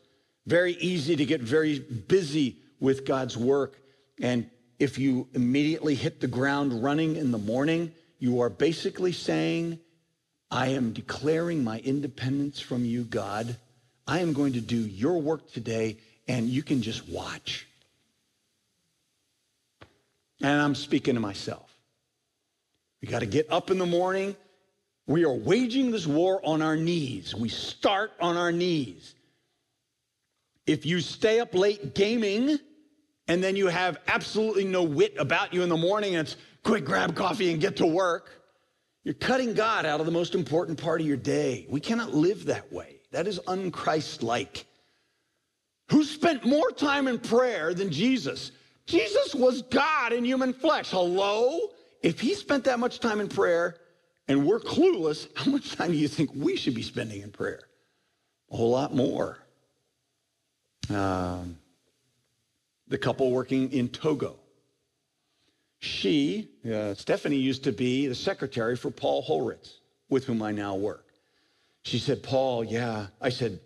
Very 0.51 0.73
easy 0.73 1.15
to 1.15 1.25
get 1.25 1.39
very 1.39 1.79
busy 1.79 2.57
with 2.81 3.05
God's 3.05 3.37
work. 3.37 3.77
And 4.19 4.49
if 4.79 4.99
you 4.99 5.29
immediately 5.33 5.95
hit 5.95 6.19
the 6.19 6.27
ground 6.27 6.83
running 6.83 7.15
in 7.15 7.31
the 7.31 7.37
morning, 7.37 7.93
you 8.19 8.41
are 8.41 8.49
basically 8.49 9.13
saying, 9.13 9.79
I 10.51 10.67
am 10.71 10.91
declaring 10.91 11.63
my 11.63 11.79
independence 11.79 12.59
from 12.59 12.83
you, 12.83 13.05
God. 13.05 13.55
I 14.05 14.19
am 14.19 14.33
going 14.33 14.51
to 14.51 14.59
do 14.59 14.75
your 14.75 15.21
work 15.21 15.53
today, 15.53 15.95
and 16.27 16.49
you 16.49 16.63
can 16.63 16.81
just 16.81 17.07
watch. 17.07 17.65
And 20.41 20.61
I'm 20.61 20.75
speaking 20.75 21.13
to 21.13 21.21
myself. 21.21 21.73
We 23.01 23.07
got 23.07 23.19
to 23.19 23.25
get 23.25 23.49
up 23.49 23.71
in 23.71 23.77
the 23.77 23.85
morning. 23.85 24.35
We 25.07 25.23
are 25.23 25.33
waging 25.33 25.91
this 25.91 26.05
war 26.05 26.41
on 26.43 26.61
our 26.61 26.75
knees. 26.75 27.33
We 27.33 27.47
start 27.47 28.11
on 28.19 28.35
our 28.35 28.51
knees. 28.51 29.15
If 30.71 30.85
you 30.85 31.01
stay 31.01 31.41
up 31.41 31.53
late 31.53 31.95
gaming 31.95 32.57
and 33.27 33.43
then 33.43 33.57
you 33.57 33.67
have 33.67 33.97
absolutely 34.07 34.63
no 34.63 34.83
wit 34.83 35.13
about 35.19 35.53
you 35.53 35.63
in 35.63 35.69
the 35.69 35.75
morning 35.75 36.15
and 36.15 36.25
it's 36.25 36.37
quick 36.63 36.85
grab 36.85 37.13
coffee 37.13 37.51
and 37.51 37.59
get 37.59 37.75
to 37.77 37.85
work, 37.85 38.41
you're 39.03 39.13
cutting 39.13 39.53
God 39.53 39.85
out 39.85 39.99
of 39.99 40.05
the 40.05 40.13
most 40.13 40.33
important 40.33 40.81
part 40.81 41.01
of 41.01 41.07
your 41.07 41.17
day. 41.17 41.65
We 41.69 41.81
cannot 41.81 42.13
live 42.13 42.45
that 42.45 42.71
way. 42.71 43.01
That 43.11 43.27
is 43.27 43.37
unchrist-like. 43.39 44.65
Who 45.89 46.05
spent 46.05 46.45
more 46.45 46.71
time 46.71 47.09
in 47.09 47.19
prayer 47.19 47.73
than 47.73 47.91
Jesus? 47.91 48.53
Jesus 48.85 49.35
was 49.35 49.63
God 49.63 50.13
in 50.13 50.23
human 50.23 50.53
flesh. 50.53 50.91
Hello? 50.91 51.59
If 52.01 52.21
he 52.21 52.33
spent 52.33 52.63
that 52.63 52.79
much 52.79 53.01
time 53.01 53.19
in 53.19 53.27
prayer 53.27 53.75
and 54.29 54.47
we're 54.47 54.61
clueless, 54.61 55.27
how 55.35 55.51
much 55.51 55.75
time 55.75 55.91
do 55.91 55.97
you 55.97 56.07
think 56.07 56.29
we 56.33 56.55
should 56.55 56.75
be 56.75 56.81
spending 56.81 57.23
in 57.23 57.31
prayer? 57.31 57.59
A 58.51 58.55
whole 58.55 58.71
lot 58.71 58.95
more. 58.95 59.37
Um, 60.95 61.57
the 62.87 62.97
couple 62.97 63.31
working 63.31 63.71
in 63.71 63.89
Togo. 63.89 64.37
She, 65.79 66.49
uh, 66.69 66.93
Stephanie, 66.93 67.37
used 67.37 67.63
to 67.63 67.71
be 67.71 68.07
the 68.07 68.15
secretary 68.15 68.75
for 68.75 68.91
Paul 68.91 69.23
Holritz, 69.23 69.77
with 70.09 70.25
whom 70.25 70.41
I 70.41 70.51
now 70.51 70.75
work. 70.75 71.05
She 71.83 71.97
said, 71.97 72.21
Paul, 72.21 72.63
yeah. 72.63 73.07
I 73.19 73.29
said, 73.29 73.59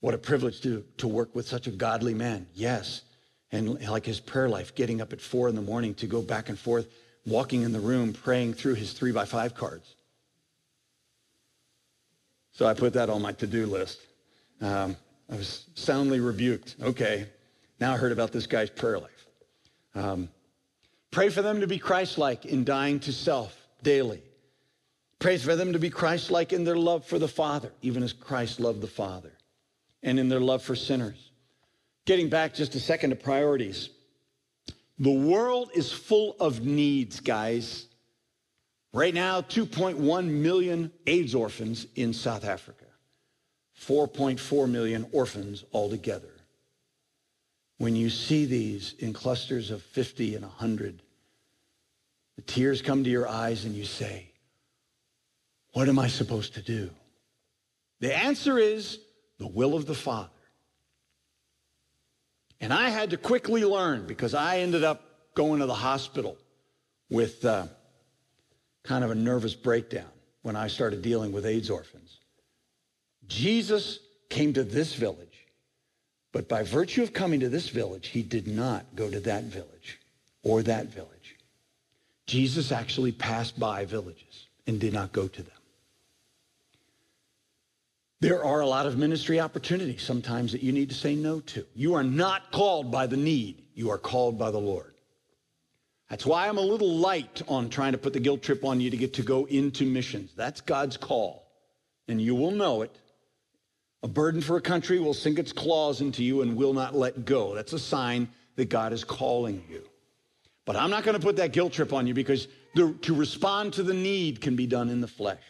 what 0.00 0.14
a 0.14 0.18
privilege 0.18 0.60
to, 0.62 0.84
to 0.98 1.06
work 1.06 1.34
with 1.34 1.46
such 1.46 1.66
a 1.66 1.70
godly 1.70 2.14
man. 2.14 2.46
Yes 2.54 3.02
and 3.54 3.80
like 3.88 4.04
his 4.04 4.18
prayer 4.18 4.48
life, 4.48 4.74
getting 4.74 5.00
up 5.00 5.12
at 5.12 5.20
four 5.20 5.48
in 5.48 5.54
the 5.54 5.62
morning 5.62 5.94
to 5.94 6.06
go 6.06 6.20
back 6.20 6.48
and 6.48 6.58
forth, 6.58 6.88
walking 7.24 7.62
in 7.62 7.72
the 7.72 7.78
room, 7.78 8.12
praying 8.12 8.54
through 8.54 8.74
his 8.74 8.92
three 8.92 9.12
by 9.12 9.24
five 9.24 9.54
cards. 9.54 9.94
So 12.52 12.66
I 12.66 12.74
put 12.74 12.94
that 12.94 13.08
on 13.08 13.22
my 13.22 13.30
to-do 13.30 13.66
list. 13.66 14.00
Um, 14.60 14.96
I 15.30 15.36
was 15.36 15.66
soundly 15.74 16.20
rebuked. 16.20 16.76
Okay, 16.82 17.26
now 17.80 17.94
I 17.94 17.96
heard 17.96 18.12
about 18.12 18.32
this 18.32 18.46
guy's 18.46 18.70
prayer 18.70 18.98
life. 18.98 19.26
Um, 19.94 20.28
pray 21.10 21.28
for 21.28 21.42
them 21.42 21.60
to 21.60 21.66
be 21.66 21.78
Christ-like 21.78 22.44
in 22.46 22.64
dying 22.64 23.00
to 23.00 23.12
self 23.12 23.56
daily. 23.82 24.22
Pray 25.18 25.38
for 25.38 25.56
them 25.56 25.72
to 25.72 25.78
be 25.78 25.88
Christ-like 25.88 26.52
in 26.52 26.64
their 26.64 26.76
love 26.76 27.06
for 27.06 27.18
the 27.18 27.28
Father, 27.28 27.72
even 27.80 28.02
as 28.02 28.12
Christ 28.12 28.60
loved 28.60 28.80
the 28.80 28.86
Father, 28.86 29.32
and 30.02 30.18
in 30.18 30.28
their 30.28 30.40
love 30.40 30.62
for 30.62 30.76
sinners. 30.76 31.30
Getting 32.04 32.28
back 32.28 32.54
just 32.54 32.74
a 32.74 32.80
second 32.80 33.10
to 33.10 33.16
priorities. 33.16 33.88
The 34.98 35.10
world 35.10 35.70
is 35.74 35.90
full 35.90 36.36
of 36.38 36.64
needs, 36.64 37.20
guys. 37.20 37.86
Right 38.92 39.14
now, 39.14 39.40
2.1 39.40 40.28
million 40.28 40.92
AIDS 41.06 41.34
orphans 41.34 41.86
in 41.96 42.12
South 42.12 42.44
Africa, 42.44 42.83
4.4 43.86 44.70
million 44.70 45.06
orphans 45.12 45.64
altogether. 45.72 46.28
When 47.78 47.96
you 47.96 48.08
see 48.08 48.44
these 48.46 48.94
in 48.98 49.12
clusters 49.12 49.70
of 49.70 49.82
50 49.82 50.36
and 50.36 50.44
100, 50.44 51.02
the 52.36 52.42
tears 52.42 52.82
come 52.82 53.04
to 53.04 53.10
your 53.10 53.28
eyes 53.28 53.64
and 53.64 53.74
you 53.74 53.84
say, 53.84 54.30
What 55.72 55.88
am 55.88 55.98
I 55.98 56.08
supposed 56.08 56.54
to 56.54 56.62
do? 56.62 56.90
The 58.00 58.16
answer 58.16 58.58
is 58.58 58.98
the 59.38 59.46
will 59.46 59.74
of 59.74 59.86
the 59.86 59.94
Father. 59.94 60.30
And 62.60 62.72
I 62.72 62.88
had 62.88 63.10
to 63.10 63.16
quickly 63.16 63.64
learn 63.64 64.06
because 64.06 64.34
I 64.34 64.58
ended 64.58 64.84
up 64.84 65.02
going 65.34 65.60
to 65.60 65.66
the 65.66 65.74
hospital 65.74 66.36
with 67.10 67.44
uh, 67.44 67.66
kind 68.84 69.04
of 69.04 69.10
a 69.10 69.14
nervous 69.14 69.54
breakdown 69.54 70.08
when 70.42 70.56
I 70.56 70.68
started 70.68 71.02
dealing 71.02 71.32
with 71.32 71.44
AIDS 71.44 71.70
orphans. 71.70 72.20
Jesus 73.28 73.98
came 74.28 74.52
to 74.54 74.64
this 74.64 74.94
village, 74.94 75.46
but 76.32 76.48
by 76.48 76.62
virtue 76.62 77.02
of 77.02 77.12
coming 77.12 77.40
to 77.40 77.48
this 77.48 77.68
village, 77.68 78.08
he 78.08 78.22
did 78.22 78.46
not 78.46 78.84
go 78.94 79.10
to 79.10 79.20
that 79.20 79.44
village 79.44 80.00
or 80.42 80.62
that 80.62 80.86
village. 80.86 81.36
Jesus 82.26 82.72
actually 82.72 83.12
passed 83.12 83.58
by 83.58 83.84
villages 83.84 84.48
and 84.66 84.80
did 84.80 84.92
not 84.92 85.12
go 85.12 85.28
to 85.28 85.42
them. 85.42 85.52
There 88.20 88.42
are 88.42 88.60
a 88.60 88.66
lot 88.66 88.86
of 88.86 88.96
ministry 88.96 89.38
opportunities 89.38 90.02
sometimes 90.02 90.52
that 90.52 90.62
you 90.62 90.72
need 90.72 90.88
to 90.88 90.94
say 90.94 91.14
no 91.14 91.40
to. 91.40 91.66
You 91.74 91.94
are 91.94 92.02
not 92.02 92.52
called 92.52 92.90
by 92.90 93.06
the 93.06 93.18
need. 93.18 93.62
You 93.74 93.90
are 93.90 93.98
called 93.98 94.38
by 94.38 94.50
the 94.50 94.58
Lord. 94.58 94.94
That's 96.08 96.24
why 96.24 96.48
I'm 96.48 96.58
a 96.58 96.62
little 96.62 96.96
light 96.96 97.42
on 97.48 97.68
trying 97.68 97.92
to 97.92 97.98
put 97.98 98.12
the 98.12 98.20
guilt 98.20 98.42
trip 98.42 98.64
on 98.64 98.80
you 98.80 98.90
to 98.90 98.96
get 98.96 99.14
to 99.14 99.22
go 99.22 99.46
into 99.46 99.84
missions. 99.84 100.30
That's 100.36 100.60
God's 100.60 100.96
call, 100.96 101.50
and 102.08 102.20
you 102.20 102.34
will 102.34 102.50
know 102.50 102.82
it. 102.82 102.96
A 104.04 104.08
burden 104.08 104.42
for 104.42 104.58
a 104.58 104.60
country 104.60 105.00
will 105.00 105.14
sink 105.14 105.38
its 105.38 105.50
claws 105.50 106.02
into 106.02 106.22
you 106.22 106.42
and 106.42 106.56
will 106.56 106.74
not 106.74 106.94
let 106.94 107.24
go. 107.24 107.54
That's 107.54 107.72
a 107.72 107.78
sign 107.78 108.28
that 108.56 108.68
God 108.68 108.92
is 108.92 109.02
calling 109.02 109.64
you. 109.70 109.82
But 110.66 110.76
I'm 110.76 110.90
not 110.90 111.04
going 111.04 111.18
to 111.18 111.24
put 111.24 111.36
that 111.36 111.54
guilt 111.54 111.72
trip 111.72 111.90
on 111.94 112.06
you 112.06 112.12
because 112.12 112.46
the, 112.74 112.92
to 113.00 113.14
respond 113.14 113.72
to 113.72 113.82
the 113.82 113.94
need 113.94 114.42
can 114.42 114.56
be 114.56 114.66
done 114.66 114.90
in 114.90 115.00
the 115.00 115.08
flesh. 115.08 115.40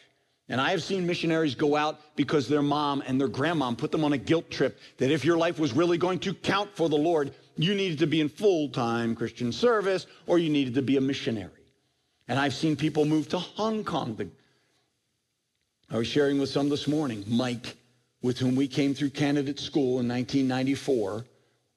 And 0.47 0.61
I 0.61 0.71
have 0.71 0.81
seen 0.81 1.05
missionaries 1.05 1.53
go 1.53 1.75
out 1.75 1.99
because 2.15 2.47
their 2.47 2.61
mom 2.61 3.03
and 3.05 3.19
their 3.19 3.27
grandmom 3.27 3.77
put 3.77 3.91
them 3.91 4.05
on 4.05 4.13
a 4.13 4.17
guilt 4.17 4.49
trip 4.49 4.79
that 4.99 5.11
if 5.11 5.25
your 5.25 5.37
life 5.37 5.59
was 5.59 5.73
really 5.73 5.97
going 5.97 6.19
to 6.19 6.33
count 6.33 6.73
for 6.77 6.87
the 6.87 6.95
Lord, 6.95 7.33
you 7.57 7.75
needed 7.75 7.99
to 7.99 8.07
be 8.07 8.21
in 8.21 8.29
full-time 8.29 9.15
Christian 9.15 9.51
service 9.51 10.07
or 10.27 10.39
you 10.39 10.49
needed 10.49 10.75
to 10.75 10.81
be 10.81 10.95
a 10.95 11.01
missionary. 11.01 11.51
And 12.29 12.39
I've 12.39 12.53
seen 12.53 12.77
people 12.77 13.03
move 13.03 13.27
to 13.29 13.37
Hong 13.37 13.83
Kong. 13.83 14.31
I 15.89 15.97
was 15.97 16.07
sharing 16.07 16.39
with 16.39 16.47
some 16.47 16.69
this 16.69 16.87
morning, 16.87 17.25
Mike, 17.27 17.75
with 18.25 18.39
whom 18.39 18.55
we 18.55 18.67
came 18.67 18.95
through 18.95 19.11
candidate 19.11 19.59
school 19.59 19.99
in 19.99 20.07
1994, 20.07 21.23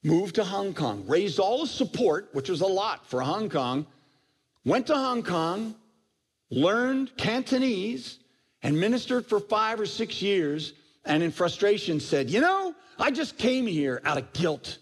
moved 0.02 0.36
to 0.36 0.42
Hong 0.42 0.72
Kong, 0.72 1.04
raised 1.06 1.38
all 1.38 1.60
the 1.60 1.66
support, 1.66 2.30
which 2.32 2.48
was 2.48 2.62
a 2.62 2.66
lot 2.66 3.06
for 3.06 3.20
Hong 3.20 3.50
Kong, 3.50 3.84
went 4.64 4.86
to 4.86 4.94
Hong 4.94 5.22
Kong, 5.22 5.74
learned 6.48 7.14
Cantonese, 7.18 8.18
and 8.62 8.80
ministered 8.80 9.26
for 9.26 9.40
five 9.40 9.78
or 9.78 9.84
six 9.84 10.22
years 10.22 10.72
and 11.04 11.22
in 11.22 11.32
frustration 11.32 12.00
said, 12.00 12.30
You 12.30 12.40
know, 12.40 12.74
I 12.98 13.10
just 13.10 13.36
came 13.36 13.66
here 13.66 14.00
out 14.06 14.16
of 14.16 14.32
guilt. 14.32 14.78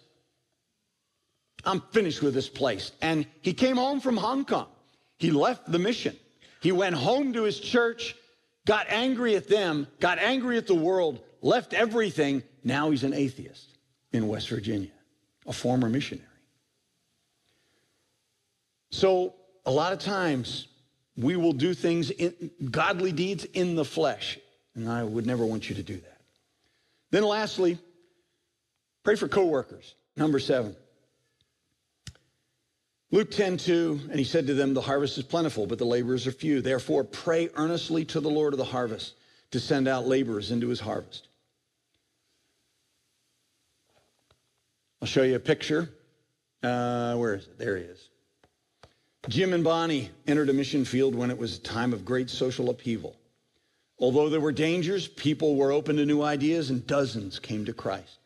I'm 1.64 1.80
finished 1.90 2.22
with 2.22 2.32
this 2.34 2.48
place. 2.48 2.92
And 3.02 3.26
he 3.42 3.52
came 3.52 3.74
home 3.74 3.98
from 3.98 4.16
Hong 4.16 4.44
Kong. 4.44 4.68
He 5.18 5.32
left 5.32 5.70
the 5.70 5.80
mission. 5.80 6.16
He 6.60 6.70
went 6.70 6.94
home 6.94 7.32
to 7.32 7.42
his 7.42 7.58
church, 7.58 8.14
got 8.66 8.86
angry 8.88 9.34
at 9.34 9.48
them, 9.48 9.88
got 9.98 10.20
angry 10.20 10.58
at 10.58 10.68
the 10.68 10.74
world, 10.74 11.22
left 11.46 11.72
everything. 11.72 12.42
Now 12.64 12.90
he's 12.90 13.04
an 13.04 13.14
atheist 13.14 13.78
in 14.12 14.28
West 14.28 14.48
Virginia, 14.48 14.90
a 15.46 15.52
former 15.52 15.88
missionary. 15.88 16.26
So, 18.90 19.34
a 19.64 19.70
lot 19.70 19.92
of 19.92 19.98
times, 19.98 20.68
we 21.16 21.36
will 21.36 21.52
do 21.52 21.74
things, 21.74 22.10
in, 22.10 22.50
godly 22.70 23.12
deeds 23.12 23.44
in 23.44 23.74
the 23.74 23.84
flesh. 23.84 24.38
And 24.74 24.88
I 24.88 25.02
would 25.02 25.26
never 25.26 25.44
want 25.44 25.68
you 25.68 25.74
to 25.76 25.82
do 25.82 25.96
that. 25.96 26.20
Then 27.10 27.24
lastly, 27.24 27.78
pray 29.02 29.16
for 29.16 29.28
coworkers. 29.28 29.94
Number 30.16 30.38
seven. 30.38 30.76
Luke 33.10 33.30
10, 33.30 33.56
2, 33.58 34.00
and 34.10 34.18
he 34.18 34.24
said 34.24 34.48
to 34.48 34.54
them, 34.54 34.74
The 34.74 34.80
harvest 34.80 35.16
is 35.16 35.24
plentiful, 35.24 35.66
but 35.66 35.78
the 35.78 35.84
laborers 35.84 36.26
are 36.26 36.32
few. 36.32 36.60
Therefore, 36.60 37.04
pray 37.04 37.48
earnestly 37.54 38.04
to 38.06 38.20
the 38.20 38.28
Lord 38.28 38.52
of 38.52 38.58
the 38.58 38.64
harvest 38.64 39.14
to 39.52 39.60
send 39.60 39.86
out 39.88 40.06
laborers 40.06 40.50
into 40.50 40.68
his 40.68 40.80
harvest. 40.80 41.25
I'll 45.00 45.08
show 45.08 45.22
you 45.22 45.36
a 45.36 45.40
picture. 45.40 45.90
Uh, 46.62 47.14
where 47.16 47.34
is 47.34 47.44
it? 47.44 47.58
There 47.58 47.76
he 47.76 47.84
is. 47.84 48.08
Jim 49.28 49.52
and 49.52 49.64
Bonnie 49.64 50.10
entered 50.26 50.48
a 50.48 50.52
mission 50.52 50.84
field 50.84 51.14
when 51.14 51.30
it 51.30 51.38
was 51.38 51.58
a 51.58 51.60
time 51.60 51.92
of 51.92 52.04
great 52.04 52.30
social 52.30 52.70
upheaval. 52.70 53.16
Although 53.98 54.28
there 54.28 54.40
were 54.40 54.52
dangers, 54.52 55.08
people 55.08 55.56
were 55.56 55.72
open 55.72 55.96
to 55.96 56.06
new 56.06 56.22
ideas 56.22 56.70
and 56.70 56.86
dozens 56.86 57.38
came 57.38 57.64
to 57.64 57.72
Christ. 57.72 58.18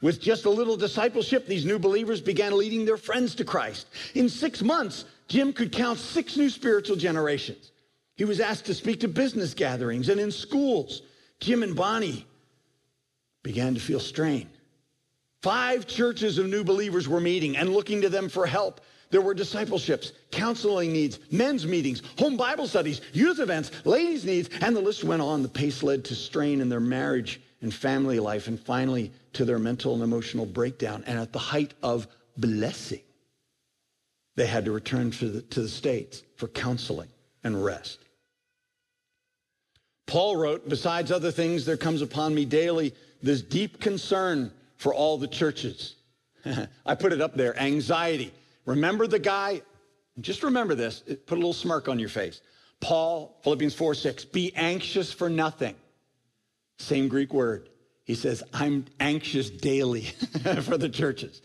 With 0.00 0.20
just 0.20 0.44
a 0.44 0.50
little 0.50 0.76
discipleship, 0.76 1.46
these 1.46 1.64
new 1.64 1.78
believers 1.78 2.20
began 2.20 2.56
leading 2.56 2.84
their 2.84 2.96
friends 2.96 3.34
to 3.36 3.44
Christ. 3.44 3.88
In 4.14 4.28
six 4.28 4.62
months, 4.62 5.04
Jim 5.26 5.52
could 5.52 5.72
count 5.72 5.98
six 5.98 6.36
new 6.36 6.48
spiritual 6.48 6.96
generations. 6.96 7.72
He 8.14 8.24
was 8.24 8.40
asked 8.40 8.66
to 8.66 8.74
speak 8.74 9.00
to 9.00 9.08
business 9.08 9.54
gatherings 9.54 10.08
and 10.08 10.20
in 10.20 10.30
schools. 10.30 11.02
Jim 11.40 11.62
and 11.62 11.74
Bonnie 11.74 12.26
began 13.42 13.74
to 13.74 13.80
feel 13.80 14.00
strain. 14.00 14.48
Five 15.42 15.86
churches 15.86 16.38
of 16.38 16.48
new 16.48 16.64
believers 16.64 17.08
were 17.08 17.20
meeting 17.20 17.56
and 17.56 17.72
looking 17.72 18.00
to 18.00 18.08
them 18.08 18.28
for 18.28 18.46
help. 18.46 18.80
There 19.10 19.20
were 19.20 19.34
discipleships, 19.34 20.12
counseling 20.30 20.92
needs, 20.92 21.18
men's 21.30 21.66
meetings, 21.66 22.02
home 22.18 22.36
Bible 22.36 22.66
studies, 22.66 23.00
youth 23.12 23.38
events, 23.38 23.70
ladies' 23.86 24.24
needs, 24.24 24.50
and 24.60 24.76
the 24.76 24.80
list 24.80 25.04
went 25.04 25.22
on. 25.22 25.42
The 25.42 25.48
pace 25.48 25.82
led 25.82 26.04
to 26.06 26.14
strain 26.14 26.60
in 26.60 26.68
their 26.68 26.80
marriage 26.80 27.40
and 27.62 27.72
family 27.72 28.20
life, 28.20 28.46
and 28.48 28.60
finally 28.60 29.12
to 29.32 29.44
their 29.44 29.58
mental 29.58 29.94
and 29.94 30.02
emotional 30.02 30.46
breakdown. 30.46 31.02
And 31.06 31.18
at 31.18 31.32
the 31.32 31.38
height 31.38 31.74
of 31.82 32.06
blessing, 32.36 33.00
they 34.36 34.46
had 34.46 34.64
to 34.66 34.72
return 34.72 35.10
to 35.12 35.28
the, 35.28 35.42
to 35.42 35.62
the 35.62 35.68
States 35.68 36.22
for 36.36 36.48
counseling 36.48 37.08
and 37.42 37.64
rest. 37.64 37.98
Paul 40.06 40.36
wrote, 40.36 40.68
besides 40.68 41.10
other 41.10 41.30
things, 41.30 41.64
there 41.64 41.76
comes 41.76 42.02
upon 42.02 42.34
me 42.34 42.44
daily 42.44 42.94
this 43.22 43.42
deep 43.42 43.80
concern 43.80 44.52
for 44.78 44.94
all 44.94 45.18
the 45.18 45.28
churches. 45.28 45.96
I 46.86 46.94
put 46.94 47.12
it 47.12 47.20
up 47.20 47.34
there 47.34 47.58
anxiety. 47.58 48.32
Remember 48.64 49.06
the 49.06 49.18
guy? 49.18 49.62
Just 50.20 50.42
remember 50.42 50.74
this. 50.74 51.00
Put 51.26 51.34
a 51.34 51.40
little 51.40 51.52
smirk 51.52 51.88
on 51.88 51.98
your 51.98 52.08
face. 52.08 52.40
Paul, 52.80 53.38
Philippians 53.42 53.74
4 53.74 53.94
6, 53.94 54.24
be 54.26 54.52
anxious 54.54 55.12
for 55.12 55.28
nothing. 55.28 55.74
Same 56.78 57.08
Greek 57.08 57.34
word. 57.34 57.68
He 58.04 58.14
says, 58.14 58.42
I'm 58.54 58.86
anxious 59.00 59.50
daily 59.50 60.02
for 60.62 60.78
the 60.78 60.88
churches. 60.88 61.42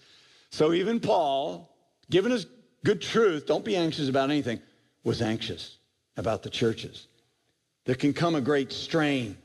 So 0.51 0.71
even 0.73 0.99
Paul, 0.99 1.75
given 2.09 2.31
his 2.31 2.45
good 2.85 3.01
truth, 3.01 3.47
don't 3.47 3.65
be 3.65 3.75
anxious 3.75 4.07
about 4.07 4.29
anything, 4.29 4.61
was 5.03 5.21
anxious 5.21 5.77
about 6.15 6.43
the 6.43 6.49
churches. 6.49 7.07
There 7.85 7.95
can 7.95 8.13
come 8.13 8.35
a 8.35 8.41
great 8.41 8.71
strain 8.71 9.37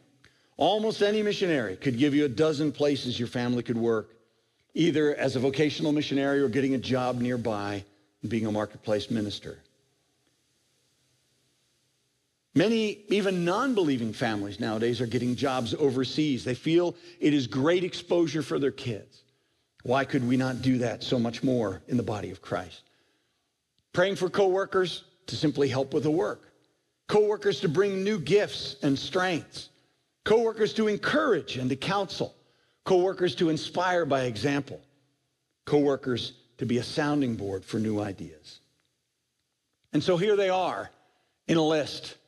Almost 0.58 1.02
any 1.02 1.22
missionary 1.22 1.76
could 1.76 1.96
give 1.96 2.14
you 2.14 2.24
a 2.24 2.28
dozen 2.28 2.72
places 2.72 3.16
your 3.16 3.28
family 3.28 3.62
could 3.62 3.78
work, 3.78 4.10
either 4.74 5.14
as 5.14 5.36
a 5.36 5.40
vocational 5.40 5.92
missionary 5.92 6.40
or 6.40 6.48
getting 6.48 6.74
a 6.74 6.78
job 6.78 7.20
nearby 7.20 7.84
and 8.22 8.30
being 8.30 8.44
a 8.44 8.52
marketplace 8.52 9.08
minister. 9.08 9.58
Many, 12.56 12.98
even 13.08 13.44
non 13.44 13.76
believing 13.76 14.12
families 14.12 14.58
nowadays, 14.58 15.00
are 15.00 15.06
getting 15.06 15.36
jobs 15.36 15.74
overseas. 15.74 16.42
They 16.42 16.56
feel 16.56 16.96
it 17.20 17.32
is 17.32 17.46
great 17.46 17.84
exposure 17.84 18.42
for 18.42 18.58
their 18.58 18.72
kids. 18.72 19.22
Why 19.84 20.04
could 20.04 20.26
we 20.26 20.36
not 20.36 20.60
do 20.60 20.78
that 20.78 21.04
so 21.04 21.20
much 21.20 21.44
more 21.44 21.82
in 21.86 21.96
the 21.96 22.02
body 22.02 22.32
of 22.32 22.42
Christ? 22.42 22.82
Praying 23.92 24.16
for 24.16 24.28
coworkers 24.28 25.04
to 25.28 25.36
simply 25.36 25.68
help 25.68 25.94
with 25.94 26.02
the 26.02 26.10
work, 26.10 26.52
coworkers 27.06 27.60
to 27.60 27.68
bring 27.68 28.02
new 28.02 28.18
gifts 28.18 28.74
and 28.82 28.98
strengths, 28.98 29.68
coworkers 30.28 30.74
to 30.74 30.88
encourage 30.88 31.56
and 31.56 31.70
to 31.70 31.76
counsel, 31.76 32.34
coworkers 32.84 33.34
to 33.34 33.48
inspire 33.48 34.04
by 34.04 34.24
example, 34.24 34.78
coworkers 35.64 36.34
to 36.58 36.66
be 36.66 36.76
a 36.76 36.82
sounding 36.82 37.34
board 37.34 37.64
for 37.64 37.78
new 37.78 37.98
ideas. 37.98 38.60
And 39.94 40.04
so 40.04 40.18
here 40.18 40.36
they 40.36 40.50
are 40.50 40.90
in 41.46 41.56
a 41.56 41.62
list. 41.62 42.18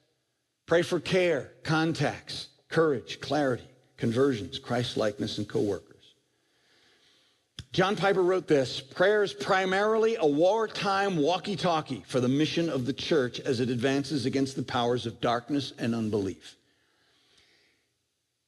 Pray 0.65 0.81
for 0.81 0.99
care, 0.99 1.53
contacts, 1.63 2.49
courage, 2.71 3.21
clarity, 3.21 3.69
conversions, 3.99 4.59
Christ-likeness, 4.59 5.37
and 5.37 5.47
coworkers. 5.47 6.15
John 7.73 7.97
Piper 7.97 8.23
wrote 8.23 8.49
this, 8.49 8.81
prayer 8.81 9.23
is 9.23 9.35
primarily 9.35 10.17
a 10.17 10.27
wartime 10.27 11.19
walkie-talkie 11.19 12.05
for 12.07 12.21
the 12.21 12.29
mission 12.29 12.71
of 12.71 12.87
the 12.87 12.95
church 12.95 13.41
as 13.41 13.61
it 13.61 13.69
advances 13.69 14.25
against 14.25 14.57
the 14.57 14.63
powers 14.63 15.05
of 15.05 15.21
darkness 15.21 15.75
and 15.79 15.95
unbelief. 15.95 16.57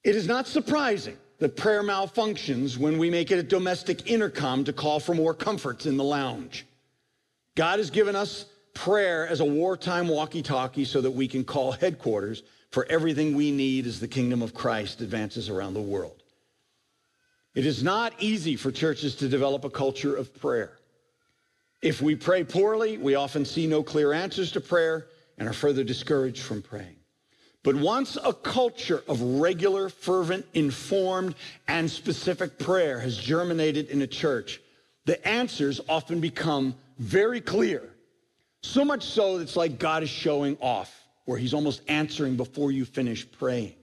It 0.04 0.16
is 0.16 0.26
not 0.26 0.46
surprising 0.46 1.16
that 1.38 1.56
prayer 1.56 1.82
malfunctions 1.82 2.76
when 2.76 2.98
we 2.98 3.10
make 3.10 3.30
it 3.30 3.38
a 3.38 3.42
domestic 3.42 4.10
intercom 4.10 4.64
to 4.64 4.72
call 4.72 5.00
for 5.00 5.14
more 5.14 5.34
comforts 5.34 5.86
in 5.86 5.96
the 5.96 6.04
lounge. 6.04 6.66
God 7.54 7.78
has 7.78 7.90
given 7.90 8.16
us 8.16 8.46
prayer 8.74 9.26
as 9.28 9.40
a 9.40 9.44
wartime 9.44 10.08
walkie 10.08 10.42
talkie 10.42 10.84
so 10.84 11.00
that 11.00 11.10
we 11.10 11.28
can 11.28 11.44
call 11.44 11.72
headquarters 11.72 12.42
for 12.70 12.86
everything 12.86 13.34
we 13.34 13.50
need 13.50 13.86
as 13.86 14.00
the 14.00 14.08
kingdom 14.08 14.40
of 14.42 14.54
Christ 14.54 15.00
advances 15.00 15.48
around 15.48 15.74
the 15.74 15.80
world. 15.80 16.22
It 17.54 17.66
is 17.66 17.82
not 17.82 18.14
easy 18.18 18.56
for 18.56 18.72
churches 18.72 19.14
to 19.16 19.28
develop 19.28 19.64
a 19.64 19.70
culture 19.70 20.16
of 20.16 20.34
prayer. 20.40 20.78
If 21.82 22.00
we 22.00 22.14
pray 22.14 22.44
poorly, 22.44 22.96
we 22.96 23.14
often 23.14 23.44
see 23.44 23.66
no 23.66 23.82
clear 23.82 24.12
answers 24.12 24.52
to 24.52 24.60
prayer 24.60 25.06
and 25.36 25.48
are 25.48 25.52
further 25.52 25.84
discouraged 25.84 26.42
from 26.42 26.62
praying. 26.62 26.96
But 27.64 27.76
once 27.76 28.18
a 28.22 28.32
culture 28.32 29.04
of 29.06 29.20
regular, 29.20 29.88
fervent, 29.88 30.46
informed, 30.52 31.36
and 31.68 31.88
specific 31.88 32.58
prayer 32.58 32.98
has 32.98 33.16
germinated 33.16 33.88
in 33.88 34.02
a 34.02 34.06
church, 34.06 34.60
the 35.04 35.24
answers 35.26 35.80
often 35.88 36.20
become 36.20 36.74
very 36.98 37.40
clear. 37.40 37.88
So 38.62 38.84
much 38.84 39.04
so 39.04 39.38
that 39.38 39.44
it's 39.44 39.56
like 39.56 39.78
God 39.78 40.02
is 40.02 40.10
showing 40.10 40.56
off, 40.60 40.92
where 41.24 41.38
he's 41.38 41.54
almost 41.54 41.82
answering 41.88 42.36
before 42.36 42.72
you 42.72 42.84
finish 42.84 43.30
praying. 43.30 43.74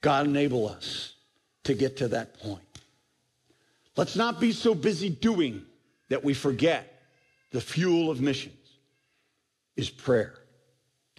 God 0.00 0.26
enable 0.26 0.68
us 0.68 1.14
to 1.64 1.74
get 1.74 1.96
to 1.96 2.08
that 2.08 2.38
point. 2.40 2.60
Let's 3.96 4.16
not 4.16 4.40
be 4.40 4.52
so 4.52 4.74
busy 4.74 5.08
doing 5.08 5.62
that 6.10 6.22
we 6.22 6.34
forget 6.34 7.02
the 7.50 7.60
fuel 7.60 8.10
of 8.10 8.20
missions 8.20 8.54
is 9.76 9.88
prayer. 9.88 10.34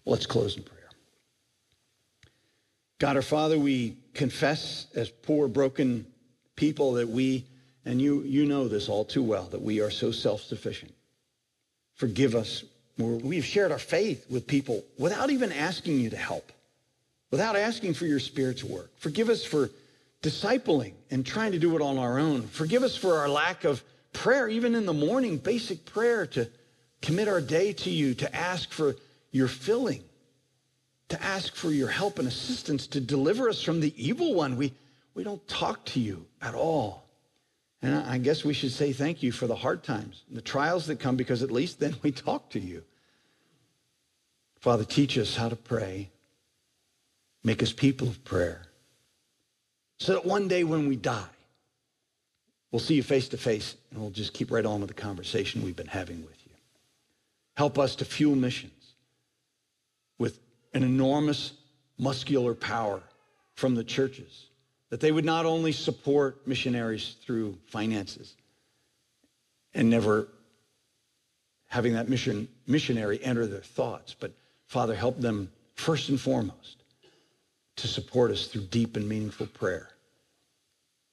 Let's 0.05 0.25
close 0.25 0.55
in 0.55 0.63
prayer. 0.63 0.89
God 2.99 3.15
our 3.15 3.21
Father, 3.21 3.59
we 3.59 3.97
confess 4.13 4.87
as 4.95 5.09
poor, 5.09 5.47
broken 5.47 6.05
people 6.55 6.93
that 6.93 7.09
we, 7.09 7.45
and 7.83 8.01
you, 8.01 8.21
you 8.21 8.45
know 8.45 8.67
this 8.67 8.87
all 8.87 9.03
too 9.03 9.23
well, 9.23 9.45
that 9.45 9.61
we 9.61 9.81
are 9.81 9.91
so 9.91 10.11
self-sufficient. 10.11 10.93
Forgive 11.95 12.35
us. 12.35 12.63
We've 12.97 13.43
shared 13.43 13.71
our 13.71 13.79
faith 13.79 14.25
with 14.29 14.47
people 14.47 14.83
without 14.97 15.29
even 15.29 15.51
asking 15.51 15.99
you 15.99 16.09
to 16.11 16.17
help, 16.17 16.51
without 17.31 17.57
asking 17.57 17.95
for 17.95 18.05
your 18.05 18.19
Spirit's 18.19 18.63
work. 18.63 18.89
Forgive 18.97 19.27
us 19.27 19.43
for 19.43 19.69
discipling 20.21 20.93
and 21.11 21.25
trying 21.25 21.51
to 21.51 21.59
do 21.59 21.75
it 21.75 21.81
on 21.81 21.97
our 21.97 22.17
own. 22.17 22.43
Forgive 22.43 22.83
us 22.83 22.95
for 22.95 23.17
our 23.17 23.27
lack 23.27 23.65
of 23.65 23.83
prayer, 24.13 24.47
even 24.47 24.75
in 24.75 24.85
the 24.85 24.93
morning, 24.93 25.37
basic 25.37 25.85
prayer 25.85 26.25
to 26.27 26.49
commit 27.01 27.27
our 27.27 27.41
day 27.41 27.73
to 27.73 27.89
you, 27.89 28.13
to 28.13 28.33
ask 28.33 28.71
for 28.71 28.95
your 29.35 29.49
filling, 29.49 30.01
to 31.09 31.21
ask 31.21 31.55
for 31.55 31.69
your 31.69 31.89
help 31.89 32.19
and 32.19 32.27
assistance 32.27 32.87
to 32.87 33.01
deliver 33.01 33.49
us 33.49 33.61
from 33.61 33.81
the 33.81 33.93
evil 33.97 34.33
one. 34.33 34.55
We, 34.55 34.73
we 35.13 35.25
don't 35.25 35.45
talk 35.45 35.83
to 35.87 35.99
you 35.99 36.25
at 36.41 36.55
all. 36.55 37.05
And 37.81 37.95
I 37.95 38.17
guess 38.17 38.45
we 38.45 38.53
should 38.53 38.71
say 38.71 38.93
thank 38.93 39.21
you 39.21 39.33
for 39.33 39.45
the 39.45 39.55
hard 39.55 39.83
times, 39.83 40.23
the 40.31 40.41
trials 40.41 40.87
that 40.87 41.01
come, 41.01 41.17
because 41.17 41.43
at 41.43 41.51
least 41.51 41.81
then 41.81 41.97
we 42.01 42.13
talk 42.13 42.49
to 42.51 42.59
you. 42.61 42.81
Father, 44.61 44.85
teach 44.85 45.17
us 45.17 45.35
how 45.35 45.49
to 45.49 45.57
pray. 45.57 46.09
Make 47.43 47.61
us 47.61 47.73
people 47.73 48.07
of 48.07 48.23
prayer. 48.23 48.61
So 49.99 50.13
that 50.13 50.25
one 50.25 50.47
day 50.47 50.63
when 50.63 50.87
we 50.87 50.95
die, 50.95 51.23
we'll 52.71 52.79
see 52.79 52.95
you 52.95 53.03
face 53.03 53.27
to 53.29 53.37
face 53.37 53.75
and 53.91 53.99
we'll 53.99 54.11
just 54.11 54.33
keep 54.33 54.49
right 54.49 54.65
on 54.65 54.79
with 54.79 54.87
the 54.87 54.95
conversation 54.95 55.61
we've 55.61 55.75
been 55.75 55.87
having 55.87 56.21
with 56.21 56.37
you. 56.45 56.53
Help 57.57 57.77
us 57.77 57.97
to 57.97 58.05
fuel 58.05 58.35
mission 58.35 58.71
with 58.73 58.84
an 60.75 60.83
enormous 60.83 61.53
muscular 61.97 62.53
power 62.53 63.01
from 63.55 63.73
the 63.73 63.83
churches, 63.83 64.47
that 64.89 64.99
they 64.99 65.11
would 65.11 65.25
not 65.25 65.45
only 65.45 65.71
support 65.71 66.45
missionaries 66.45 67.15
through 67.21 67.57
finances 67.65 68.35
and 69.73 69.89
never 69.89 70.27
having 71.67 71.93
that 71.93 72.09
mission, 72.09 72.47
missionary 72.67 73.19
enter 73.23 73.47
their 73.47 73.61
thoughts, 73.61 74.15
but 74.19 74.31
Father, 74.67 74.93
help 74.93 75.19
them 75.19 75.49
first 75.75 76.09
and 76.09 76.19
foremost 76.19 76.83
to 77.77 77.87
support 77.87 78.31
us 78.31 78.47
through 78.47 78.63
deep 78.63 78.95
and 78.97 79.07
meaningful 79.07 79.47
prayer. 79.47 79.89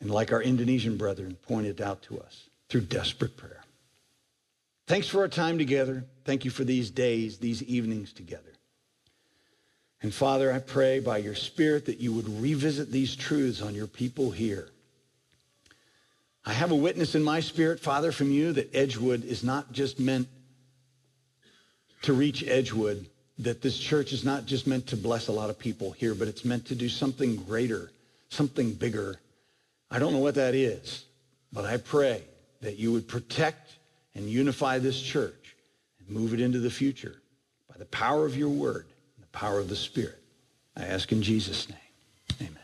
And 0.01 0.11
like 0.11 0.33
our 0.33 0.43
Indonesian 0.43 0.97
brethren 0.97 1.37
pointed 1.43 1.81
out 1.81 2.03
to 2.03 2.21
us, 2.21 2.49
through 2.69 2.83
desperate 2.83 3.37
prayer. 3.37 3.63
Thanks 4.89 5.07
for 5.07 5.21
our 5.21 5.29
time 5.29 5.59
together. 5.59 6.05
Thank 6.25 6.45
you 6.45 6.51
for 6.51 6.65
these 6.65 6.91
days, 6.91 7.39
these 7.39 7.63
evenings 7.63 8.13
together. 8.13 8.52
And 10.03 10.13
Father, 10.13 10.53
I 10.53 10.59
pray 10.59 10.99
by 10.99 11.19
your 11.19 11.37
Spirit 11.37 11.87
that 11.87 12.01
you 12.01 12.13
would 12.13 12.29
revisit 12.43 12.91
these 12.91 13.15
truths 13.15 13.63
on 13.63 13.75
your 13.75 13.87
people 13.87 14.33
here. 14.33 14.69
I 16.45 16.53
have 16.53 16.73
a 16.73 16.77
witness 16.77 17.15
in 17.15 17.23
my 17.23 17.39
spirit, 17.39 17.79
Father, 17.79 18.11
from 18.11 18.33
you 18.33 18.53
that 18.55 18.75
Edgewood 18.75 19.25
is 19.25 19.45
not 19.45 19.71
just 19.71 20.01
meant 20.01 20.27
to 22.03 22.13
reach 22.13 22.43
Edgewood, 22.43 23.07
that 23.39 23.63
this 23.63 23.79
church 23.79 24.13
is 24.13 24.25
not 24.25 24.45
just 24.45 24.67
meant 24.67 24.89
to 24.89 24.97
bless 24.97 25.29
a 25.29 25.33
lot 25.33 25.51
of 25.51 25.59
people 25.59 25.93
here, 25.93 26.17
but 26.17 26.27
it's 26.27 26.45
meant 26.45 26.67
to 26.67 26.75
do 26.75 26.89
something 26.89 27.37
greater, 27.37 27.93
something 28.29 28.75
bigger. 28.75 29.21
I 29.89 30.01
don't 30.01 30.13
know 30.13 30.19
what 30.19 30.35
that 30.35 30.57
is, 30.57 31.05
but 31.53 31.65
I 31.65 31.77
pray 31.77 32.25
that 32.61 32.77
you 32.77 32.91
would 32.91 33.07
protect 33.07 33.77
and 34.17 34.29
unify 34.29 34.81
this 34.81 35.01
church 35.01 35.55
and 36.01 36.09
move 36.09 36.35
it 36.35 36.41
into 36.41 36.59
the 36.59 36.71
future 36.71 37.23
by 37.71 37.79
the 37.79 37.85
power 37.87 38.27
of 38.27 38.37
your 38.37 38.49
word 38.49 38.92
power 39.33 39.59
of 39.59 39.69
the 39.69 39.77
Spirit. 39.77 40.19
I 40.77 40.85
ask 40.85 41.13
in 41.13 41.23
Jesus' 41.23 41.69
name. 41.69 41.79
Amen. 42.41 42.62